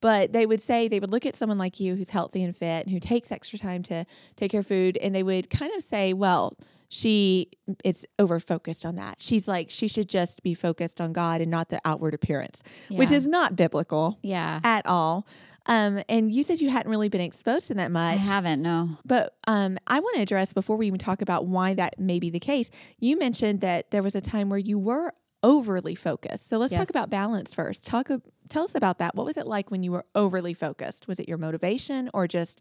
But 0.00 0.34
they 0.34 0.44
would 0.44 0.60
say 0.60 0.86
they 0.86 1.00
would 1.00 1.10
look 1.10 1.24
at 1.24 1.34
someone 1.34 1.56
like 1.56 1.80
you 1.80 1.94
who's 1.94 2.10
healthy 2.10 2.42
and 2.42 2.54
fit 2.54 2.84
and 2.84 2.90
who 2.90 3.00
takes 3.00 3.32
extra 3.32 3.58
time 3.58 3.82
to 3.84 4.04
take 4.36 4.50
care 4.50 4.60
of 4.60 4.66
food, 4.66 4.98
and 4.98 5.14
they 5.14 5.22
would 5.22 5.48
kind 5.48 5.72
of 5.74 5.82
say, 5.82 6.12
well, 6.12 6.52
she 6.90 7.48
is 7.82 8.06
over 8.18 8.38
focused 8.38 8.84
on 8.84 8.96
that. 8.96 9.16
She's 9.18 9.48
like, 9.48 9.70
she 9.70 9.88
should 9.88 10.08
just 10.08 10.42
be 10.42 10.52
focused 10.52 11.00
on 11.00 11.14
God 11.14 11.40
and 11.40 11.50
not 11.50 11.70
the 11.70 11.80
outward 11.84 12.12
appearance, 12.12 12.62
which 12.90 13.10
is 13.10 13.26
not 13.26 13.56
biblical 13.56 14.18
yeah. 14.22 14.60
at 14.62 14.84
all. 14.86 15.26
Um, 15.66 16.02
and 16.08 16.30
you 16.32 16.42
said 16.42 16.60
you 16.60 16.68
hadn't 16.70 16.90
really 16.90 17.08
been 17.08 17.20
exposed 17.22 17.68
to 17.68 17.74
that 17.74 17.90
much. 17.90 18.14
I 18.16 18.22
haven't, 18.22 18.60
no. 18.62 18.90
But 19.04 19.34
um, 19.46 19.78
I 19.86 20.00
want 20.00 20.16
to 20.16 20.22
address 20.22 20.52
before 20.52 20.76
we 20.76 20.86
even 20.86 20.98
talk 20.98 21.22
about 21.22 21.46
why 21.46 21.74
that 21.74 21.98
may 21.98 22.18
be 22.18 22.28
the 22.30 22.40
case. 22.40 22.70
You 22.98 23.18
mentioned 23.18 23.60
that 23.62 23.90
there 23.90 24.02
was 24.02 24.14
a 24.14 24.20
time 24.20 24.50
where 24.50 24.58
you 24.58 24.78
were 24.78 25.12
overly 25.42 25.94
focused. 25.94 26.48
So 26.48 26.58
let's 26.58 26.72
Yes. 26.72 26.80
talk 26.80 26.90
about 26.90 27.10
balance 27.10 27.54
first. 27.54 27.86
Talk, 27.86 28.08
tell 28.48 28.64
us 28.64 28.74
about 28.74 28.98
that. 28.98 29.14
What 29.14 29.24
was 29.26 29.36
it 29.36 29.46
like 29.46 29.70
when 29.70 29.82
you 29.82 29.92
were 29.92 30.04
overly 30.14 30.54
focused? 30.54 31.08
Was 31.08 31.18
it 31.18 31.28
your 31.28 31.38
motivation 31.38 32.10
or 32.14 32.26
just 32.26 32.60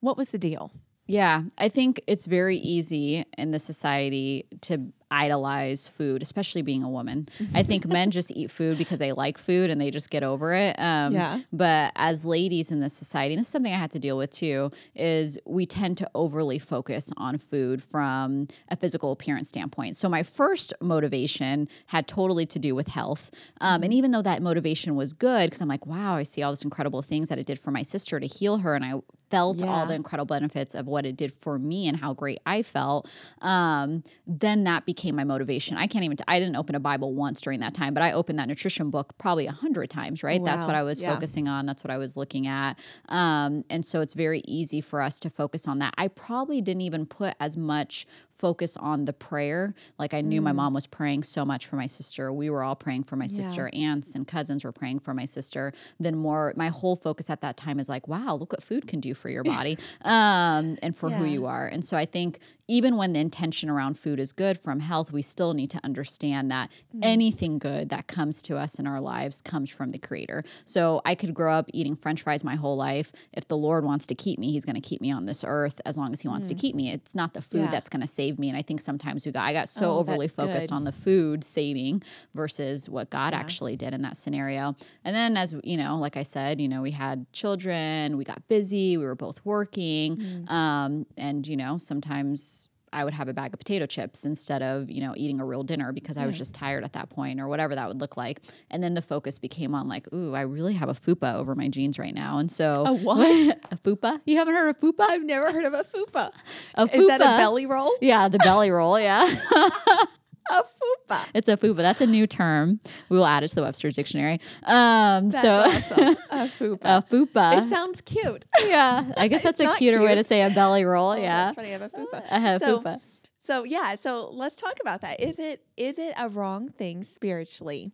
what 0.00 0.16
was 0.16 0.30
the 0.30 0.38
deal? 0.38 0.72
Yeah, 1.10 1.42
I 1.58 1.68
think 1.68 2.00
it's 2.06 2.26
very 2.26 2.56
easy 2.56 3.24
in 3.36 3.50
the 3.50 3.58
society 3.58 4.46
to 4.60 4.92
idolize 5.10 5.88
food, 5.88 6.22
especially 6.22 6.62
being 6.62 6.84
a 6.84 6.88
woman. 6.88 7.28
I 7.54 7.64
think 7.64 7.84
men 7.84 8.12
just 8.12 8.30
eat 8.30 8.48
food 8.48 8.78
because 8.78 9.00
they 9.00 9.10
like 9.10 9.36
food 9.36 9.70
and 9.70 9.80
they 9.80 9.90
just 9.90 10.08
get 10.10 10.22
over 10.22 10.54
it. 10.54 10.78
Um, 10.78 11.12
Yeah. 11.12 11.40
But 11.52 11.90
as 11.96 12.24
ladies 12.24 12.70
in 12.70 12.78
this 12.78 12.92
society, 12.92 13.34
and 13.34 13.40
this 13.40 13.46
is 13.48 13.50
something 13.50 13.72
I 13.72 13.76
had 13.76 13.90
to 13.90 13.98
deal 13.98 14.16
with 14.16 14.30
too, 14.30 14.70
is 14.94 15.36
we 15.44 15.66
tend 15.66 15.96
to 15.96 16.08
overly 16.14 16.60
focus 16.60 17.10
on 17.16 17.38
food 17.38 17.82
from 17.82 18.46
a 18.68 18.76
physical 18.76 19.10
appearance 19.10 19.48
standpoint. 19.48 19.96
So 19.96 20.08
my 20.08 20.22
first 20.22 20.72
motivation 20.80 21.68
had 21.86 22.06
totally 22.06 22.46
to 22.46 22.60
do 22.60 22.76
with 22.76 22.86
health. 22.86 23.32
Um, 23.60 23.82
and 23.82 23.92
even 23.92 24.12
though 24.12 24.22
that 24.22 24.42
motivation 24.42 24.94
was 24.94 25.12
good, 25.12 25.50
because 25.50 25.60
I'm 25.60 25.66
like, 25.66 25.86
wow, 25.86 26.14
I 26.14 26.22
see 26.22 26.44
all 26.44 26.52
these 26.52 26.62
incredible 26.62 27.02
things 27.02 27.28
that 27.30 27.38
it 27.40 27.46
did 27.46 27.58
for 27.58 27.72
my 27.72 27.82
sister 27.82 28.20
to 28.20 28.26
heal 28.26 28.58
her, 28.58 28.76
and 28.76 28.84
I 28.84 28.92
felt 29.30 29.62
all 29.62 29.86
the 29.86 29.94
incredible 29.94 30.26
benefits 30.34 30.74
of 30.74 30.86
what 30.86 31.06
it 31.06 31.16
did 31.16 31.32
for 31.32 31.58
me 31.58 31.88
and 31.88 31.96
how 31.96 32.12
great 32.14 32.40
I 32.46 32.62
felt, 32.62 33.14
um, 33.40 34.02
then 34.26 34.64
that 34.64 34.84
became 34.86 35.14
my 35.16 35.24
motivation. 35.24 35.76
I 35.76 35.86
can't 35.86 36.04
even, 36.04 36.16
I 36.28 36.38
didn't 36.38 36.56
open 36.56 36.74
a 36.74 36.80
Bible 36.80 37.14
once 37.14 37.40
during 37.40 37.60
that 37.60 37.74
time, 37.74 37.94
but 37.94 38.02
I 38.02 38.12
opened 38.12 38.38
that 38.38 38.48
nutrition 38.48 38.90
book 38.90 39.16
probably 39.18 39.46
a 39.46 39.52
hundred 39.52 39.88
times, 39.90 40.22
right? 40.22 40.44
That's 40.44 40.64
what 40.66 40.74
I 40.74 40.82
was 40.82 41.00
Yeah. 41.00 41.14
focusing 41.14 41.48
on. 41.48 41.66
That's 41.66 41.84
what 41.84 41.90
I 41.90 41.96
was 41.98 42.16
looking 42.16 42.46
at. 42.46 42.78
Um, 43.08 43.64
and 43.70 43.84
so 43.84 44.00
it's 44.00 44.14
very 44.14 44.42
easy 44.46 44.80
for 44.80 45.00
us 45.00 45.20
to 45.20 45.30
focus 45.30 45.68
on 45.68 45.78
that. 45.78 45.94
I 45.96 46.08
probably 46.08 46.60
didn't 46.60 46.82
even 46.82 47.06
put 47.06 47.34
as 47.40 47.56
much 47.56 48.06
focus 48.40 48.76
on 48.78 49.04
the 49.04 49.12
prayer. 49.12 49.74
Like 49.98 50.14
I 50.14 50.22
knew 50.22 50.40
my 50.40 50.52
mom 50.52 50.72
was 50.74 50.86
praying 50.86 51.22
so 51.24 51.44
much 51.44 51.66
for 51.66 51.76
my 51.76 51.86
sister. 51.86 52.32
We 52.32 52.48
were 52.50 52.62
all 52.62 52.74
praying 52.76 53.04
for 53.04 53.16
my 53.16 53.26
Mm. 53.26 53.36
Yeah. 53.36 53.42
sister. 53.42 53.70
Aunts 53.74 54.14
and 54.14 54.26
cousins 54.26 54.64
were 54.64 54.72
praying 54.72 55.00
for 55.00 55.12
my 55.14 55.26
sister. 55.26 55.72
Then 56.00 56.16
more, 56.16 56.54
my 56.56 56.68
whole 56.68 56.96
focus 56.96 57.28
at 57.30 57.40
that 57.42 57.56
time 57.56 57.78
is 57.78 57.88
like, 57.88 58.08
wow, 58.08 58.34
look 58.40 58.52
what 58.52 58.62
food 58.62 58.86
can 58.88 59.00
do 59.00 59.12
for 59.14 59.28
your 59.28 59.44
body 59.56 59.78
um, 60.04 60.76
and 60.82 60.96
for 60.96 61.10
who 61.10 61.24
you 61.24 61.46
are. 61.46 61.66
And 61.68 61.84
so 61.84 61.96
I 61.96 62.06
think 62.06 62.38
even 62.70 62.96
when 62.96 63.12
the 63.12 63.18
intention 63.20 63.68
around 63.68 63.98
food 63.98 64.20
is 64.20 64.32
good 64.32 64.56
from 64.56 64.78
health, 64.78 65.12
we 65.12 65.22
still 65.22 65.54
need 65.54 65.70
to 65.70 65.80
understand 65.82 66.50
that 66.52 66.70
Mm. 66.94 67.00
anything 67.04 67.58
good 67.58 67.88
that 67.88 68.06
comes 68.06 68.40
to 68.42 68.56
us 68.56 68.78
in 68.78 68.86
our 68.86 69.00
lives 69.00 69.42
comes 69.42 69.68
from 69.70 69.88
the 69.90 69.98
creator. 69.98 70.44
So 70.66 71.00
I 71.04 71.14
could 71.16 71.34
grow 71.34 71.52
up 71.54 71.66
eating 71.72 71.96
french 71.96 72.22
fries 72.22 72.44
my 72.44 72.54
whole 72.54 72.76
life. 72.76 73.12
If 73.32 73.48
the 73.48 73.56
Lord 73.56 73.84
wants 73.84 74.06
to 74.06 74.14
keep 74.14 74.38
me, 74.38 74.52
he's 74.52 74.64
going 74.64 74.80
to 74.80 74.80
keep 74.80 75.00
me 75.00 75.10
on 75.10 75.24
this 75.24 75.44
earth 75.46 75.80
as 75.84 75.98
long 75.98 76.12
as 76.12 76.20
he 76.20 76.28
wants 76.28 76.46
to 76.46 76.54
keep 76.54 76.74
me. 76.76 76.90
It's 76.92 77.14
not 77.14 77.34
the 77.34 77.42
food 77.42 77.60
Mm. 77.60 77.64
Yeah. 77.64 77.70
that's 77.72 77.88
going 77.88 78.02
to 78.02 78.06
save 78.06 78.38
me. 78.38 78.48
And 78.48 78.56
I 78.56 78.62
think 78.62 78.80
sometimes 78.80 79.26
we 79.26 79.32
got, 79.32 79.44
I 79.44 79.52
got 79.52 79.68
so 79.68 79.96
Oh, 79.96 79.98
overly 79.98 80.28
focused 80.28 80.68
good. 80.68 80.74
on 80.74 80.84
the 80.84 80.92
food 80.92 81.42
saving 81.42 82.02
versus 82.34 82.88
what 82.88 83.10
God 83.10 83.32
Yeah. 83.32 83.40
actually 83.40 83.76
did 83.76 83.94
in 83.94 84.02
that 84.02 84.16
scenario. 84.16 84.76
And 85.04 85.16
then, 85.16 85.36
as 85.36 85.54
you 85.64 85.76
know, 85.76 85.96
like 85.98 86.16
I 86.16 86.22
said, 86.22 86.60
you 86.60 86.68
know, 86.68 86.82
we 86.82 86.92
had 86.92 87.26
children, 87.32 88.16
we 88.16 88.24
got 88.24 88.46
busy, 88.48 88.96
we 88.96 89.04
were 89.04 89.16
both 89.16 89.44
working. 89.44 90.16
Mm. 90.16 90.50
Um, 90.50 91.06
and, 91.16 91.46
you 91.46 91.56
know, 91.56 91.76
sometimes 91.78 92.59
I 92.92 93.04
would 93.04 93.14
have 93.14 93.28
a 93.28 93.32
bag 93.32 93.52
of 93.54 93.58
potato 93.60 93.86
chips 93.86 94.24
instead 94.24 94.62
of, 94.62 94.90
you 94.90 95.00
know, 95.00 95.14
eating 95.16 95.40
a 95.40 95.44
real 95.44 95.62
dinner 95.62 95.92
because 95.92 96.16
I 96.16 96.26
was 96.26 96.36
just 96.36 96.54
tired 96.54 96.82
at 96.84 96.92
that 96.94 97.08
point 97.08 97.40
or 97.40 97.46
whatever 97.48 97.74
that 97.74 97.86
would 97.88 98.00
look 98.00 98.16
like. 98.16 98.40
And 98.70 98.82
then 98.82 98.94
the 98.94 99.02
focus 99.02 99.38
became 99.38 99.74
on 99.74 99.88
like, 99.88 100.12
ooh, 100.12 100.34
I 100.34 100.40
really 100.42 100.74
have 100.74 100.88
a 100.88 100.94
fupa 100.94 101.34
over 101.34 101.54
my 101.54 101.68
jeans 101.68 101.98
right 101.98 102.14
now. 102.14 102.38
And 102.38 102.50
so 102.50 102.84
A 102.86 102.92
what? 103.04 103.58
a 103.70 103.76
fupa? 103.76 104.20
You 104.26 104.36
haven't 104.36 104.54
heard 104.54 104.68
of 104.70 104.80
fupa? 104.80 105.02
I've 105.08 105.24
never 105.24 105.52
heard 105.52 105.64
of 105.64 105.72
a 105.72 105.84
fupa. 105.84 106.30
A 106.74 106.86
fupa. 106.86 106.94
Is 106.94 107.06
that 107.08 107.20
a 107.20 107.38
belly 107.38 107.66
roll? 107.66 107.92
Yeah, 108.00 108.28
the 108.28 108.38
belly 108.38 108.70
roll, 108.70 108.98
yeah. 108.98 109.28
A 110.58 110.62
fupa. 110.62 111.26
It's 111.34 111.48
a 111.48 111.56
fupa. 111.56 111.76
That's 111.76 112.00
a 112.00 112.06
new 112.06 112.26
term. 112.26 112.80
We 113.08 113.16
will 113.16 113.26
add 113.26 113.44
it 113.44 113.48
to 113.48 113.54
the 113.54 113.62
Webster's 113.62 113.94
dictionary. 113.94 114.40
Um, 114.64 115.30
That's 115.30 115.44
so 115.44 115.60
awesome. 115.60 116.16
A 116.30 116.46
fupa. 116.46 116.78
a 116.82 117.02
fupa. 117.02 117.58
it 117.58 117.68
sounds 117.68 118.00
cute. 118.00 118.46
yeah, 118.66 119.12
I 119.16 119.28
guess 119.28 119.42
that's 119.44 119.60
a 119.60 119.74
cuter 119.76 120.02
way 120.02 120.14
to 120.14 120.24
say 120.24 120.42
a 120.42 120.50
belly 120.50 120.84
roll. 120.84 121.10
Oh, 121.10 121.14
yeah, 121.14 121.46
That's 121.46 121.56
funny. 121.56 121.68
I 121.68 121.72
have 121.72 121.82
a 121.82 121.88
fupa. 121.88 122.24
I 122.30 122.38
have 122.38 122.62
so, 122.62 122.80
fupa. 122.80 123.00
So 123.42 123.64
yeah, 123.64 123.94
so 123.96 124.30
let's 124.30 124.56
talk 124.56 124.74
about 124.80 125.00
that. 125.02 125.20
Is 125.20 125.38
it 125.38 125.62
is 125.76 125.98
it 125.98 126.14
a 126.18 126.28
wrong 126.28 126.68
thing 126.68 127.02
spiritually 127.02 127.92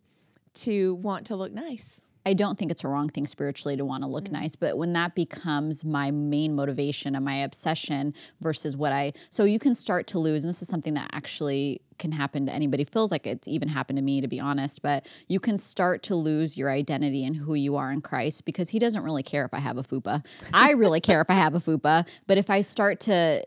to 0.54 0.94
want 0.96 1.26
to 1.26 1.36
look 1.36 1.52
nice? 1.52 2.00
I 2.26 2.34
don't 2.34 2.58
think 2.58 2.72
it's 2.72 2.82
a 2.82 2.88
wrong 2.88 3.08
thing 3.08 3.24
spiritually 3.24 3.76
to 3.76 3.84
want 3.84 4.02
to 4.02 4.08
look 4.08 4.24
mm. 4.24 4.32
nice, 4.32 4.56
but 4.56 4.76
when 4.76 4.92
that 4.94 5.14
becomes 5.14 5.84
my 5.84 6.10
main 6.10 6.56
motivation 6.56 7.14
and 7.14 7.24
my 7.24 7.36
obsession 7.36 8.12
versus 8.40 8.76
what 8.76 8.92
I, 8.92 9.12
so 9.30 9.44
you 9.44 9.60
can 9.60 9.72
start 9.72 10.08
to 10.08 10.18
lose, 10.18 10.42
and 10.42 10.48
this 10.48 10.60
is 10.60 10.68
something 10.68 10.94
that 10.94 11.08
actually 11.12 11.80
can 11.98 12.10
happen 12.10 12.44
to 12.46 12.52
anybody, 12.52 12.82
feels 12.82 13.12
like 13.12 13.28
it's 13.28 13.46
even 13.46 13.68
happened 13.68 13.98
to 13.98 14.02
me, 14.02 14.20
to 14.20 14.28
be 14.28 14.40
honest, 14.40 14.82
but 14.82 15.06
you 15.28 15.38
can 15.38 15.56
start 15.56 16.02
to 16.02 16.16
lose 16.16 16.58
your 16.58 16.68
identity 16.68 17.24
and 17.24 17.36
who 17.36 17.54
you 17.54 17.76
are 17.76 17.92
in 17.92 18.00
Christ 18.00 18.44
because 18.44 18.68
He 18.70 18.80
doesn't 18.80 19.04
really 19.04 19.22
care 19.22 19.44
if 19.44 19.54
I 19.54 19.60
have 19.60 19.78
a 19.78 19.84
fupa. 19.84 20.26
I 20.52 20.72
really 20.72 21.00
care 21.00 21.20
if 21.20 21.30
I 21.30 21.34
have 21.34 21.54
a 21.54 21.60
fupa, 21.60 22.08
but 22.26 22.38
if 22.38 22.50
I 22.50 22.60
start 22.60 22.98
to, 23.00 23.44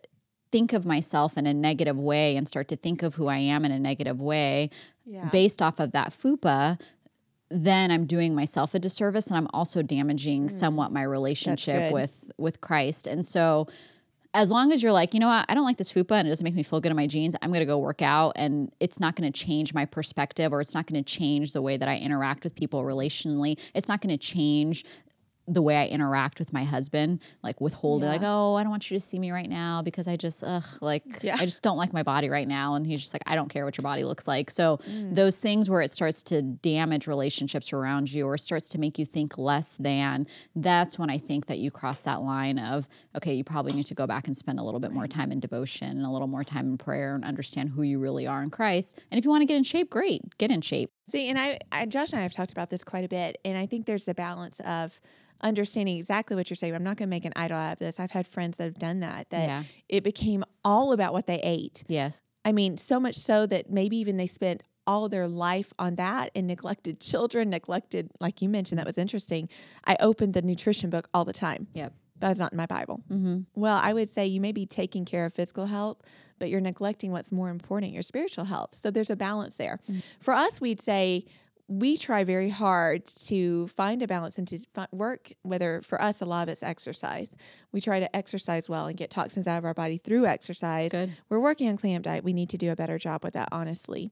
think 0.52 0.74
of 0.74 0.86
myself 0.86 1.38
in 1.38 1.46
a 1.46 1.54
negative 1.54 1.98
way 1.98 2.36
and 2.36 2.48
start 2.48 2.68
to 2.70 2.76
think 2.76 3.04
of 3.04 3.16
who 3.16 3.28
I 3.28 3.38
am 3.38 3.66
in 3.66 3.72
a 3.72 3.80
negative 3.80 4.20
way 4.20 4.70
Yeah. 5.06 5.30
based 5.30 5.62
off 5.62 5.80
of 5.80 5.92
that 5.92 6.10
fupa, 6.10 6.80
then 7.50 7.92
I'm 7.92 8.06
doing 8.06 8.36
myself 8.36 8.76
a 8.76 8.80
disservice 8.80 9.28
and 9.28 9.38
I'm 9.38 9.48
also 9.54 9.82
damaging 9.82 10.48
mm. 10.48 10.52
somewhat 10.52 10.92
my 10.92 11.04
relationship 11.04 11.92
with 11.92 12.32
with 12.38 12.62
Christ. 12.62 13.08
And 13.08 13.26
so 13.26 13.68
as 14.34 14.52
long 14.52 14.72
as 14.72 14.84
you're 14.84 14.92
like, 14.92 15.16
you 15.16 15.20
know 15.20 15.28
what, 15.28 15.46
I 15.50 15.56
don't 15.56 15.66
like 15.66 15.78
this 15.78 15.92
fupa 15.92 16.12
and 16.12 16.28
it 16.28 16.30
doesn't 16.30 16.44
make 16.44 16.54
me 16.54 16.62
feel 16.62 16.80
good 16.80 16.92
in 16.92 16.96
my 16.96 17.08
jeans, 17.08 17.36
I'm 17.42 17.52
gonna 17.52 17.66
go 17.66 17.80
work 17.80 18.04
out 18.04 18.34
and 18.36 18.72
it's 18.80 19.00
not 19.00 19.16
gonna 19.16 19.32
change 19.32 19.74
my 19.74 19.86
perspective 19.86 20.54
or 20.54 20.62
it's 20.62 20.76
not 20.76 20.86
gonna 20.86 21.02
change 21.02 21.54
the 21.54 21.62
way 21.62 21.78
that 21.78 21.90
I 21.90 21.98
interact 21.98 22.44
with 22.44 22.56
people 22.56 22.84
relationally. 22.84 23.60
It's 23.74 23.88
not 23.88 24.02
gonna 24.02 24.18
change 24.18 24.86
the 25.52 25.62
way 25.64 25.76
I 25.78 25.88
interact 25.88 26.38
with 26.38 26.54
my 26.54 26.64
husband, 26.64 27.22
like 27.44 27.60
withholding, 27.60 28.08
Yeah. 28.08 28.14
like, 28.14 28.22
oh, 28.24 28.54
I 28.56 28.62
don't 28.64 28.70
want 28.70 28.92
you 28.92 28.98
to 29.00 29.04
see 29.04 29.18
me 29.18 29.32
right 29.32 29.50
now 29.50 29.82
because 29.82 30.08
I 30.08 30.16
just, 30.16 30.44
ugh, 30.44 30.64
like, 30.82 31.04
Yeah. 31.24 31.38
I 31.40 31.46
just 31.46 31.64
don't 31.64 31.78
like 31.78 31.92
my 31.92 32.04
body 32.04 32.30
right 32.30 32.48
now. 32.48 32.76
And 32.76 32.86
he's 32.86 33.02
just 33.02 33.14
like, 33.14 33.24
I 33.26 33.36
don't 33.36 33.50
care 33.50 33.66
what 33.66 33.76
your 33.78 33.82
body 33.84 34.04
looks 34.04 34.28
like. 34.28 34.52
So 34.52 34.78
Mm. 34.78 35.16
those 35.16 35.38
things 35.38 35.68
where 35.70 35.82
it 35.82 35.90
starts 35.90 36.22
to 36.24 36.42
damage 36.44 37.08
relationships 37.08 37.74
around 37.74 38.14
you 38.14 38.26
or 38.28 38.38
starts 38.38 38.70
to 38.70 38.78
make 38.80 39.00
you 39.00 39.06
think 39.06 39.38
less 39.40 39.76
than, 39.78 40.28
that's 40.56 41.00
when 41.00 41.10
I 41.10 41.18
think 41.18 41.48
that 41.48 41.58
you 41.58 41.72
cross 41.72 42.02
that 42.02 42.22
line 42.22 42.60
of, 42.60 42.88
okay, 43.16 43.34
you 43.34 43.44
probably 43.44 43.74
need 43.74 43.88
to 43.88 43.96
go 43.96 44.06
back 44.06 44.28
and 44.28 44.38
spend 44.38 44.60
a 44.60 44.64
little 44.64 44.80
bit 44.80 44.92
more 44.92 45.08
time 45.08 45.32
in 45.32 45.40
devotion 45.40 45.98
and 45.98 46.06
a 46.06 46.12
little 46.12 46.28
more 46.28 46.44
time 46.44 46.68
in 46.68 46.78
prayer 46.78 47.16
and 47.16 47.26
understand 47.26 47.70
who 47.70 47.82
you 47.82 47.98
really 47.98 48.28
are 48.28 48.44
in 48.44 48.52
Christ. 48.52 49.00
And 49.12 49.18
if 49.18 49.26
you 49.26 49.32
want 49.32 49.42
to 49.42 49.46
get 49.48 49.58
in 49.58 49.64
shape, 49.64 49.90
great, 49.90 50.22
get 50.38 50.52
in 50.52 50.62
shape. 50.62 50.92
See, 51.12 51.30
and 51.30 51.40
I, 51.40 51.60
I, 51.72 51.86
Josh 51.86 52.12
and 52.12 52.20
I 52.20 52.24
have 52.24 52.34
talked 52.34 52.52
about 52.52 52.70
this 52.70 52.84
quite 52.84 53.04
a 53.06 53.08
bit, 53.08 53.38
and 53.46 53.58
I 53.58 53.66
think 53.66 53.86
there's 53.86 54.08
a 54.08 54.14
balance 54.14 54.60
of 54.62 55.00
understanding 55.42 55.98
exactly 55.98 56.36
what 56.36 56.50
you're 56.50 56.56
saying. 56.56 56.76
I'm 56.76 56.84
not 56.84 56.98
going 56.98 57.08
to 57.08 57.10
make 57.10 57.26
an 57.26 57.34
idol 57.36 57.58
out 57.58 57.74
of 57.74 57.78
this. 57.80 58.00
I've 58.00 58.12
had 58.12 58.28
friends 58.28 58.58
that 58.58 58.66
have 58.66 58.78
done 58.80 59.00
that. 59.02 59.30
That 59.30 59.48
Yeah. 59.48 59.64
it 59.88 60.04
became 60.04 60.44
all 60.66 60.92
about 60.92 61.14
what 61.14 61.28
they 61.28 61.40
ate. 61.44 61.84
Yes. 61.88 62.22
I 62.46 62.52
mean, 62.52 62.78
so 62.78 63.00
much 63.00 63.16
so 63.16 63.46
that 63.46 63.70
maybe 63.70 63.98
even 63.98 64.18
they 64.18 64.28
spent 64.28 64.64
all 64.86 65.08
their 65.08 65.28
life 65.28 65.72
on 65.80 65.96
that 65.96 66.32
and 66.36 66.48
neglected 66.48 67.00
children, 67.12 67.50
neglected, 67.50 68.12
like 68.20 68.42
you 68.42 68.50
mentioned, 68.50 68.80
that 68.80 68.86
was 68.88 68.98
interesting. 68.98 69.48
I 69.86 69.96
opened 70.00 70.34
the 70.34 70.42
nutrition 70.42 70.90
book 70.90 71.08
all 71.14 71.26
the 71.26 71.34
time. 71.34 71.68
Yep. 71.74 71.94
That 72.20 72.30
was 72.30 72.40
not 72.40 72.52
in 72.52 72.58
my 72.58 72.66
Bible. 72.66 73.02
Mm-hmm. 73.10 73.42
Well, 73.56 73.80
I 73.82 73.94
would 73.94 74.10
say 74.10 74.26
you 74.28 74.42
may 74.42 74.52
be 74.52 74.66
taking 74.66 75.06
care 75.06 75.26
of 75.26 75.34
physical 75.34 75.68
health, 75.68 76.02
but 76.40 76.50
you're 76.50 76.62
neglecting 76.62 77.12
what's 77.12 77.32
more 77.32 77.50
important, 77.50 77.92
your 77.92 78.02
spiritual 78.02 78.46
health. 78.46 78.78
So 78.82 78.90
there's 78.92 79.10
a 79.10 79.16
balance 79.16 79.56
there. 79.56 79.80
Mm. 79.90 80.02
For 80.20 80.34
us, 80.34 80.60
we'd 80.60 80.82
say 80.82 81.26
we 81.70 81.98
try 81.98 82.24
very 82.24 82.50
hard 82.50 83.06
to 83.06 83.68
find 83.68 84.02
a 84.02 84.08
balance 84.08 84.40
and 84.40 84.48
to 84.48 84.60
work, 84.92 85.32
whether 85.44 85.82
for 85.82 86.02
us, 86.02 86.20
a 86.20 86.26
lot 86.26 86.44
of 86.44 86.50
it's 86.52 86.64
exercise. 86.64 87.30
We 87.72 87.80
try 87.80 88.00
to 88.00 88.16
exercise 88.16 88.68
well 88.68 88.88
and 88.88 88.98
get 88.98 89.12
toxins 89.12 89.46
out 89.46 89.60
of 89.60 89.66
our 89.66 89.76
body 89.76 89.98
through 89.98 90.26
exercise. 90.26 90.92
Good. 90.92 91.16
We're 91.30 91.40
working 91.40 91.70
on 91.70 91.78
clean 91.78 92.02
diet. 92.02 92.24
We 92.24 92.34
need 92.34 92.50
to 92.50 92.58
do 92.58 92.72
a 92.72 92.76
better 92.76 92.98
job 92.98 93.24
with 93.24 93.34
that, 93.34 93.50
honestly. 93.52 94.12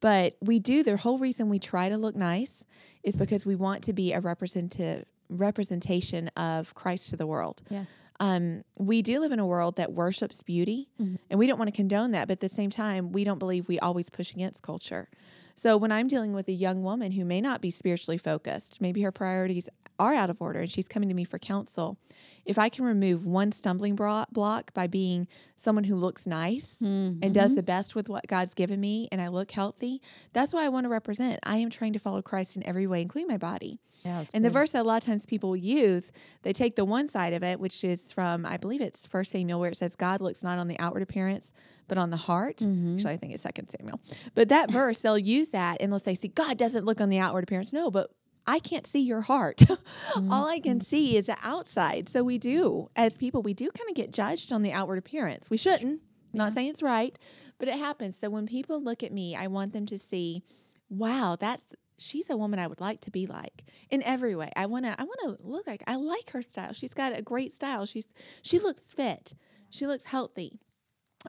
But 0.00 0.36
we 0.40 0.58
do, 0.58 0.82
the 0.82 0.96
whole 0.96 1.18
reason 1.18 1.48
we 1.48 1.60
try 1.60 1.88
to 1.88 1.96
look 1.96 2.16
nice 2.16 2.64
is 3.04 3.14
because 3.14 3.46
we 3.46 3.54
want 3.54 3.84
to 3.84 3.92
be 3.92 4.12
a 4.12 4.20
representative 4.20 5.04
representation 5.28 6.28
of 6.36 6.74
Christ 6.74 7.10
to 7.10 7.16
the 7.16 7.26
world 7.26 7.62
Yes. 7.68 7.86
Um, 8.20 8.64
we 8.78 9.02
do 9.02 9.20
live 9.20 9.32
in 9.32 9.38
a 9.38 9.46
world 9.46 9.76
that 9.76 9.92
worships 9.92 10.42
beauty, 10.42 10.88
and 11.30 11.38
we 11.38 11.46
don't 11.46 11.58
want 11.58 11.68
to 11.68 11.76
condone 11.76 12.12
that. 12.12 12.28
But 12.28 12.32
at 12.32 12.40
the 12.40 12.48
same 12.48 12.70
time, 12.70 13.12
we 13.12 13.24
don't 13.24 13.38
believe 13.38 13.68
we 13.68 13.78
always 13.78 14.08
push 14.10 14.32
against 14.32 14.62
culture. 14.62 15.08
So 15.54 15.76
when 15.76 15.90
I'm 15.92 16.08
dealing 16.08 16.34
with 16.34 16.48
a 16.48 16.52
young 16.52 16.82
woman 16.82 17.12
who 17.12 17.24
may 17.24 17.40
not 17.40 17.60
be 17.60 17.70
spiritually 17.70 18.18
focused, 18.18 18.80
maybe 18.80 19.02
her 19.02 19.12
priorities 19.12 19.68
are 19.98 20.14
out 20.14 20.30
of 20.30 20.40
order, 20.40 20.60
and 20.60 20.70
she's 20.70 20.86
coming 20.86 21.08
to 21.08 21.14
me 21.14 21.24
for 21.24 21.38
counsel, 21.38 21.98
if 22.44 22.58
I 22.58 22.68
can 22.68 22.84
remove 22.84 23.26
one 23.26 23.50
stumbling 23.50 23.96
block 23.96 24.72
by 24.72 24.86
being 24.86 25.26
someone 25.56 25.84
who 25.84 25.96
looks 25.96 26.26
nice 26.26 26.80
and 26.80 27.34
does 27.34 27.54
the 27.54 27.62
best 27.62 27.94
with 27.94 28.08
what 28.08 28.26
God's 28.28 28.54
given 28.54 28.80
me, 28.80 29.08
and 29.10 29.20
I 29.20 29.28
look 29.28 29.50
healthy, 29.50 30.00
that's 30.32 30.52
what 30.52 30.62
I 30.62 30.68
want 30.68 30.84
to 30.84 30.88
represent. 30.88 31.40
I 31.44 31.56
am 31.56 31.70
trying 31.70 31.92
to 31.94 31.98
follow 31.98 32.22
Christ 32.22 32.56
in 32.56 32.66
every 32.66 32.86
way, 32.86 33.02
including 33.02 33.28
my 33.28 33.38
body. 33.38 33.80
Yeah. 34.04 34.24
And 34.32 34.44
the 34.44 34.50
verse 34.50 34.70
that 34.70 34.82
a 34.82 34.84
lot 34.84 35.02
of 35.02 35.06
times 35.06 35.26
people 35.26 35.56
use, 35.56 36.12
they 36.42 36.52
take 36.52 36.76
the 36.76 36.84
one 36.84 37.08
side 37.08 37.32
of 37.32 37.42
it, 37.42 37.58
which 37.58 37.82
is 37.82 38.12
from, 38.12 38.46
I 38.46 38.56
believe 38.56 38.80
it's 38.80 39.06
First 39.06 39.32
Samuel, 39.32 39.58
where 39.58 39.70
it 39.70 39.76
says, 39.76 39.96
God 39.96 40.20
looks 40.20 40.44
not 40.44 40.58
on 40.58 40.68
the 40.68 40.78
outward 40.78 41.02
appearance, 41.02 41.52
but 41.88 41.98
on 41.98 42.10
the 42.10 42.16
heart. 42.16 42.58
Mm-hmm. 42.58 42.96
Actually, 42.96 43.14
I 43.14 43.16
think 43.16 43.34
it's 43.34 43.42
Second 43.42 43.68
Samuel. 43.68 43.98
But 44.36 44.50
that 44.50 44.70
verse, 44.70 44.98
they'll 45.00 45.18
use 45.18 45.48
that 45.48 45.82
unless 45.82 46.02
they 46.02 46.14
see 46.14 46.28
God 46.28 46.56
doesn't 46.56 46.84
look 46.84 47.00
on 47.00 47.08
the 47.08 47.18
outward 47.18 47.42
appearance. 47.42 47.72
No, 47.72 47.90
but 47.90 48.10
I 48.46 48.58
can't 48.58 48.86
see 48.86 49.00
your 49.00 49.22
heart. 49.22 49.62
All 50.30 50.46
I 50.46 50.60
can 50.60 50.80
see 50.80 51.16
is 51.16 51.26
the 51.26 51.36
outside. 51.42 52.08
So 52.08 52.22
we 52.22 52.38
do, 52.38 52.88
as 52.94 53.18
people, 53.18 53.42
we 53.42 53.54
do 53.54 53.70
kind 53.70 53.90
of 53.90 53.96
get 53.96 54.12
judged 54.12 54.52
on 54.52 54.62
the 54.62 54.72
outward 54.72 54.98
appearance. 54.98 55.50
We 55.50 55.56
shouldn't. 55.56 56.00
I'm 56.32 56.38
not 56.38 56.52
saying 56.52 56.68
it's 56.68 56.82
right, 56.82 57.18
but 57.58 57.68
it 57.68 57.78
happens. 57.78 58.16
So 58.18 58.30
when 58.30 58.46
people 58.46 58.82
look 58.82 59.02
at 59.02 59.12
me, 59.12 59.34
I 59.34 59.46
want 59.46 59.72
them 59.72 59.86
to 59.86 59.98
see, 59.98 60.42
wow, 60.88 61.36
that's 61.38 61.74
she's 61.98 62.28
a 62.28 62.36
woman 62.36 62.58
I 62.58 62.66
would 62.66 62.80
like 62.80 63.00
to 63.02 63.10
be 63.10 63.26
like 63.26 63.64
in 63.90 64.02
every 64.02 64.36
way. 64.36 64.50
I 64.54 64.66
want 64.66 64.84
to 64.84 64.94
I 65.00 65.04
want 65.04 65.20
to 65.22 65.46
look 65.46 65.66
like 65.66 65.82
I 65.86 65.96
like 65.96 66.30
her 66.30 66.42
style. 66.42 66.72
She's 66.72 66.94
got 66.94 67.16
a 67.16 67.22
great 67.22 67.52
style. 67.52 67.86
She's 67.86 68.06
she 68.42 68.58
looks 68.58 68.92
fit. 68.92 69.34
She 69.70 69.86
looks 69.86 70.06
healthy. 70.06 70.60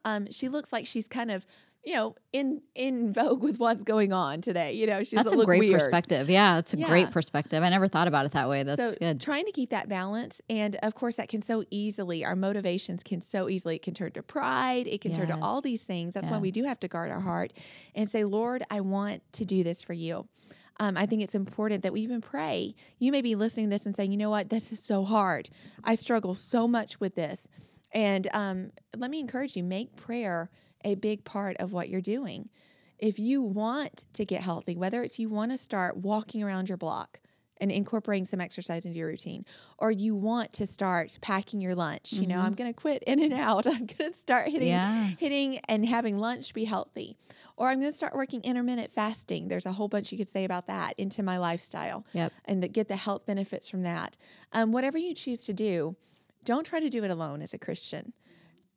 Um, 0.06 0.32
she 0.32 0.50
looks 0.50 0.72
like 0.72 0.86
she's 0.86 1.08
kind 1.08 1.32
of 1.32 1.46
you 1.88 1.94
know, 1.94 2.16
in 2.34 2.62
in 2.76 3.14
vogue 3.20 3.42
with 3.42 3.60
what's 3.60 3.84
going 3.86 4.12
on 4.12 4.42
today. 4.42 4.74
You 4.74 4.88
know, 4.88 5.06
she 5.06 5.16
That's 5.16 5.32
a 5.32 5.36
look 5.36 5.46
great 5.46 5.60
weird. 5.60 5.80
perspective. 5.80 6.30
Yeah, 6.30 6.56
that's 6.56 6.74
a 6.74 6.78
Yeah. 6.78 6.88
great 6.88 7.12
perspective. 7.12 7.64
I 7.64 7.70
never 7.70 7.88
thought 7.88 8.10
about 8.10 8.26
it 8.26 8.34
that 8.34 8.50
way. 8.50 8.64
That's 8.64 8.92
so 8.92 8.96
good. 9.00 9.22
trying 9.22 9.46
to 9.46 9.54
keep 9.54 9.70
that 9.70 9.88
balance, 9.88 10.42
and 10.50 10.76
of 10.84 10.96
course, 10.96 11.16
that 11.16 11.30
can 11.30 11.42
so 11.42 11.64
easily 11.72 12.26
our 12.26 12.36
motivations 12.36 13.04
can 13.04 13.22
so 13.22 13.48
easily 13.48 13.78
it 13.78 13.84
can 13.84 13.94
turn 13.94 14.12
to 14.12 14.22
pride. 14.22 14.86
It 14.86 15.00
can 15.00 15.14
turn 15.14 15.30
to 15.30 15.38
all 15.42 15.62
these 15.62 15.84
things. 15.84 16.14
That's 16.14 16.30
why 16.30 16.40
we 16.40 16.52
do 16.52 16.66
have 16.66 16.78
to 16.82 16.90
guard 16.90 17.10
our 17.10 17.22
heart 17.22 17.54
and 17.96 18.10
say, 18.10 18.26
Lord, 18.26 18.64
I 18.70 18.82
want 18.82 19.24
to 19.34 19.46
do 19.46 19.64
this 19.64 19.82
for 19.82 19.94
you. 19.94 20.28
Um, 20.82 20.98
I 20.98 21.06
think 21.06 21.24
it's 21.24 21.36
important 21.36 21.84
that 21.84 21.94
we 21.94 22.02
even 22.02 22.20
pray. 22.20 22.76
You 23.00 23.14
may 23.14 23.22
be 23.22 23.34
listening 23.36 23.68
to 23.68 23.70
this 23.70 23.86
and 23.86 23.96
saying, 23.96 24.12
you 24.12 24.18
know 24.18 24.30
what, 24.30 24.50
this 24.50 24.74
is 24.74 24.80
so 24.84 25.06
hard. 25.06 25.50
I 25.86 25.96
struggle 25.96 26.36
so 26.36 26.68
much 26.68 27.00
with 27.00 27.16
this. 27.16 27.48
And 27.94 28.28
um, 28.34 28.72
let 28.96 29.10
me 29.10 29.20
encourage 29.22 29.56
you 29.56 29.64
make 29.64 29.96
prayer 29.96 30.50
a 30.84 30.96
big 30.96 31.24
part 31.24 31.58
of 31.58 31.72
what 31.74 31.90
you're 31.90 32.02
doing. 32.02 32.50
If 33.00 33.20
you 33.20 33.42
want 33.42 34.06
to 34.14 34.26
get 34.26 34.42
healthy, 34.42 34.76
whether 34.76 35.04
it's 35.04 35.20
you 35.20 35.30
want 35.30 35.52
to 35.52 35.58
start 35.58 35.98
walking 35.98 36.42
around 36.44 36.68
your 36.70 36.78
block 36.78 37.20
and 37.60 37.72
incorporating 37.72 38.26
some 38.26 38.40
exercise 38.40 38.86
into 38.86 38.98
your 39.00 39.08
routine, 39.08 39.44
or 39.80 39.90
you 39.92 40.16
want 40.16 40.54
to 40.54 40.68
start 40.68 41.18
packing 41.22 41.60
your 41.60 41.74
lunch, 41.76 42.14
you 42.14 42.28
know, 42.28 42.40
I'm 42.40 42.54
going 42.54 42.70
to 42.72 42.80
quit 42.80 43.04
In-N-Out. 43.08 43.66
I'm 43.68 43.86
going 43.88 44.12
to 44.12 44.18
start 44.18 44.48
hitting, 44.50 44.68
Yeah. 44.70 45.06
hitting 45.20 45.60
and 45.68 45.84
having 45.86 46.18
lunch 46.20 46.54
be 46.54 46.66
healthy, 46.66 47.18
or 47.56 47.70
I'm 47.70 47.80
going 47.80 47.92
to 47.92 47.98
start 47.98 48.16
working 48.16 48.42
intermittent 48.44 48.92
fasting. 48.92 49.48
There's 49.48 49.66
a 49.66 49.72
whole 49.72 49.88
bunch 49.88 50.12
you 50.12 50.20
could 50.20 50.28
say 50.30 50.44
about 50.44 50.68
that 50.68 50.94
into 51.00 51.24
my 51.24 51.38
lifestyle 51.40 52.06
Yep. 52.14 52.32
and 52.46 52.62
that 52.62 52.74
get 52.74 52.88
the 52.90 52.96
health 52.96 53.26
benefits 53.26 53.68
from 53.70 53.82
that. 53.82 54.18
Um, 54.54 54.72
whatever 54.72 55.00
you 55.00 55.16
choose 55.16 55.44
to 55.46 55.54
do, 55.54 55.96
don't 56.46 56.64
try 56.66 56.80
to 56.80 56.90
do 56.90 57.04
it 57.04 57.10
alone 57.10 57.42
as 57.42 57.56
a 57.56 57.58
Christian. 57.58 58.14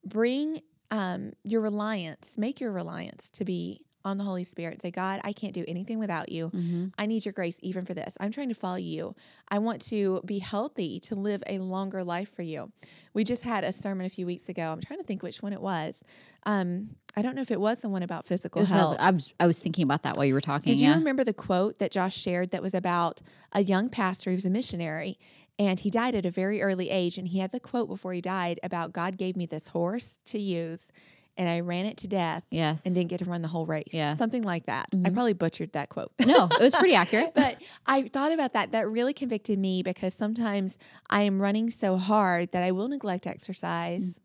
Bring 0.06 0.62
um, 0.90 1.32
your 1.44 1.60
reliance, 1.60 2.36
make 2.36 2.60
your 2.60 2.72
reliance 2.72 3.30
to 3.30 3.44
be 3.44 3.84
on 4.04 4.18
the 4.18 4.24
Holy 4.24 4.44
Spirit. 4.44 4.80
Say, 4.80 4.90
God, 4.90 5.20
I 5.24 5.32
can't 5.32 5.52
do 5.52 5.64
anything 5.68 5.98
without 5.98 6.30
you. 6.32 6.48
Mm-hmm. 6.48 6.86
I 6.98 7.06
need 7.06 7.24
your 7.24 7.32
grace 7.32 7.56
even 7.60 7.84
for 7.84 7.94
this. 7.94 8.16
I'm 8.18 8.30
trying 8.30 8.48
to 8.48 8.54
follow 8.54 8.76
you. 8.76 9.14
I 9.48 9.58
want 9.58 9.82
to 9.86 10.22
be 10.24 10.38
healthy, 10.38 11.00
to 11.00 11.14
live 11.14 11.42
a 11.46 11.58
longer 11.58 12.02
life 12.02 12.34
for 12.34 12.42
you. 12.42 12.72
We 13.12 13.24
just 13.24 13.42
had 13.42 13.64
a 13.64 13.72
sermon 13.72 14.06
a 14.06 14.08
few 14.08 14.26
weeks 14.26 14.48
ago. 14.48 14.72
I'm 14.72 14.80
trying 14.80 15.00
to 15.00 15.04
think 15.04 15.22
which 15.22 15.42
one 15.42 15.52
it 15.52 15.60
was. 15.60 16.02
Um, 16.46 16.90
I 17.16 17.22
don't 17.22 17.34
know 17.34 17.42
if 17.42 17.50
it 17.50 17.60
was 17.60 17.82
the 17.82 17.88
one 17.88 18.02
about 18.02 18.26
physical 18.26 18.64
health. 18.64 18.96
I 18.98 19.10
was 19.10 19.32
I 19.38 19.46
was 19.46 19.58
thinking 19.58 19.82
about 19.82 20.04
that 20.04 20.16
while 20.16 20.24
you 20.24 20.32
were 20.32 20.40
talking. 20.40 20.72
Did 20.72 20.80
you 20.80 20.92
remember 20.92 21.24
the 21.24 21.34
quote 21.34 21.78
that 21.78 21.90
Josh 21.90 22.16
shared 22.16 22.52
that 22.52 22.62
was 22.62 22.72
about 22.72 23.20
a 23.52 23.62
young 23.62 23.90
pastor 23.90 24.30
who 24.30 24.36
was 24.36 24.46
a 24.46 24.50
missionary 24.50 25.18
and 25.60 25.78
he 25.78 25.90
died 25.90 26.14
at 26.14 26.24
a 26.26 26.30
very 26.30 26.62
early 26.62 26.88
age 26.90 27.18
and 27.18 27.28
he 27.28 27.38
had 27.38 27.52
the 27.52 27.60
quote 27.60 27.88
before 27.88 28.12
he 28.14 28.20
died 28.22 28.58
about 28.62 28.92
God 28.92 29.16
gave 29.18 29.36
me 29.36 29.44
this 29.46 29.66
horse 29.68 30.18
to 30.26 30.38
use 30.38 30.88
and 31.36 31.48
I 31.48 31.60
ran 31.60 31.86
it 31.86 31.96
to 31.98 32.08
death 32.08 32.42
yes. 32.50 32.84
and 32.84 32.94
didn't 32.94 33.08
get 33.10 33.18
to 33.20 33.24
run 33.24 33.40
the 33.40 33.48
whole 33.48 33.64
race. 33.64 33.92
Yeah. 33.92 34.14
Something 34.14 34.42
like 34.42 34.66
that. 34.66 34.86
I 34.92 34.96
Mhm. 34.96 35.14
probably 35.14 35.32
butchered 35.32 35.72
that 35.72 35.88
quote. 35.88 36.12
no, 36.26 36.48
it 36.50 36.60
was 36.60 36.74
pretty 36.74 36.94
accurate. 37.02 37.32
but 37.34 37.56
I 37.86 38.02
thought 38.02 38.32
about 38.32 38.52
that. 38.54 38.70
That 38.72 38.88
really 38.90 39.14
convicted 39.14 39.58
me 39.58 39.82
because 39.82 40.12
sometimes 40.14 40.76
I 41.08 41.22
am 41.22 41.40
running 41.40 41.70
so 41.70 41.96
hard 41.96 42.52
that 42.52 42.62
I 42.62 42.72
will 42.72 42.88
neglect 42.88 43.26
exercise 43.26 44.18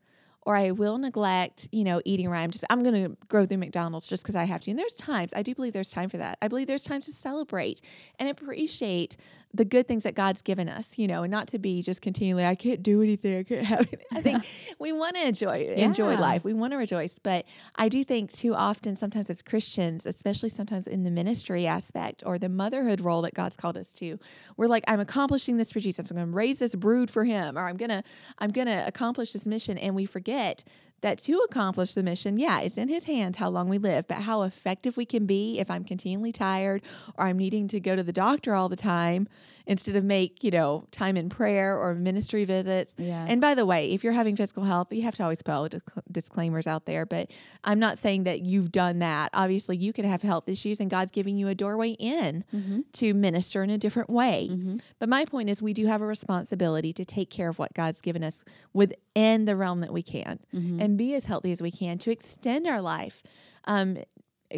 or 0.47 0.55
I 0.55 0.71
will 0.71 0.97
neglect, 0.99 1.69
you 1.71 1.83
know, 1.83 2.01
eating 2.05 2.29
right. 2.29 2.41
I'm 2.43 2.51
just, 2.51 2.65
I'm 2.69 2.83
going 2.83 2.95
to 3.03 3.17
go 3.29 3.45
through 3.45 3.57
McDonald's 3.57 4.07
just 4.07 4.21
because 4.23 4.36
I 4.36 4.43
have 4.43 4.61
to. 4.61 4.69
And 4.71 4.77
there's 4.79 4.93
times, 4.95 5.31
I 5.36 5.41
do 5.41 5.55
believe 5.55 5.73
there's 5.73 5.89
time 5.91 6.07
for 6.09 6.17
that. 6.17 6.38
I 6.41 6.47
believe 6.49 6.67
there's 6.67 6.83
times 6.83 7.05
to 7.05 7.13
celebrate 7.13 7.81
and 8.19 8.29
appreciate 8.29 9.15
the 9.55 9.65
good 9.65 9.87
things 9.87 10.03
that 10.03 10.15
God's 10.15 10.41
given 10.41 10.67
us, 10.67 10.97
you 10.97 11.07
know, 11.07 11.23
and 11.23 11.31
not 11.31 11.47
to 11.47 11.59
be 11.59 11.81
just 11.81 12.01
continually, 12.01 12.45
I 12.45 12.55
can't 12.55 12.83
do 12.83 13.01
anything. 13.01 13.39
I 13.39 13.43
can't 13.43 13.65
have 13.65 13.79
anything. 13.79 13.99
I 14.11 14.21
think 14.21 14.75
we 14.79 14.91
want 14.91 15.15
to 15.15 15.27
enjoy, 15.27 15.73
enjoy 15.75 16.17
life. 16.17 16.43
We 16.43 16.53
want 16.53 16.73
to 16.73 16.77
rejoice. 16.77 17.17
But 17.21 17.45
I 17.75 17.89
do 17.89 18.03
think 18.03 18.33
too 18.33 18.53
often, 18.53 18.95
sometimes 18.95 19.29
as 19.29 19.41
Christians, 19.41 20.05
especially 20.05 20.49
sometimes 20.49 20.87
in 20.87 21.03
the 21.03 21.11
ministry 21.11 21.67
aspect 21.67 22.23
or 22.25 22.37
the 22.37 22.49
motherhood 22.49 23.01
role 23.01 23.21
that 23.21 23.33
God's 23.33 23.55
called 23.55 23.77
us 23.77 23.93
to, 23.93 24.19
we're 24.57 24.67
like, 24.67 24.83
I'm 24.87 24.99
accomplishing 24.99 25.57
this 25.57 25.71
for 25.71 25.79
Jesus. 25.79 26.09
I'm 26.09 26.17
going 26.17 26.27
to 26.27 26.33
raise 26.33 26.59
this 26.59 26.75
brood 26.75 27.09
for 27.09 27.23
Him, 27.23 27.57
or 27.57 27.67
I'm 27.67 27.77
gonna, 27.77 28.03
I'm 28.39 28.49
gonna 28.49 28.83
accomplish 28.85 29.31
this 29.31 29.45
mission, 29.45 29.77
and 29.77 29.95
we 29.95 30.05
forget 30.05 30.63
that 31.05 31.19
to 31.19 31.37
accomplish 31.47 31.93
the 31.93 32.01
mission, 32.01 32.39
yeah, 32.39 32.61
it's 32.61 32.79
in 32.79 32.87
His 32.89 33.03
hands 33.03 33.37
how 33.37 33.49
long 33.49 33.69
we 33.69 33.77
live, 33.77 34.07
but 34.07 34.17
how 34.17 34.41
effective 34.41 34.97
we 34.97 35.05
can 35.05 35.27
be 35.27 35.59
if 35.59 35.69
I'm 35.69 35.83
continually 35.83 36.31
tired 36.31 36.81
or 37.15 37.25
I'm 37.25 37.37
needing 37.37 37.67
to 37.69 37.79
go 37.79 37.95
to 37.95 38.01
the 38.01 38.11
doctor 38.11 38.55
all 38.55 38.69
the 38.69 38.75
time 38.75 39.27
instead 39.68 39.95
of 39.95 40.03
make 40.03 40.43
you 40.43 40.51
know 40.51 40.86
time 40.91 41.18
in 41.18 41.30
prayer 41.30 41.78
or 41.78 41.93
ministry 41.95 42.43
visits. 42.45 42.93
Yeah. 42.97 43.26
And 43.28 43.41
by 43.41 43.55
the 43.55 43.66
way, 43.66 43.91
if 43.93 44.03
you're 44.03 44.13
having 44.13 44.36
physical 44.36 44.63
health, 44.63 44.91
you 44.91 45.01
have 45.03 45.16
to 45.16 45.24
always 45.24 45.41
put 45.41 45.53
all 45.53 45.70
disclaimers 46.11 46.68
out 46.68 46.86
there. 46.86 47.05
But 47.05 47.32
I'm 47.63 47.80
not 47.80 47.97
saying 47.97 48.24
that 48.26 48.41
you've 48.41 48.72
done 48.72 48.99
that. 48.99 49.30
Obviously, 49.34 49.78
you 49.78 49.93
could 49.93 50.05
have 50.05 50.22
health 50.22 50.47
issues, 50.47 50.80
and 50.80 50.89
God's 50.89 51.11
giving 51.11 51.38
you 51.38 51.47
a 51.47 51.55
doorway 51.55 51.91
in 51.99 52.43
Mm-hmm. 52.55 52.82
to 52.93 53.13
minister 53.13 53.63
in 53.63 53.70
a 53.70 53.78
different 53.78 54.09
way. 54.09 54.47
Mhm. 54.51 54.82
But 54.99 55.09
my 55.09 55.26
point 55.26 55.49
is, 55.49 55.61
we 55.61 55.74
do 55.74 55.86
have 55.88 56.01
a 56.01 56.05
responsibility 56.05 56.93
to 56.93 57.05
take 57.05 57.30
care 57.30 57.49
of 57.49 57.59
what 57.59 57.74
God's 57.74 58.01
given 58.01 58.24
us 58.24 58.43
within 58.74 59.45
the 59.45 59.55
realm 59.55 59.80
that 59.82 59.91
we 59.93 60.01
can 60.03 60.39
Mhm. 60.53 60.82
and 60.82 60.97
be 60.97 61.13
as 61.16 61.26
healthy 61.26 61.51
as 61.51 61.61
we 61.61 61.72
can 61.72 61.97
to 61.99 62.11
extend 62.11 62.68
our 62.68 62.82
life. 62.82 63.24
Um, 63.66 63.97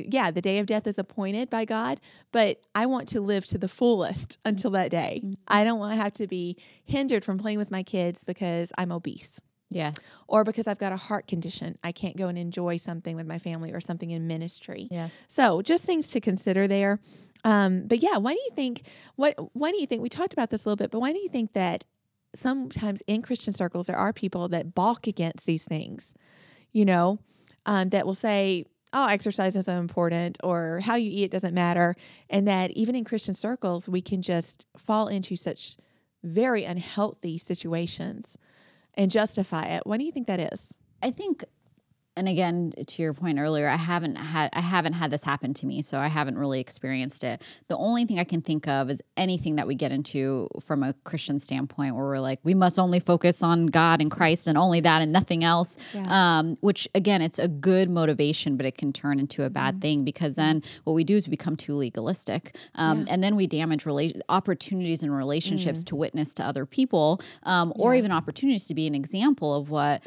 yeah, 0.10 0.32
the 0.32 0.42
day 0.42 0.60
of 0.60 0.66
death 0.66 0.88
is 0.88 0.98
appointed 0.98 1.50
by 1.50 1.66
God, 1.66 2.00
but 2.32 2.60
I 2.76 2.86
want 2.86 3.08
to 3.10 3.22
live 3.22 3.46
to 3.48 3.58
the 3.58 3.68
fullest 3.68 4.38
until 4.46 4.72
that 4.72 4.90
day. 4.92 5.22
I 5.48 5.64
don't 5.64 5.80
want 5.80 5.94
to 5.96 6.02
have 6.02 6.14
to 6.16 6.28
be 6.28 6.58
hindered 6.86 7.24
from 7.26 7.38
playing 7.38 7.58
with 7.58 7.72
my 7.72 7.84
kids 7.84 8.24
because 8.24 8.72
I'm 8.78 8.92
obese 8.92 9.40
Yes. 9.70 9.98
or 10.28 10.44
because 10.44 10.68
I've 10.68 10.78
got 10.80 10.94
a 10.94 10.98
heart 10.98 11.28
condition. 11.28 11.78
I 11.84 11.92
can't 11.92 12.16
go 12.16 12.28
and 12.28 12.38
enjoy 12.38 12.78
something 12.78 13.16
with 13.16 13.28
my 13.28 13.38
family 13.38 13.74
or 13.74 13.80
something 13.82 14.12
in 14.12 14.26
ministry. 14.28 14.88
Yes. 14.90 15.14
So 15.28 15.62
just 15.62 15.84
things 15.84 16.08
to 16.10 16.22
consider 16.22 16.68
there. 16.68 17.00
Um, 17.44 17.88
but 17.88 18.02
yeah, 18.02 18.18
why 18.18 18.34
do 18.34 18.40
you 18.40 18.52
think 18.56 18.84
what 19.16 19.36
why 19.54 19.72
do 19.72 19.80
you 19.80 19.86
think 19.86 20.02
we 20.02 20.10
talked 20.10 20.34
about 20.34 20.50
this 20.50 20.66
a 20.66 20.70
little 20.70 20.78
bit, 20.78 20.92
but 20.92 21.00
why 21.00 21.12
do 21.14 21.20
you 21.20 21.30
think 21.30 21.54
that 21.54 21.86
sometimes 22.36 23.02
in 23.08 23.22
Christian 23.22 23.54
circles 23.54 23.88
there 23.88 23.96
are 23.96 24.14
people 24.14 24.48
that 24.50 24.74
balk 24.74 25.08
against 25.08 25.46
these 25.46 25.64
things, 25.64 26.14
you 26.72 26.86
know, 26.86 27.20
um, 27.66 27.90
that 27.90 28.06
will 28.06 28.16
say, 28.16 28.66
Oh, 28.94 29.08
exercise 29.08 29.56
isn't 29.56 29.78
important 29.78 30.38
or 30.44 30.80
how 30.80 30.96
you 30.96 31.10
eat 31.12 31.32
doesn't 31.32 31.54
matter. 31.54 31.96
And 32.30 32.48
that 32.48 32.72
even 32.72 32.96
in 32.96 33.04
Christian 33.04 33.36
circles 33.36 33.90
we 33.90 34.02
can 34.02 34.22
just 34.22 34.66
fall 34.78 35.08
into 35.08 35.36
such 35.36 35.78
very 36.24 36.64
unhealthy 36.64 37.38
situations 37.38 38.38
and 38.94 39.12
justify 39.12 39.66
it. 39.66 39.84
Why 39.86 39.98
do 39.98 40.04
you 40.04 40.12
think 40.12 40.28
that 40.28 40.54
is? 40.54 40.74
I 41.02 41.12
think 41.12 41.44
and 42.18 42.28
again 42.28 42.74
to 42.86 43.02
your 43.02 43.14
point 43.14 43.40
earlier, 43.40 43.70
I 43.70 43.78
haven't 43.78 44.16
had 44.16 44.50
I 44.52 44.62
haven't 44.62 44.94
had 44.94 45.12
this 45.12 45.24
happen 45.24 45.54
to 45.56 45.66
me, 45.66 45.82
so 45.82 46.00
I 46.00 46.08
haven't 46.08 46.38
really 46.38 46.60
experienced 46.60 47.24
it. 47.24 47.42
The 47.68 47.78
only 47.78 48.06
thing 48.06 48.20
I 48.20 48.24
can 48.24 48.42
think 48.42 48.68
of 48.68 48.90
is 48.90 49.02
anything 49.16 49.56
that 49.56 49.68
we 49.68 49.76
get 49.76 49.92
into 49.92 50.50
from 50.62 50.84
a 50.84 50.94
Christian 51.04 51.40
standpoint 51.40 51.96
where 51.96 52.06
we're 52.06 52.20
like, 52.20 52.40
we 52.44 52.54
must 52.54 52.80
only 52.80 53.00
focus 53.00 53.44
on 53.44 53.68
God 53.68 54.02
and 54.02 54.10
Christ 54.12 54.48
and 54.48 54.58
only 54.58 54.82
that 54.82 55.02
and 55.02 55.12
nothing 55.12 55.44
else. 55.44 55.78
Yeah. 55.94 56.06
Um, 56.10 56.58
which 56.62 56.88
again, 56.96 57.22
it's 57.22 57.40
a 57.40 57.48
good 57.48 57.90
motivation, 57.90 58.58
but 58.58 58.66
it 58.66 58.78
can 58.78 58.92
turn 58.92 59.20
into 59.20 59.44
a 59.44 59.50
bad 59.50 59.80
thing 59.80 60.04
because 60.04 60.36
then 60.36 60.64
what 60.84 60.94
we 60.94 61.04
do 61.04 61.16
is 61.16 61.28
we 61.28 61.32
become 61.32 61.56
too 61.56 61.76
legalistic, 61.76 62.56
um, 62.76 63.06
and 63.10 63.24
then 63.24 63.36
we 63.36 63.46
damage 63.48 63.84
rela- 63.84 64.20
opportunities 64.28 65.04
and 65.04 65.16
relationships 65.16 65.84
to 65.86 65.96
witness 65.96 66.34
to 66.34 66.44
other 66.44 66.66
people, 66.66 67.22
um, 67.44 67.72
or 67.76 67.94
even 67.96 68.12
opportunities 68.12 68.66
to 68.66 68.74
be 68.74 68.88
an 68.88 68.96
example 68.96 69.56
of 69.56 69.70
what 69.70 70.04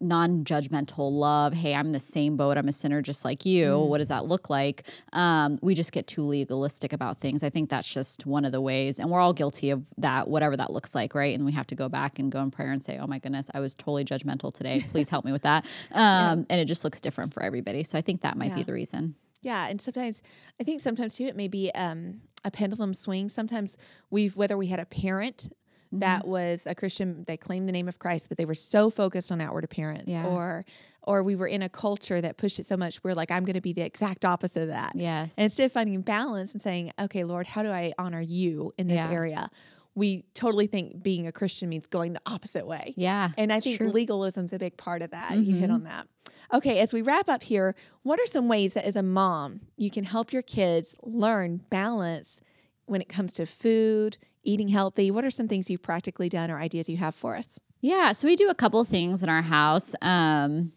non-judgmental 0.00 1.12
love 1.12 1.52
hey 1.52 1.74
i'm 1.74 1.92
the 1.92 1.98
same 1.98 2.36
boat 2.36 2.56
i'm 2.56 2.68
a 2.68 2.72
sinner 2.72 3.02
just 3.02 3.24
like 3.24 3.44
you 3.44 3.78
what 3.78 3.98
does 3.98 4.08
that 4.08 4.26
look 4.26 4.48
like? 4.48 4.84
Um, 5.12 5.58
we 5.60 5.74
just 5.74 5.92
get 5.92 6.06
too 6.06 6.22
legalistic 6.22 6.92
about 6.92 7.18
things. 7.18 7.42
I 7.42 7.50
think 7.50 7.68
that's 7.68 7.88
just 7.88 8.26
one 8.26 8.44
of 8.44 8.52
the 8.52 8.60
ways 8.60 8.98
and 8.98 9.10
we're 9.10 9.20
all 9.20 9.32
guilty 9.32 9.70
of 9.70 9.84
that 9.98 10.28
whatever 10.28 10.56
that 10.56 10.72
looks 10.72 10.94
like 10.94 11.14
right? 11.14 11.34
And 11.34 11.44
we 11.44 11.52
have 11.52 11.66
to 11.68 11.74
go 11.74 11.88
back 11.88 12.18
and 12.18 12.30
go 12.30 12.40
in 12.40 12.50
prayer 12.50 12.72
and 12.72 12.82
say 12.82 12.98
oh 12.98 13.06
my 13.06 13.18
goodness 13.18 13.50
i 13.54 13.60
was 13.60 13.74
totally 13.74 14.04
judgmental 14.04 14.52
today. 14.52 14.80
Please 14.90 15.08
help 15.08 15.24
me 15.24 15.32
with 15.32 15.42
that. 15.42 15.66
Um, 15.92 16.46
and 16.48 16.60
it 16.60 16.66
just 16.66 16.84
looks 16.84 17.00
different 17.00 17.34
for 17.34 17.42
everybody. 17.42 17.82
So 17.82 17.98
i 17.98 18.00
think 18.00 18.22
that 18.22 18.36
might 18.36 18.54
be 18.54 18.62
the 18.62 18.72
reason. 18.72 19.16
Yeah, 19.42 19.68
and 19.68 19.80
sometimes 19.80 20.22
I 20.60 20.64
think 20.64 20.80
sometimes 20.80 21.14
too 21.14 21.24
it 21.24 21.36
may 21.36 21.48
be 21.48 21.70
um, 21.74 22.20
a 22.44 22.50
pendulum 22.50 22.94
swing. 22.94 23.28
Sometimes 23.28 23.76
we've 24.10 24.36
whether 24.36 24.56
we 24.56 24.66
had 24.66 24.80
a 24.80 24.86
parent 24.86 25.48
Mm-hmm. 25.92 26.00
that 26.00 26.26
was 26.26 26.66
a 26.66 26.74
Christian, 26.74 27.24
they 27.26 27.36
claimed 27.36 27.66
the 27.68 27.72
name 27.72 27.88
of 27.88 27.98
Christ, 27.98 28.28
but 28.28 28.38
they 28.38 28.44
were 28.44 28.54
so 28.54 28.90
focused 28.90 29.32
on 29.32 29.40
outward 29.40 29.64
appearance, 29.64 30.04
Yeah. 30.08 30.24
or 30.26 30.64
or 31.02 31.22
we 31.22 31.34
were 31.34 31.46
in 31.48 31.62
a 31.62 31.68
culture 31.68 32.20
that 32.20 32.36
pushed 32.36 32.58
it 32.60 32.66
so 32.66 32.76
much, 32.76 33.02
we're 33.02 33.14
like, 33.14 33.30
I'm 33.32 33.44
going 33.46 33.54
to 33.54 33.60
be 33.62 33.72
the 33.72 33.80
exact 33.82 34.24
opposite 34.26 34.62
of 34.62 34.68
that. 34.68 34.92
Yes. 34.94 35.32
And 35.38 35.44
instead 35.44 35.64
of 35.64 35.72
finding 35.72 36.02
balance 36.02 36.52
and 36.52 36.60
saying, 36.60 36.92
okay, 37.00 37.24
Lord, 37.24 37.46
how 37.46 37.62
do 37.62 37.70
I 37.70 37.92
honor 37.98 38.20
you 38.20 38.70
in 38.76 38.86
this 38.86 38.96
Yeah. 38.98 39.10
area? 39.10 39.48
We 39.94 40.24
totally 40.34 40.66
think 40.66 41.02
being 41.02 41.26
a 41.26 41.32
Christian 41.32 41.70
means 41.70 41.86
going 41.86 42.12
the 42.12 42.20
opposite 42.26 42.66
way. 42.66 42.92
Yeah. 42.98 43.30
And 43.38 43.50
I 43.50 43.60
think 43.60 43.78
true. 43.78 43.90
legalism's 43.90 44.52
a 44.52 44.58
big 44.58 44.76
part 44.76 45.00
of 45.02 45.10
that. 45.12 45.36
You 45.38 45.56
hit 45.56 45.70
Mhm. 45.70 45.74
on 45.74 45.84
that. 45.84 46.06
Okay, 46.52 46.78
as 46.80 46.92
we 46.92 47.00
wrap 47.00 47.28
up 47.30 47.42
here, 47.44 47.74
what 48.02 48.20
are 48.20 48.26
some 48.26 48.46
ways 48.46 48.74
that 48.74 48.84
as 48.84 48.94
a 48.94 49.02
mom 49.02 49.62
you 49.78 49.90
can 49.90 50.04
help 50.04 50.32
your 50.34 50.42
kids 50.42 50.94
learn 51.02 51.62
balance 51.70 52.40
when 52.84 53.00
it 53.00 53.08
comes 53.08 53.32
to 53.34 53.46
food, 53.46 54.18
eating 54.42 54.68
healthy? 54.68 55.10
What 55.10 55.24
are 55.24 55.30
some 55.30 55.48
things 55.48 55.68
you've 55.70 55.82
practically 55.82 56.28
done 56.28 56.50
or 56.50 56.58
ideas 56.58 56.88
you 56.88 56.96
have 56.98 57.14
for 57.14 57.36
us? 57.36 57.58
Yeah, 57.80 58.12
so 58.12 58.26
we 58.28 58.36
do 58.36 58.48
a 58.48 58.54
couple 58.54 58.82
things 58.84 59.22
in 59.22 59.28
our 59.28 59.42
house. 59.42 59.94
Um, 60.02 60.72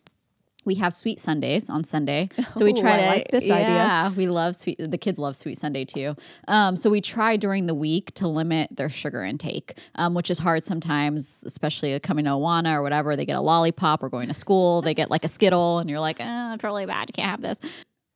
we 0.65 0.75
have 0.75 0.93
sweet 0.93 1.19
Sundays 1.19 1.69
on 1.69 1.83
Sunday, 1.83 2.29
so 2.55 2.63
we 2.63 2.71
Ooh, 2.71 2.75
try 2.75 2.93
I 2.95 2.99
to. 3.01 3.07
like 3.07 3.27
this 3.31 3.43
idea. 3.43 3.67
yeah, 3.67 4.09
we 4.11 4.27
love 4.27 4.55
sweet. 4.55 4.77
The 4.79 4.97
kids 4.97 5.19
love 5.19 5.35
sweet 5.35 5.57
Sunday 5.57 5.83
too. 5.83 6.15
Um, 6.47 6.77
so 6.77 6.89
we 6.89 7.01
try 7.01 7.35
during 7.35 7.65
the 7.65 7.75
week 7.75 8.13
to 8.15 8.29
limit 8.29 8.69
their 8.73 8.87
sugar 8.89 9.23
intake, 9.23 9.77
um, 9.95 10.13
which 10.13 10.29
is 10.29 10.39
hard 10.39 10.63
sometimes, 10.63 11.43
especially 11.45 11.99
coming 11.99 12.23
to 12.25 12.31
Awana 12.31 12.75
or 12.75 12.81
whatever. 12.81 13.17
They 13.17 13.25
get 13.25 13.35
a 13.35 13.41
lollipop 13.41 14.01
or 14.01 14.09
going 14.09 14.29
to 14.29 14.33
school, 14.33 14.81
they 14.81 14.93
get 14.93 15.11
like 15.11 15.25
a 15.25 15.27
Skittle, 15.27 15.79
and 15.79 15.89
you're 15.89 15.99
like, 15.99 16.17
oh, 16.21 16.53
it's 16.53 16.63
really 16.63 16.85
bad. 16.85 17.09
You 17.09 17.13
can't 17.13 17.29
have 17.29 17.41
this. 17.41 17.59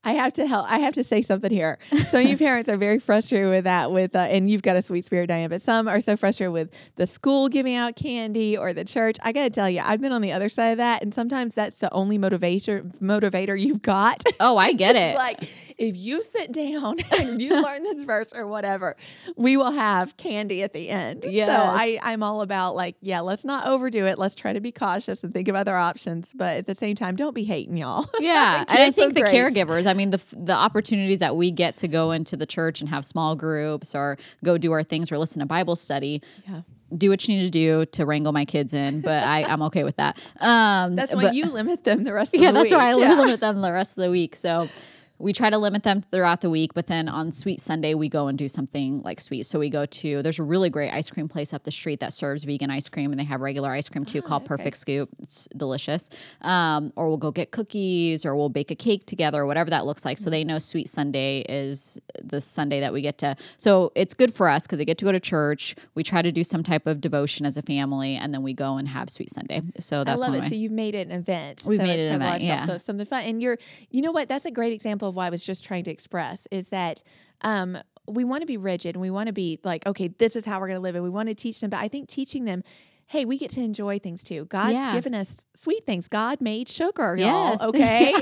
I 0.07 0.11
have 0.11 0.31
to 0.33 0.47
help. 0.47 0.71
I 0.71 0.79
have 0.79 0.93
to 0.93 1.03
say 1.03 1.21
something 1.21 1.51
here. 1.51 1.77
Some 2.11 2.21
of 2.21 2.27
you 2.27 2.37
parents 2.47 2.69
are 2.69 2.77
very 2.77 2.97
frustrated 2.97 3.49
with 3.49 3.65
that. 3.65 3.91
With 3.91 4.15
uh, 4.15 4.19
and 4.19 4.49
you've 4.49 4.61
got 4.61 4.77
a 4.77 4.81
sweet 4.81 5.03
spirit, 5.03 5.27
Diane, 5.27 5.49
but 5.49 5.61
some 5.61 5.85
are 5.85 5.99
so 5.99 6.15
frustrated 6.15 6.53
with 6.53 6.95
the 6.95 7.05
school 7.05 7.49
giving 7.49 7.75
out 7.75 7.97
candy 7.97 8.57
or 8.57 8.71
the 8.71 8.85
church. 8.85 9.17
I 9.21 9.33
got 9.33 9.43
to 9.43 9.49
tell 9.49 9.69
you, 9.69 9.81
I've 9.83 9.99
been 9.99 10.13
on 10.13 10.21
the 10.21 10.31
other 10.31 10.47
side 10.47 10.69
of 10.69 10.77
that, 10.77 11.03
and 11.03 11.13
sometimes 11.13 11.55
that's 11.55 11.75
the 11.75 11.91
only 11.91 12.17
motivator 12.17 12.89
motivator 13.01 13.59
you've 13.59 13.81
got. 13.81 14.23
Oh, 14.39 14.55
I 14.55 14.71
get 14.71 14.95
it. 14.95 15.15
Like 15.15 15.53
if 15.77 15.95
you 15.95 16.21
sit 16.21 16.51
down 16.51 16.97
and 17.19 17.41
you 17.41 17.61
learn 17.63 17.83
this 17.83 18.03
verse 18.03 18.33
or 18.33 18.47
whatever, 18.47 18.95
we 19.35 19.57
will 19.57 19.71
have 19.71 20.17
candy 20.17 20.63
at 20.63 20.73
the 20.73 20.89
end. 20.89 21.23
So 21.23 21.29
I, 21.31 21.99
I'm 22.01 22.23
all 22.23 22.41
about 22.41 22.75
like, 22.75 22.95
yeah, 23.01 23.19
let's 23.19 23.45
not 23.45 23.67
overdo 23.67 24.05
it. 24.05 24.17
Let's 24.17 24.35
try 24.35 24.53
to 24.53 24.59
be 24.59 24.71
cautious 24.71 25.23
and 25.23 25.33
think 25.33 25.47
of 25.47 25.55
other 25.55 25.75
options. 25.75 26.31
But 26.33 26.57
at 26.57 26.67
the 26.67 26.75
same 26.75 26.95
time, 26.95 27.15
don't 27.15 27.35
be 27.35 27.43
hating 27.43 27.77
y'all. 27.77 28.05
Yeah, 28.19 28.65
and 28.67 28.79
I 28.79 28.91
think 28.91 29.13
the 29.13 29.21
caregivers. 29.21 29.85
I 29.85 29.93
mean, 29.93 30.09
the 30.09 30.21
the 30.33 30.53
opportunities 30.53 31.19
that 31.19 31.35
we 31.35 31.51
get 31.51 31.75
to 31.77 31.87
go 31.87 32.11
into 32.11 32.35
the 32.35 32.45
church 32.45 32.81
and 32.81 32.89
have 32.89 33.05
small 33.05 33.35
groups 33.35 33.93
or 33.95 34.17
go 34.43 34.57
do 34.57 34.71
our 34.71 34.83
things 34.83 35.11
or 35.11 35.17
listen 35.17 35.39
to 35.39 35.45
Bible 35.45 35.75
study. 35.75 36.21
Yeah. 36.47 36.61
Do 36.95 37.09
what 37.09 37.27
you 37.27 37.35
need 37.37 37.43
to 37.43 37.49
do 37.49 37.85
to 37.85 38.05
wrangle 38.05 38.31
my 38.33 38.45
kids 38.45 38.73
in, 38.73 39.01
but 39.01 39.23
I, 39.23 39.43
I'm 39.43 39.61
okay 39.63 39.83
with 39.83 39.97
that. 39.97 40.17
Um, 40.39 40.95
That's 40.95 41.13
why 41.13 41.23
but- 41.23 41.35
you 41.35 41.45
limit 41.51 41.83
them 41.83 42.03
the 42.05 42.13
rest 42.13 42.33
of 42.33 42.41
yeah, 42.41 42.51
the 42.51 42.61
week. 42.61 42.71
Yeah, 42.71 42.77
that's 42.77 42.97
why 42.97 43.05
I 43.05 43.09
Yeah. 43.09 43.19
limit 43.19 43.39
them 43.39 43.61
the 43.61 43.71
rest 43.71 43.97
of 43.97 44.03
the 44.03 44.09
week. 44.11 44.35
So 44.35 44.67
we 45.19 45.33
try 45.33 45.49
to 45.49 45.57
limit 45.57 45.83
them 45.83 46.01
throughout 46.01 46.41
the 46.41 46.49
week, 46.49 46.73
but 46.73 46.87
then 46.87 47.09
on 47.09 47.31
Sweet 47.31 47.59
Sunday 47.59 47.93
we 47.93 48.07
go 48.09 48.27
and 48.27 48.37
do 48.37 48.47
something 48.47 49.01
like 49.01 49.19
sweet. 49.19 49.45
So 49.45 49.59
we 49.59 49.69
go 49.69 49.85
to 49.85 50.21
there's 50.21 50.39
a 50.39 50.43
really 50.43 50.69
great 50.69 50.91
ice 50.91 51.09
cream 51.09 51.27
place 51.27 51.53
up 51.53 51.63
the 51.63 51.71
street 51.71 51.99
that 52.01 52.13
serves 52.13 52.43
vegan 52.43 52.69
ice 52.69 52.87
cream, 52.89 53.11
and 53.11 53.19
they 53.19 53.23
have 53.23 53.41
regular 53.41 53.71
ice 53.71 53.89
cream 53.89 54.05
too 54.05 54.21
called 54.21 54.43
Ah, 54.43 54.53
okay. 54.53 54.63
Perfect 54.63 54.77
Scoop. 54.77 55.09
It's 55.19 55.47
delicious. 55.57 56.09
Um, 56.41 56.91
or 56.95 57.07
we'll 57.07 57.17
go 57.17 57.31
get 57.31 57.51
cookies, 57.51 58.25
or 58.25 58.35
we'll 58.35 58.49
bake 58.49 58.71
a 58.71 58.75
cake 58.75 59.05
together, 59.05 59.41
or 59.41 59.45
whatever 59.45 59.69
that 59.71 59.85
looks 59.85 60.05
like. 60.05 60.17
So 60.17 60.29
they 60.29 60.43
know 60.43 60.59
Sweet 60.59 60.87
Sunday 60.87 61.39
is 61.49 61.99
the 62.23 62.39
Sunday 62.39 62.79
that 62.81 62.93
we 62.93 63.01
get 63.01 63.17
to. 63.19 63.35
So 63.57 63.91
it's 63.95 64.13
good 64.13 64.33
for 64.33 64.47
us 64.49 64.63
because 64.63 64.79
they 64.79 64.85
get 64.85 64.97
to 64.99 65.05
go 65.05 65.11
to 65.11 65.19
church. 65.19 65.75
We 65.95 66.03
try 66.03 66.21
to 66.21 66.31
do 66.31 66.43
some 66.43 66.63
type 66.63 66.85
of 66.85 67.01
devotion 67.01 67.45
as 67.45 67.57
a 67.57 67.61
family, 67.61 68.15
and 68.15 68.33
then 68.33 68.43
we 68.43 68.53
go 68.53 68.77
and 68.77 68.87
have 68.87 69.09
Sweet 69.09 69.31
Sunday. 69.31 69.61
So 69.79 70.03
I 70.05 70.13
love 70.13 70.35
it. 70.35 70.41
way. 70.41 70.49
So 70.49 70.55
you've 70.55 70.71
made 70.71 70.93
it 70.95 71.07
an 71.07 71.13
event. 71.13 71.63
We've 71.65 71.79
So 71.79 71.85
made 71.85 71.99
it 71.99 72.11
an 72.11 72.19
part 72.19 72.35
of 72.35 72.39
the 72.41 72.45
event, 72.45 72.67
yeah. 72.67 72.73
So 72.73 72.77
something 72.77 73.05
fun. 73.05 73.23
And 73.23 73.41
you're, 73.41 73.57
you 73.89 74.01
know 74.01 74.11
what? 74.11 74.27
That's 74.27 74.45
a 74.45 74.51
great 74.51 74.73
example 74.73 75.06
of 75.07 75.15
why 75.15 75.27
I 75.27 75.29
was 75.29 75.43
just 75.43 75.63
trying 75.63 75.83
to 75.85 75.91
express 75.91 76.47
is 76.51 76.69
that 76.69 77.01
um, 77.41 77.77
we 78.07 78.23
want 78.23 78.41
to 78.41 78.47
be 78.47 78.57
rigid 78.57 78.95
and 78.95 79.01
we 79.01 79.09
want 79.11 79.27
to 79.27 79.33
be 79.33 79.59
like, 79.63 79.85
okay, 79.85 80.07
this 80.07 80.35
is 80.35 80.45
how 80.45 80.59
we're 80.59 80.67
going 80.67 80.77
to 80.77 80.81
live 80.81 80.95
and 80.95 81.03
We 81.03 81.09
want 81.09 81.29
to 81.29 81.35
teach 81.35 81.59
them, 81.61 81.69
but 81.69 81.79
I 81.79 81.87
think 81.87 82.07
teaching 82.09 82.45
them. 82.45 82.63
Hey, 83.09 83.23
we 83.23 83.37
get 83.37 83.51
to 83.51 83.61
enjoy 83.61 83.99
things 83.99 84.21
too. 84.21 84.43
God's 84.47 84.73
Yeah. 84.73 84.91
given 84.93 85.15
us 85.15 85.33
sweet 85.55 85.85
things. 85.85 86.09
God 86.09 86.41
made 86.41 86.67
sugar, 86.67 87.15
Yes. 87.17 87.57
y'all. 87.57 87.69
Okay. 87.69 88.13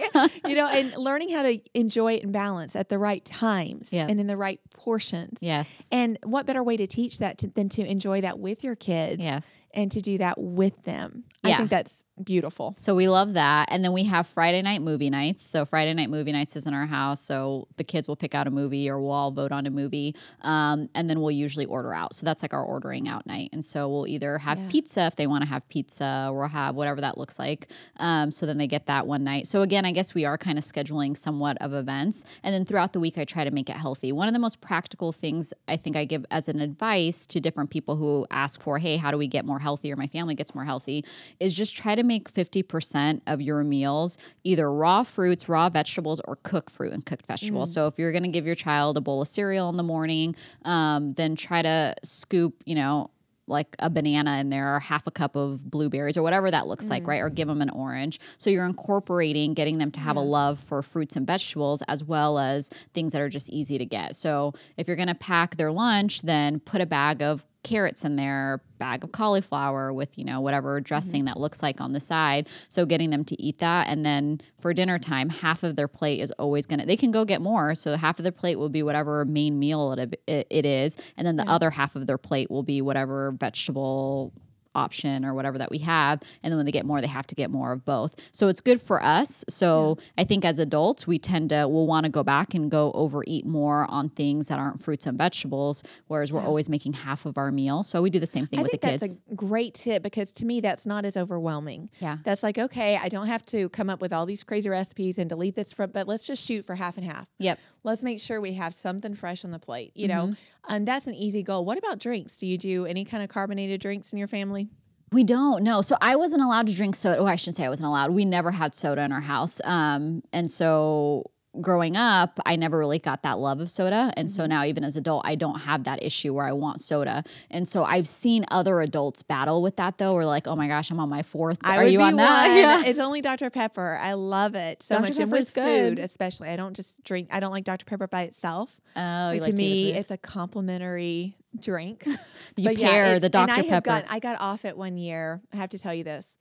you 0.46 0.54
know, 0.54 0.68
and 0.68 0.96
learning 0.96 1.30
how 1.32 1.42
to 1.42 1.58
enjoy 1.74 2.14
it 2.14 2.22
in 2.24 2.32
balance 2.32 2.76
at 2.76 2.90
the 2.90 3.00
right 3.00 3.26
times 3.26 3.92
Yeah. 3.92 4.06
and 4.08 4.20
in 4.20 4.28
the 4.28 4.38
right 4.38 4.60
portions. 4.76 5.40
yes. 5.42 5.88
And 5.92 6.20
what 6.24 6.46
better 6.46 6.62
way 6.62 6.78
to 6.78 6.86
teach 6.86 7.18
that 7.18 7.40
to, 7.40 7.48
than 7.48 7.68
to 7.70 7.82
enjoy 7.84 8.22
that 8.22 8.38
with 8.38 8.64
your 8.64 8.76
kids 8.76 9.24
Yes. 9.24 9.50
and 9.74 9.92
to 9.92 10.02
do 10.02 10.20
that 10.20 10.36
with 10.40 10.84
them? 10.84 11.24
I 11.46 11.50
Yeah. 11.50 11.58
think 11.58 11.70
that's 11.70 12.04
beautiful. 12.24 12.74
So 12.78 12.96
we 12.96 13.10
love 13.10 13.34
that. 13.34 13.68
And 13.70 13.84
then 13.84 13.92
we 13.92 14.06
have 14.06 14.26
Friday 14.26 14.62
night 14.62 14.82
movie 14.82 15.10
nights. 15.10 15.42
So 15.46 15.66
Friday 15.66 15.94
night 15.94 16.10
movie 16.10 16.32
nights 16.32 16.56
is 16.56 16.66
in 16.66 16.74
our 16.74 16.86
house. 16.86 17.20
So 17.20 17.68
the 17.76 17.84
kids 17.84 18.08
will 18.08 18.16
pick 18.16 18.34
out 18.34 18.48
a 18.48 18.50
movie 18.52 18.90
or 18.90 19.02
we'll 19.02 19.12
all 19.12 19.32
vote 19.32 19.52
on 19.52 19.66
a 19.66 19.70
movie. 19.70 20.16
Um, 20.42 20.88
and 20.96 21.10
then 21.10 21.20
we'll 21.20 21.32
usually 21.32 21.66
order 21.66 21.94
out. 21.94 22.14
So 22.14 22.26
that's 22.26 22.42
like 22.42 22.54
our 22.54 22.64
ordering 22.64 23.10
out 23.10 23.26
night. 23.28 23.50
And 23.52 23.64
so 23.66 23.90
we'll 23.90 24.08
either 24.08 24.38
have 24.38 24.58
Yeah. 24.60 24.70
pizza 24.70 25.02
if 25.08 25.18
they 25.18 25.28
want 25.28 25.44
to 25.44 25.50
have 25.50 25.68
pizza 25.68 26.30
or 26.32 26.40
we'll 26.40 26.48
have 26.48 26.74
whatever 26.76 27.02
that 27.02 27.18
looks 27.18 27.38
like. 27.38 27.68
Um, 27.98 28.32
so 28.32 28.46
then 28.46 28.58
they 28.58 28.68
get 28.68 28.86
that 28.86 29.06
one 29.08 29.26
night. 29.26 29.46
So 29.46 29.62
again, 29.62 29.84
I 29.86 29.92
guess 29.92 30.14
we 30.16 30.24
are 30.24 30.38
kind 30.38 30.58
of 30.58 30.64
scheduling 30.64 31.18
somewhat 31.18 31.58
of 31.60 31.74
events. 31.74 32.24
And 32.44 32.54
then 32.56 32.64
throughout 32.64 32.94
the 32.94 33.02
week, 33.02 33.18
I 33.18 33.26
try 33.26 33.44
to 33.44 33.52
make 33.52 33.70
it 33.70 33.76
healthy. 33.76 34.14
One 34.14 34.30
of 34.30 34.34
the 34.34 34.40
most 34.40 34.62
practical 34.62 35.12
things 35.12 35.54
I 35.68 35.76
think 35.76 35.98
I 35.98 36.06
give 36.06 36.26
as 36.32 36.48
an 36.48 36.62
advice 36.62 37.26
to 37.28 37.42
different 37.42 37.72
people 37.72 37.98
who 37.98 38.26
ask 38.32 38.62
for, 38.64 38.78
hey, 38.78 38.96
how 38.96 39.12
do 39.12 39.18
we 39.18 39.28
get 39.28 39.44
more 39.46 39.60
healthy 39.60 39.92
or 39.92 39.98
my 39.98 40.08
family 40.08 40.34
gets 40.36 40.56
more 40.56 40.64
healthy, 40.64 41.04
is 41.40 41.54
just 41.54 41.76
try 41.76 41.96
to 41.96 42.04
make 42.04 42.32
50% 42.32 43.22
of 43.28 43.42
your 43.42 43.64
meals 43.64 44.18
either 44.44 44.72
raw 44.72 45.04
fruits, 45.04 45.50
raw 45.50 45.70
vegetables, 45.70 46.22
or 46.26 46.38
cooked 46.38 46.70
fruit 46.70 46.94
and 46.94 47.06
cooked 47.06 47.26
vegetables. 47.26 47.74
So 47.74 47.88
if 47.88 47.98
you're 47.98 48.12
going 48.12 48.24
to 48.24 48.30
give 48.30 48.46
your 48.46 48.56
child 48.56 48.98
a 48.98 49.02
bowl 49.02 49.22
of 49.22 49.28
cereal 49.28 49.70
in 49.70 49.76
the 49.76 49.84
morning, 49.84 50.36
um, 50.64 51.14
then 51.14 51.36
try 51.36 51.62
to 51.62 51.96
scoop, 52.04 52.64
you 52.66 52.76
know, 52.76 53.10
like 53.48 53.76
a 53.80 53.90
banana 53.92 54.40
in 54.40 54.50
there 54.50 54.76
or 54.76 54.80
half 54.80 55.06
a 55.06 55.12
cup 55.12 55.36
of 55.36 55.70
blueberries 55.70 56.18
or 56.18 56.24
whatever 56.24 56.50
that 56.50 56.66
looks 56.66 56.90
like, 56.90 57.06
right? 57.06 57.22
Or 57.22 57.30
give 57.30 57.48
them 57.48 57.62
an 57.62 57.70
orange. 57.70 58.20
So 58.38 58.50
you're 58.50 58.66
incorporating 58.66 59.54
getting 59.54 59.78
them 59.78 59.92
to 59.92 60.00
have 60.00 60.16
a 60.16 60.22
love 60.22 60.60
for 60.60 60.82
fruits 60.82 61.16
and 61.16 61.28
vegetables 61.28 61.84
as 61.88 62.04
well 62.04 62.40
as 62.40 62.72
things 62.96 63.12
that 63.12 63.22
are 63.22 63.30
just 63.30 63.50
easy 63.50 63.78
to 63.78 63.86
get. 63.86 64.16
So 64.16 64.54
if 64.78 64.88
you're 64.88 64.96
going 64.96 65.10
to 65.10 65.16
pack 65.16 65.58
their 65.58 65.72
lunch, 65.72 66.24
then 66.24 66.60
put 66.60 66.82
a 66.82 66.88
bag 66.88 67.22
of 67.22 67.46
carrots 67.66 68.06
in 68.06 68.16
there, 68.16 68.62
bag 68.78 69.04
of 69.04 69.12
cauliflower 69.12 69.92
with, 69.92 70.18
you 70.18 70.24
know, 70.24 70.40
whatever 70.40 70.78
mm-hmm. 70.78 70.84
dressing 70.84 71.26
that 71.26 71.38
looks 71.38 71.62
like 71.62 71.82
on 71.82 71.92
the 71.94 72.00
side. 72.00 72.48
So 72.70 72.86
getting 72.86 73.10
them 73.10 73.26
to 73.26 73.42
eat 73.42 73.58
that. 73.58 73.88
And 73.88 74.06
then 74.06 74.40
for 74.62 74.74
dinner 74.74 74.98
time, 75.00 75.30
half 75.30 75.64
of 75.64 75.76
their 75.76 75.88
plate 75.88 76.22
is 76.22 76.32
always 76.32 76.66
going 76.66 76.80
to, 76.80 76.86
they 76.86 76.98
can 76.98 77.12
go 77.12 77.26
get 77.26 77.42
more. 77.42 77.76
So 77.76 77.96
half 77.96 78.20
of 78.20 78.24
their 78.24 78.32
plate 78.32 78.58
will 78.58 78.70
be 78.70 78.84
whatever 78.84 79.26
main 79.26 79.60
meal 79.60 79.94
it, 79.94 80.22
it, 80.28 80.48
it 80.50 80.66
is. 80.66 80.98
And 81.18 81.26
then 81.26 81.36
the 81.36 81.50
other 81.50 81.72
half 81.72 81.96
of 81.96 82.08
their 82.08 82.18
plate 82.18 82.50
will 82.50 82.64
be 82.64 82.82
whatever 82.82 83.32
vegetable 83.32 84.32
option 84.76 85.26
or 85.26 85.34
whatever 85.34 85.58
that 85.58 85.72
we 85.72 85.80
have. 85.80 86.22
And 86.44 86.52
then 86.52 86.58
when 86.58 86.66
they 86.66 86.72
get 86.72 86.86
more 86.86 87.02
they 87.02 87.08
have 87.08 87.28
to 87.28 87.36
get 87.36 87.50
more 87.50 87.72
of 87.72 87.86
both. 87.86 88.16
So 88.32 88.48
it's 88.48 88.62
good 88.62 88.82
for 88.82 89.02
us. 89.04 89.44
So 89.50 89.98
i 90.18 90.24
think 90.24 90.46
as 90.46 90.60
adults 90.60 91.08
we 91.08 91.18
tend 91.18 91.50
to 91.50 91.68
we'll 91.68 91.88
want 91.88 92.06
to 92.06 92.10
go 92.10 92.24
back 92.24 92.54
and 92.54 92.70
go 92.70 92.92
overeat 92.94 93.46
more 93.46 93.86
on 93.90 94.10
things 94.10 94.48
that 94.48 94.60
aren't 94.60 94.82
fruits 94.82 95.06
and 95.06 95.18
vegetables 95.18 95.84
whereas 96.08 96.32
we're 96.32 96.42
always 96.42 96.70
making 96.70 96.94
half 96.94 97.26
of 97.26 97.38
our 97.38 97.52
meal. 97.52 97.84
So 97.84 98.02
we 98.02 98.10
do 98.10 98.20
the 98.20 98.28
same 98.28 98.46
thing 98.48 98.60
I 98.60 98.64
with 98.64 98.72
think 98.72 98.82
the 98.82 98.88
that's 98.90 99.02
kids. 99.02 99.22
a 99.32 99.36
great 99.36 99.74
tip 99.74 100.04
because 100.04 100.32
to 100.34 100.46
me 100.46 100.62
that's 100.62 100.86
not 100.86 101.06
as 101.06 101.18
overwhelming. 101.18 101.90
Yeah. 102.00 102.18
That's 102.24 102.44
like, 102.44 102.58
okay, 102.58 102.98
I 103.02 103.10
don't 103.10 103.28
have 103.28 103.46
to 103.48 103.70
come 103.70 103.90
up 103.90 104.02
with 104.02 104.14
all 104.14 104.26
these 104.26 104.44
crazy 104.44 104.70
recipes 104.70 105.18
and 105.18 105.30
delete 105.30 105.56
this 105.56 105.74
from 105.74 105.92
but 105.92 106.08
let's 106.08 106.24
just 106.24 106.44
shoot 106.44 106.66
for 106.66 106.76
half 106.76 106.98
and 106.98 107.06
half. 107.06 107.28
yep 107.40 107.60
Let's 107.86 108.02
make 108.02 108.20
sure 108.20 108.42
we 108.42 108.54
have 108.54 108.74
something 108.74 109.14
fresh 109.14 109.46
on 109.46 109.52
the 109.52 109.60
plate, 109.60 109.92
you 109.94 110.08
know. 110.08 110.24
Mm-hmm. 110.24 110.74
And 110.74 110.88
that's 110.88 111.06
an 111.06 111.14
easy 111.14 111.44
goal. 111.44 111.64
What 111.66 111.78
about 111.78 112.00
drinks? 112.00 112.36
Do 112.36 112.48
you 112.48 112.58
do 112.58 112.88
any 112.88 113.06
kind 113.06 113.22
of 113.22 113.30
carbonated 113.30 113.80
drinks 113.80 114.12
in 114.12 114.18
your 114.18 114.28
family? 114.28 114.70
We 115.12 115.24
don't 115.24 115.64
know. 115.64 115.82
So 115.82 115.96
I 116.02 116.16
wasn't 116.16 116.42
allowed 116.42 116.66
to 116.68 116.76
drink 116.76 116.96
soda. 116.96 117.20
Oh, 117.20 117.28
I 117.28 117.36
shouldn't 117.36 117.58
say 117.58 117.66
I 117.66 117.70
wasn't 117.70 117.86
allowed. 117.86 118.10
We 118.10 118.26
never 118.26 118.50
had 118.50 118.74
soda 118.74 119.04
in 119.04 119.12
our 119.12 119.22
house. 119.22 119.62
Um, 119.64 120.24
and 120.34 120.50
so 120.50 121.30
growing 121.62 121.96
up, 121.98 122.40
I 122.46 122.56
never 122.56 122.78
really 122.80 123.00
got 123.00 123.24
that 123.24 123.40
love 123.40 123.60
of 123.60 123.70
soda. 123.70 124.12
And 124.18 124.28
Mm-hmm. 124.28 124.36
so 124.36 124.46
now, 124.46 124.64
even 124.66 124.84
as 124.84 124.96
adult, 124.96 125.24
I 125.26 125.36
don't 125.36 125.60
have 125.62 125.84
that 125.86 126.02
issue 126.04 126.34
where 126.34 126.46
I 126.46 126.52
want 126.52 126.82
soda. 126.82 127.24
And 127.52 127.68
so 127.68 127.84
I've 127.84 128.08
seen 128.08 128.46
other 128.52 128.82
adults 128.82 129.22
battle 129.24 129.62
with 129.62 129.76
that 129.78 129.98
though. 129.98 130.14
We're 130.14 130.26
like, 130.26 130.48
oh 130.48 130.56
my 130.56 130.68
gosh, 130.68 130.90
I'm 130.92 131.00
on 131.00 131.10
my 131.10 131.24
fourth. 131.24 131.60
I 131.64 131.78
Are 131.78 131.84
you 131.86 132.02
on 132.02 132.16
that? 132.18 132.48
one. 132.48 132.58
Yeah. 132.58 132.84
It's 132.90 133.00
only 133.00 133.22
Dr. 133.22 133.50
Pepper. 133.50 134.00
I 134.02 134.14
love 134.14 134.56
it 134.56 134.84
so 134.84 134.96
Dr. 134.96 135.02
much. 135.02 135.10
And 135.12 135.18
Pepper 135.30 135.40
with 135.40 135.54
good. 135.54 135.90
food, 135.90 136.00
especially. 136.00 136.50
I 136.50 136.56
don't 136.56 136.76
just 136.76 137.04
drink, 137.04 137.30
I 137.32 137.40
don't 137.40 137.52
like 137.52 137.64
Dr. 137.64 137.86
Pepper 137.86 138.08
by 138.08 138.24
itself. 138.24 138.80
Oh, 138.96 139.00
like 139.34 139.44
to 139.44 139.54
me, 139.54 139.92
it's 139.94 140.12
a 140.12 140.18
complimentary 140.18 141.36
drink. 141.60 142.06
You 142.58 142.70
But 142.70 142.78
pair 142.78 143.06
it's- 143.08 143.22
the 143.22 143.28
Dr. 143.30 143.44
and 143.44 143.52
I 143.52 143.56
have 143.56 143.84
Pepper. 143.84 143.90
Got, 144.02 144.06
I 144.10 144.20
got 144.20 144.40
off 144.40 144.64
it 144.64 144.78
one 144.78 144.96
year. 144.98 145.42
I 145.52 145.58
have 145.58 145.70
to 145.72 145.80
tell 145.80 145.94
you 145.94 146.06
this. 146.06 146.38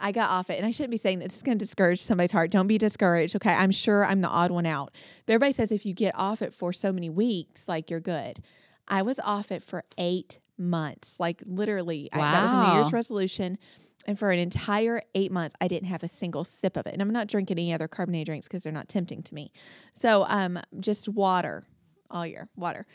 I 0.00 0.12
got 0.12 0.30
off 0.30 0.50
it, 0.50 0.58
and 0.58 0.66
I 0.66 0.70
shouldn't 0.70 0.90
be 0.90 0.96
saying 0.96 1.18
that. 1.20 1.28
This 1.28 1.38
is 1.38 1.42
going 1.42 1.58
to 1.58 1.64
discourage 1.64 2.02
somebody's 2.02 2.32
heart. 2.32 2.50
Don't 2.50 2.66
be 2.66 2.78
discouraged. 2.78 3.36
Okay, 3.36 3.52
I'm 3.52 3.70
sure 3.70 4.04
I'm 4.04 4.20
the 4.20 4.28
odd 4.28 4.50
one 4.50 4.66
out. 4.66 4.92
But 5.26 5.34
everybody 5.34 5.52
says 5.52 5.72
if 5.72 5.84
you 5.84 5.94
get 5.94 6.14
off 6.16 6.42
it 6.42 6.52
for 6.52 6.72
so 6.72 6.92
many 6.92 7.10
weeks, 7.10 7.68
like 7.68 7.90
you're 7.90 8.00
good. 8.00 8.40
I 8.86 9.02
was 9.02 9.20
off 9.20 9.52
it 9.52 9.62
for 9.62 9.84
eight 9.98 10.38
months, 10.56 11.20
like 11.20 11.42
literally. 11.44 12.08
I, 12.12 12.18
that 12.18 12.42
was 12.42 12.52
a 12.52 12.66
New 12.68 12.74
Year's 12.74 12.92
resolution. 12.92 13.58
And 14.06 14.18
for 14.18 14.30
an 14.30 14.38
entire 14.38 15.02
eight 15.14 15.30
months, 15.30 15.54
I 15.60 15.68
didn't 15.68 15.88
have 15.88 16.02
a 16.02 16.08
single 16.08 16.42
sip 16.42 16.78
of 16.78 16.86
it. 16.86 16.94
And 16.94 17.02
I'm 17.02 17.10
not 17.10 17.26
drinking 17.26 17.58
any 17.58 17.74
other 17.74 17.88
carbonated 17.88 18.26
drinks 18.26 18.48
because 18.48 18.62
they're 18.62 18.72
not 18.72 18.88
tempting 18.88 19.22
to 19.24 19.34
me. 19.34 19.52
So 19.94 20.24
um, 20.28 20.58
just 20.80 21.08
water 21.08 21.64
all 22.10 22.26
year, 22.26 22.48
water. 22.56 22.86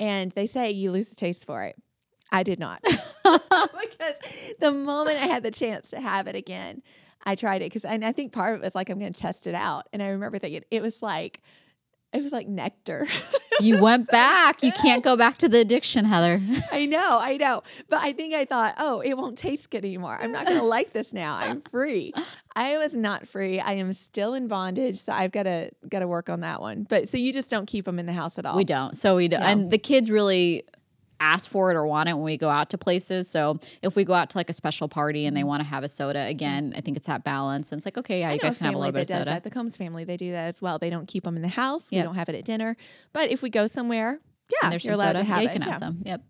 And 0.00 0.32
they 0.32 0.46
say 0.46 0.70
you 0.70 0.90
lose 0.90 1.06
the 1.06 1.14
taste 1.14 1.46
for 1.46 1.64
it. 1.64 1.76
I 2.32 2.42
did 2.42 2.58
not. 2.58 2.82
because 3.24 4.54
the 4.60 4.72
moment 4.72 5.18
I 5.18 5.26
had 5.26 5.42
the 5.42 5.50
chance 5.50 5.90
to 5.90 6.00
have 6.00 6.26
it 6.26 6.36
again, 6.36 6.82
I 7.24 7.34
tried 7.34 7.62
it 7.62 7.66
because 7.66 7.84
and 7.84 8.04
I 8.04 8.12
think 8.12 8.32
part 8.32 8.54
of 8.54 8.60
it 8.60 8.64
was 8.64 8.74
like 8.74 8.88
I'm 8.90 8.98
going 8.98 9.12
to 9.12 9.20
test 9.20 9.46
it 9.46 9.54
out. 9.54 9.88
And 9.92 10.02
I 10.02 10.08
remember 10.08 10.38
thinking 10.38 10.62
it 10.70 10.82
was 10.82 11.02
like 11.02 11.42
it 12.12 12.22
was 12.22 12.32
like 12.32 12.46
nectar. 12.48 13.06
you 13.60 13.82
went 13.82 14.08
back. 14.08 14.62
You 14.62 14.72
can't 14.72 15.02
go 15.02 15.16
back 15.16 15.38
to 15.38 15.48
the 15.48 15.58
addiction, 15.58 16.04
Heather. 16.04 16.40
I 16.72 16.86
know, 16.86 17.18
I 17.20 17.36
know. 17.36 17.62
But 17.90 18.00
I 18.02 18.12
think 18.12 18.32
I 18.32 18.44
thought, 18.44 18.74
oh, 18.78 19.00
it 19.00 19.14
won't 19.14 19.36
taste 19.36 19.70
good 19.70 19.84
anymore. 19.84 20.16
I'm 20.18 20.32
not 20.32 20.46
going 20.46 20.58
to 20.58 20.64
like 20.64 20.92
this 20.92 21.12
now. 21.12 21.36
I'm 21.36 21.60
free. 21.60 22.14
I 22.54 22.78
was 22.78 22.94
not 22.94 23.26
free. 23.26 23.60
I 23.60 23.72
am 23.72 23.92
still 23.92 24.34
in 24.34 24.48
bondage, 24.48 24.98
so 25.00 25.12
I've 25.12 25.32
got 25.32 25.42
to 25.42 25.70
got 25.88 25.98
to 25.98 26.08
work 26.08 26.30
on 26.30 26.40
that 26.40 26.60
one. 26.60 26.86
But 26.88 27.08
so 27.08 27.18
you 27.18 27.32
just 27.32 27.50
don't 27.50 27.66
keep 27.66 27.84
them 27.84 27.98
in 27.98 28.06
the 28.06 28.12
house 28.12 28.38
at 28.38 28.46
all. 28.46 28.56
We 28.56 28.64
don't. 28.64 28.96
So 28.96 29.16
we 29.16 29.28
do. 29.28 29.36
Yeah. 29.36 29.50
And 29.50 29.70
the 29.70 29.78
kids 29.78 30.10
really 30.10 30.64
ask 31.20 31.50
for 31.50 31.70
it 31.70 31.74
or 31.74 31.86
want 31.86 32.08
it 32.08 32.14
when 32.14 32.24
we 32.24 32.36
go 32.36 32.48
out 32.48 32.70
to 32.70 32.78
places. 32.78 33.28
So 33.28 33.58
if 33.82 33.96
we 33.96 34.04
go 34.04 34.14
out 34.14 34.30
to 34.30 34.38
like 34.38 34.50
a 34.50 34.52
special 34.52 34.88
party 34.88 35.26
and 35.26 35.36
they 35.36 35.40
mm-hmm. 35.40 35.48
want 35.48 35.60
to 35.60 35.68
have 35.68 35.84
a 35.84 35.88
soda, 35.88 36.26
again, 36.26 36.74
I 36.76 36.80
think 36.80 36.96
it's 36.96 37.06
that 37.06 37.24
balance. 37.24 37.72
And 37.72 37.78
it's 37.78 37.86
like, 37.86 37.98
okay, 37.98 38.20
yeah, 38.20 38.32
you 38.32 38.38
guys 38.38 38.56
can 38.56 38.66
have 38.66 38.74
a 38.74 38.78
little 38.78 38.92
bit 38.92 39.02
of 39.02 39.06
soda. 39.08 39.24
That. 39.26 39.44
The 39.44 39.50
Combs 39.50 39.76
family, 39.76 40.04
they 40.04 40.16
do 40.16 40.32
that 40.32 40.46
as 40.46 40.60
well. 40.60 40.78
They 40.78 40.90
don't 40.90 41.06
keep 41.06 41.24
them 41.24 41.36
in 41.36 41.42
the 41.42 41.48
house. 41.48 41.90
Yep. 41.90 42.00
We 42.00 42.06
don't 42.06 42.16
have 42.16 42.28
it 42.28 42.34
at 42.34 42.44
dinner. 42.44 42.76
But 43.12 43.30
if 43.30 43.42
we 43.42 43.50
go 43.50 43.66
somewhere, 43.66 44.20
yeah, 44.62 44.76
you're 44.80 44.94
allowed 44.94 45.16
soda, 45.16 45.18
to 45.18 45.24
have 45.24 45.42
yeah, 45.42 45.50
it. 45.50 45.54
You 45.54 45.60
can 45.60 45.70
have 45.70 45.78
some. 45.80 46.02
Yep. 46.04 46.22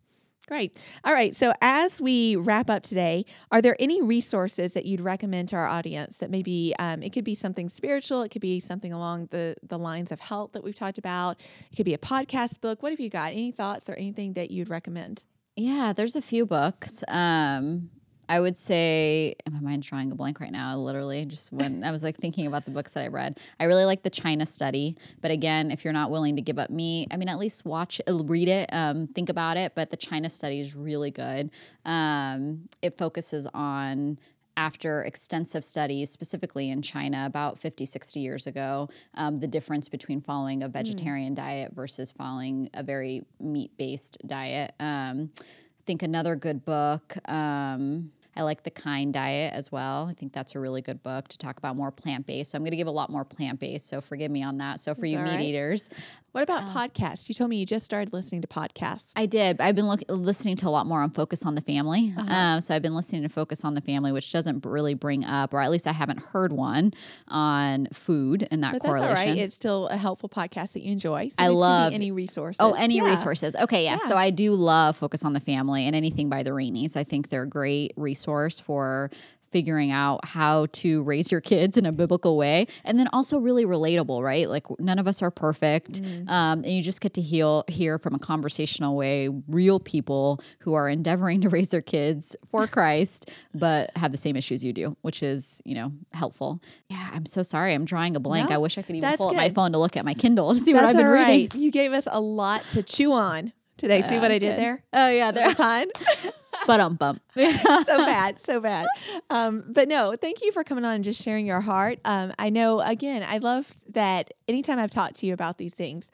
Great. 0.46 0.80
All 1.04 1.12
right. 1.12 1.34
So, 1.34 1.52
as 1.60 2.00
we 2.00 2.36
wrap 2.36 2.70
up 2.70 2.84
today, 2.84 3.24
are 3.50 3.60
there 3.60 3.76
any 3.80 4.00
resources 4.00 4.74
that 4.74 4.84
you'd 4.84 5.00
recommend 5.00 5.48
to 5.48 5.56
our 5.56 5.66
audience 5.66 6.18
that 6.18 6.30
maybe 6.30 6.72
um, 6.78 7.02
it 7.02 7.12
could 7.12 7.24
be 7.24 7.34
something 7.34 7.68
spiritual, 7.68 8.22
it 8.22 8.28
could 8.28 8.42
be 8.42 8.60
something 8.60 8.92
along 8.92 9.26
the 9.32 9.56
the 9.64 9.76
lines 9.76 10.12
of 10.12 10.20
health 10.20 10.52
that 10.52 10.62
we've 10.62 10.74
talked 10.74 10.98
about, 10.98 11.40
it 11.40 11.76
could 11.76 11.84
be 11.84 11.94
a 11.94 11.98
podcast 11.98 12.60
book. 12.60 12.80
What 12.80 12.92
have 12.92 13.00
you 13.00 13.10
got? 13.10 13.32
Any 13.32 13.50
thoughts 13.50 13.88
or 13.88 13.94
anything 13.94 14.34
that 14.34 14.52
you'd 14.52 14.70
recommend? 14.70 15.24
Yeah, 15.56 15.92
there's 15.96 16.14
a 16.14 16.22
few 16.22 16.46
books. 16.46 17.02
Um, 17.08 17.90
I 18.28 18.40
would 18.40 18.56
say, 18.56 19.34
my 19.50 19.60
mind's 19.60 19.86
drawing 19.86 20.10
a 20.12 20.14
blank 20.14 20.40
right 20.40 20.52
now, 20.52 20.76
literally, 20.76 21.24
just 21.24 21.52
when 21.52 21.84
I 21.84 21.90
was 21.90 22.02
like 22.02 22.16
thinking 22.16 22.46
about 22.46 22.64
the 22.64 22.70
books 22.70 22.92
that 22.92 23.04
I 23.04 23.08
read. 23.08 23.38
I 23.60 23.64
really 23.64 23.84
like 23.84 24.02
the 24.02 24.10
China 24.10 24.46
study. 24.46 24.96
But 25.20 25.30
again, 25.30 25.70
if 25.70 25.84
you're 25.84 25.92
not 25.92 26.10
willing 26.10 26.36
to 26.36 26.42
give 26.42 26.58
up 26.58 26.70
meat, 26.70 27.08
I 27.10 27.16
mean, 27.16 27.28
at 27.28 27.38
least 27.38 27.64
watch, 27.64 28.00
uh, 28.08 28.14
read 28.14 28.48
it, 28.48 28.68
um, 28.72 29.06
think 29.08 29.28
about 29.28 29.56
it. 29.56 29.72
But 29.74 29.90
the 29.90 29.96
China 29.96 30.28
study 30.28 30.60
is 30.60 30.74
really 30.74 31.10
good. 31.10 31.50
Um, 31.84 32.68
it 32.82 32.96
focuses 32.96 33.46
on 33.54 34.18
after 34.56 35.04
extensive 35.04 35.64
studies, 35.64 36.10
specifically 36.10 36.70
in 36.70 36.82
China 36.82 37.24
about 37.26 37.58
50, 37.58 37.84
60 37.84 38.20
years 38.20 38.46
ago, 38.46 38.88
um, 39.14 39.36
the 39.36 39.46
difference 39.46 39.88
between 39.88 40.20
following 40.20 40.62
a 40.62 40.66
hmm. 40.66 40.72
vegetarian 40.72 41.32
mm. 41.32 41.36
diet 41.36 41.72
versus 41.74 42.10
following 42.10 42.70
a 42.74 42.82
very 42.82 43.22
meat 43.38 43.70
based 43.76 44.18
diet. 44.26 44.72
Um, 44.80 45.30
I 45.38 45.82
think 45.86 46.02
another 46.02 46.36
good 46.36 46.64
book. 46.64 47.16
Um, 47.28 48.10
I 48.36 48.42
like 48.42 48.62
the 48.62 48.70
Kind 48.70 49.14
Diet 49.14 49.52
as 49.54 49.72
well. 49.72 50.06
I 50.08 50.12
think 50.12 50.32
that's 50.32 50.54
a 50.54 50.60
really 50.60 50.82
good 50.82 51.02
book 51.02 51.28
to 51.28 51.38
talk 51.38 51.58
about 51.58 51.76
more 51.76 51.90
plant 51.90 52.26
based. 52.26 52.50
So 52.50 52.56
I'm 52.56 52.62
going 52.62 52.72
to 52.72 52.76
give 52.76 52.86
a 52.86 52.90
lot 52.90 53.10
more 53.10 53.24
plant 53.24 53.60
based. 53.60 53.88
So 53.88 54.00
forgive 54.00 54.30
me 54.30 54.42
on 54.42 54.58
that. 54.58 54.80
So 54.80 54.94
for 54.94 55.06
you 55.06 55.18
meat 55.18 55.30
right. 55.30 55.40
eaters, 55.40 55.88
what 56.36 56.42
about 56.42 56.64
uh, 56.64 56.66
podcasts? 56.66 57.30
You 57.30 57.34
told 57.34 57.48
me 57.48 57.56
you 57.56 57.64
just 57.64 57.86
started 57.86 58.12
listening 58.12 58.42
to 58.42 58.46
podcasts. 58.46 59.10
I 59.16 59.24
did. 59.24 59.58
I've 59.58 59.74
been 59.74 59.88
look, 59.88 60.02
listening 60.06 60.56
to 60.56 60.68
a 60.68 60.68
lot 60.68 60.86
more 60.86 61.00
on 61.00 61.08
Focus 61.08 61.46
on 61.46 61.54
the 61.54 61.62
Family. 61.62 62.12
Uh-huh. 62.14 62.30
Um, 62.30 62.60
so 62.60 62.74
I've 62.74 62.82
been 62.82 62.94
listening 62.94 63.22
to 63.22 63.30
Focus 63.30 63.64
on 63.64 63.72
the 63.72 63.80
Family, 63.80 64.12
which 64.12 64.30
doesn't 64.32 64.66
really 64.66 64.92
bring 64.92 65.24
up, 65.24 65.54
or 65.54 65.62
at 65.62 65.70
least 65.70 65.86
I 65.86 65.92
haven't 65.92 66.18
heard 66.18 66.52
one 66.52 66.92
on 67.28 67.86
food 67.86 68.46
and 68.50 68.62
that 68.62 68.74
but 68.74 68.82
correlation. 68.82 69.08
That's 69.08 69.18
all 69.18 69.26
right. 69.26 69.38
It's 69.38 69.54
still 69.54 69.88
a 69.88 69.96
helpful 69.96 70.28
podcast 70.28 70.74
that 70.74 70.82
you 70.82 70.92
enjoy. 70.92 71.28
So 71.28 71.36
I 71.38 71.48
love 71.48 71.94
any 71.94 72.10
resources. 72.10 72.58
Oh, 72.60 72.74
any 72.74 72.98
yeah. 72.98 73.08
resources. 73.08 73.56
Okay, 73.56 73.84
yeah. 73.84 73.96
yeah. 73.98 74.06
So 74.06 74.14
I 74.14 74.28
do 74.28 74.52
love 74.52 74.98
Focus 74.98 75.24
on 75.24 75.32
the 75.32 75.40
Family 75.40 75.86
and 75.86 75.96
anything 75.96 76.28
by 76.28 76.42
the 76.42 76.52
Rainey's. 76.52 76.96
I 76.96 77.04
think 77.04 77.30
they're 77.30 77.44
a 77.44 77.48
great 77.48 77.94
resource 77.96 78.60
for 78.60 79.10
figuring 79.50 79.90
out 79.90 80.24
how 80.24 80.66
to 80.72 81.02
raise 81.02 81.30
your 81.30 81.40
kids 81.40 81.76
in 81.76 81.86
a 81.86 81.92
biblical 81.92 82.36
way. 82.36 82.66
And 82.84 82.98
then 82.98 83.08
also 83.12 83.38
really 83.38 83.64
relatable 83.64 84.22
right? 84.22 84.48
Like 84.48 84.66
none 84.78 84.98
of 84.98 85.06
us 85.06 85.22
are 85.22 85.30
perfect 85.30 86.02
mm. 86.02 86.28
um, 86.28 86.58
and 86.64 86.66
you 86.66 86.82
just 86.82 87.00
get 87.00 87.14
to 87.14 87.20
heal, 87.20 87.64
hear 87.68 87.98
from 87.98 88.14
a 88.14 88.18
conversational 88.18 88.96
way 88.96 89.28
real 89.48 89.78
people 89.78 90.40
who 90.60 90.74
are 90.74 90.88
endeavoring 90.88 91.40
to 91.42 91.48
raise 91.48 91.68
their 91.68 91.82
kids 91.82 92.36
for 92.50 92.66
christ 92.76 93.30
but 93.54 93.90
have 93.96 94.12
the 94.12 94.18
same 94.18 94.36
issues 94.36 94.64
you 94.64 94.72
do 94.72 94.96
which 95.02 95.22
is 95.22 95.60
you 95.64 95.74
know 95.74 95.92
helpful. 96.12 96.60
Yeah 96.88 97.10
i'm 97.12 97.26
so 97.26 97.42
sorry. 97.42 97.74
I'm 97.74 97.84
drawing 97.84 98.16
a 98.16 98.20
blank. 98.20 98.50
No, 98.50 98.56
i 98.56 98.58
wish 98.58 98.78
i 98.78 98.82
could 98.82 98.96
even 98.96 99.16
pull 99.16 99.28
good. 99.28 99.36
up 99.36 99.42
my 99.42 99.50
phone 99.50 99.72
to 99.72 99.78
look 99.78 99.96
at 99.96 100.04
my 100.04 100.14
kindle 100.14 100.52
to 100.52 100.58
see 100.58 100.72
that's 100.72 100.82
what 100.82 100.90
i've 100.90 100.96
been 100.96 101.06
right. 101.06 101.28
reading. 101.28 101.60
You 101.60 101.70
gave 101.70 101.92
us 101.92 102.06
a 102.10 102.20
lot 102.20 102.62
to 102.72 102.82
chew 102.82 103.12
on 103.12 103.52
today. 103.76 104.02
See 104.02 104.18
what 104.18 104.30
I 104.30 104.38
did 104.38 104.58
there? 104.58 104.82
Oh 104.92 105.08
yeah, 105.08 105.30
there. 105.30 105.50
Fun. 105.54 105.88
but 106.66 106.80
um 106.80 106.96
bump. 106.96 107.22
so 107.34 107.44
bad, 107.86 108.38
so 108.38 108.60
bad. 108.60 108.86
Um, 109.30 109.64
but 109.68 109.88
no, 109.88 110.16
thank 110.20 110.42
you 110.42 110.52
for 110.52 110.64
coming 110.64 110.84
on 110.84 110.94
and 110.94 111.04
just 111.04 111.22
sharing 111.22 111.46
your 111.46 111.60
heart. 111.60 111.98
Um, 112.04 112.32
I 112.38 112.50
know 112.50 112.80
again, 112.80 113.24
I 113.26 113.38
love 113.38 113.72
that 113.90 114.32
anytime 114.48 114.78
I've 114.78 114.90
talked 114.90 115.16
to 115.16 115.26
you 115.26 115.34
about 115.34 115.58
these 115.58 115.74
things, 115.74 116.10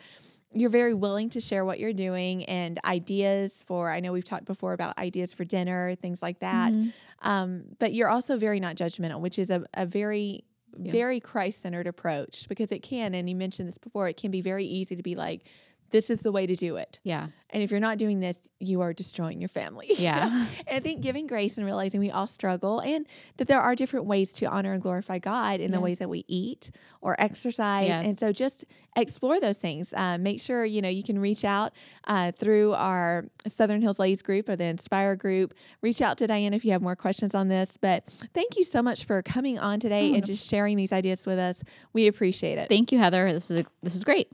you're 0.54 0.70
very 0.70 0.94
willing 0.94 1.30
to 1.30 1.40
share 1.40 1.64
what 1.64 1.78
you're 1.78 1.92
doing 1.92 2.44
and 2.44 2.78
ideas 2.84 3.64
for 3.66 3.90
i 3.90 4.00
know 4.00 4.12
we've 4.12 4.24
talked 4.24 4.44
before 4.44 4.72
about 4.72 4.98
ideas 4.98 5.32
for 5.32 5.44
dinner 5.44 5.94
things 5.94 6.20
like 6.20 6.40
that 6.40 6.72
mm-hmm. 6.72 7.28
um, 7.28 7.64
but 7.78 7.92
you're 7.94 8.08
also 8.08 8.36
very 8.36 8.60
not 8.60 8.76
judgmental 8.76 9.20
which 9.20 9.38
is 9.38 9.50
a, 9.50 9.64
a 9.74 9.86
very 9.86 10.44
yeah. 10.78 10.92
very 10.92 11.20
christ-centered 11.20 11.86
approach 11.86 12.46
because 12.48 12.72
it 12.72 12.82
can 12.82 13.14
and 13.14 13.28
you 13.28 13.36
mentioned 13.36 13.68
this 13.68 13.78
before 13.78 14.08
it 14.08 14.16
can 14.16 14.30
be 14.30 14.40
very 14.40 14.64
easy 14.64 14.96
to 14.96 15.02
be 15.02 15.14
like 15.14 15.46
this 15.92 16.10
is 16.10 16.20
the 16.22 16.32
way 16.32 16.46
to 16.46 16.54
do 16.54 16.76
it. 16.76 16.98
Yeah. 17.04 17.28
And 17.50 17.62
if 17.62 17.70
you're 17.70 17.80
not 17.80 17.98
doing 17.98 18.20
this, 18.20 18.40
you 18.58 18.80
are 18.80 18.92
destroying 18.92 19.40
your 19.40 19.48
family. 19.48 19.90
Yeah. 20.02 20.46
and 20.66 20.76
I 20.76 20.80
think 20.80 21.00
giving 21.00 21.28
grace 21.28 21.56
and 21.56 21.64
realizing 21.64 22.00
we 22.00 22.10
all 22.10 22.26
struggle 22.26 22.80
and 22.80 23.06
that 23.36 23.46
there 23.46 23.60
are 23.60 23.76
different 23.76 24.06
ways 24.06 24.32
to 24.32 24.46
honor 24.46 24.72
and 24.72 24.82
glorify 24.82 25.18
God 25.18 25.60
in 25.60 25.70
yeah. 25.70 25.76
the 25.76 25.80
ways 25.80 25.98
that 25.98 26.08
we 26.08 26.24
eat 26.26 26.72
or 27.00 27.14
exercise. 27.20 27.88
Yes. 27.88 28.06
And 28.06 28.18
so 28.18 28.32
just 28.32 28.64
explore 28.96 29.38
those 29.38 29.58
things. 29.58 29.94
Uh, 29.94 30.18
make 30.18 30.40
sure, 30.40 30.64
you 30.64 30.82
know, 30.82 30.88
you 30.88 31.04
can 31.04 31.20
reach 31.20 31.44
out 31.44 31.72
uh, 32.08 32.32
through 32.32 32.72
our 32.72 33.26
Southern 33.46 33.80
Hills 33.80 34.00
Ladies 34.00 34.22
group 34.22 34.48
or 34.48 34.56
the 34.56 34.64
Inspire 34.64 35.14
group. 35.14 35.54
Reach 35.82 36.00
out 36.00 36.18
to 36.18 36.26
Diane 36.26 36.54
if 36.54 36.64
you 36.64 36.72
have 36.72 36.82
more 36.82 36.96
questions 36.96 37.34
on 37.34 37.46
this. 37.46 37.76
But 37.76 38.04
thank 38.34 38.56
you 38.56 38.64
so 38.64 38.82
much 38.82 39.04
for 39.04 39.22
coming 39.22 39.58
on 39.58 39.78
today 39.78 40.10
oh, 40.10 40.14
and 40.14 40.26
just 40.26 40.48
sharing 40.48 40.76
these 40.76 40.92
ideas 40.92 41.26
with 41.26 41.38
us. 41.38 41.62
We 41.92 42.08
appreciate 42.08 42.58
it. 42.58 42.68
Thank 42.68 42.90
you, 42.90 42.98
Heather. 42.98 43.32
This 43.32 43.50
is, 43.50 43.64
this 43.82 43.94
is 43.94 44.02
great. 44.02 44.28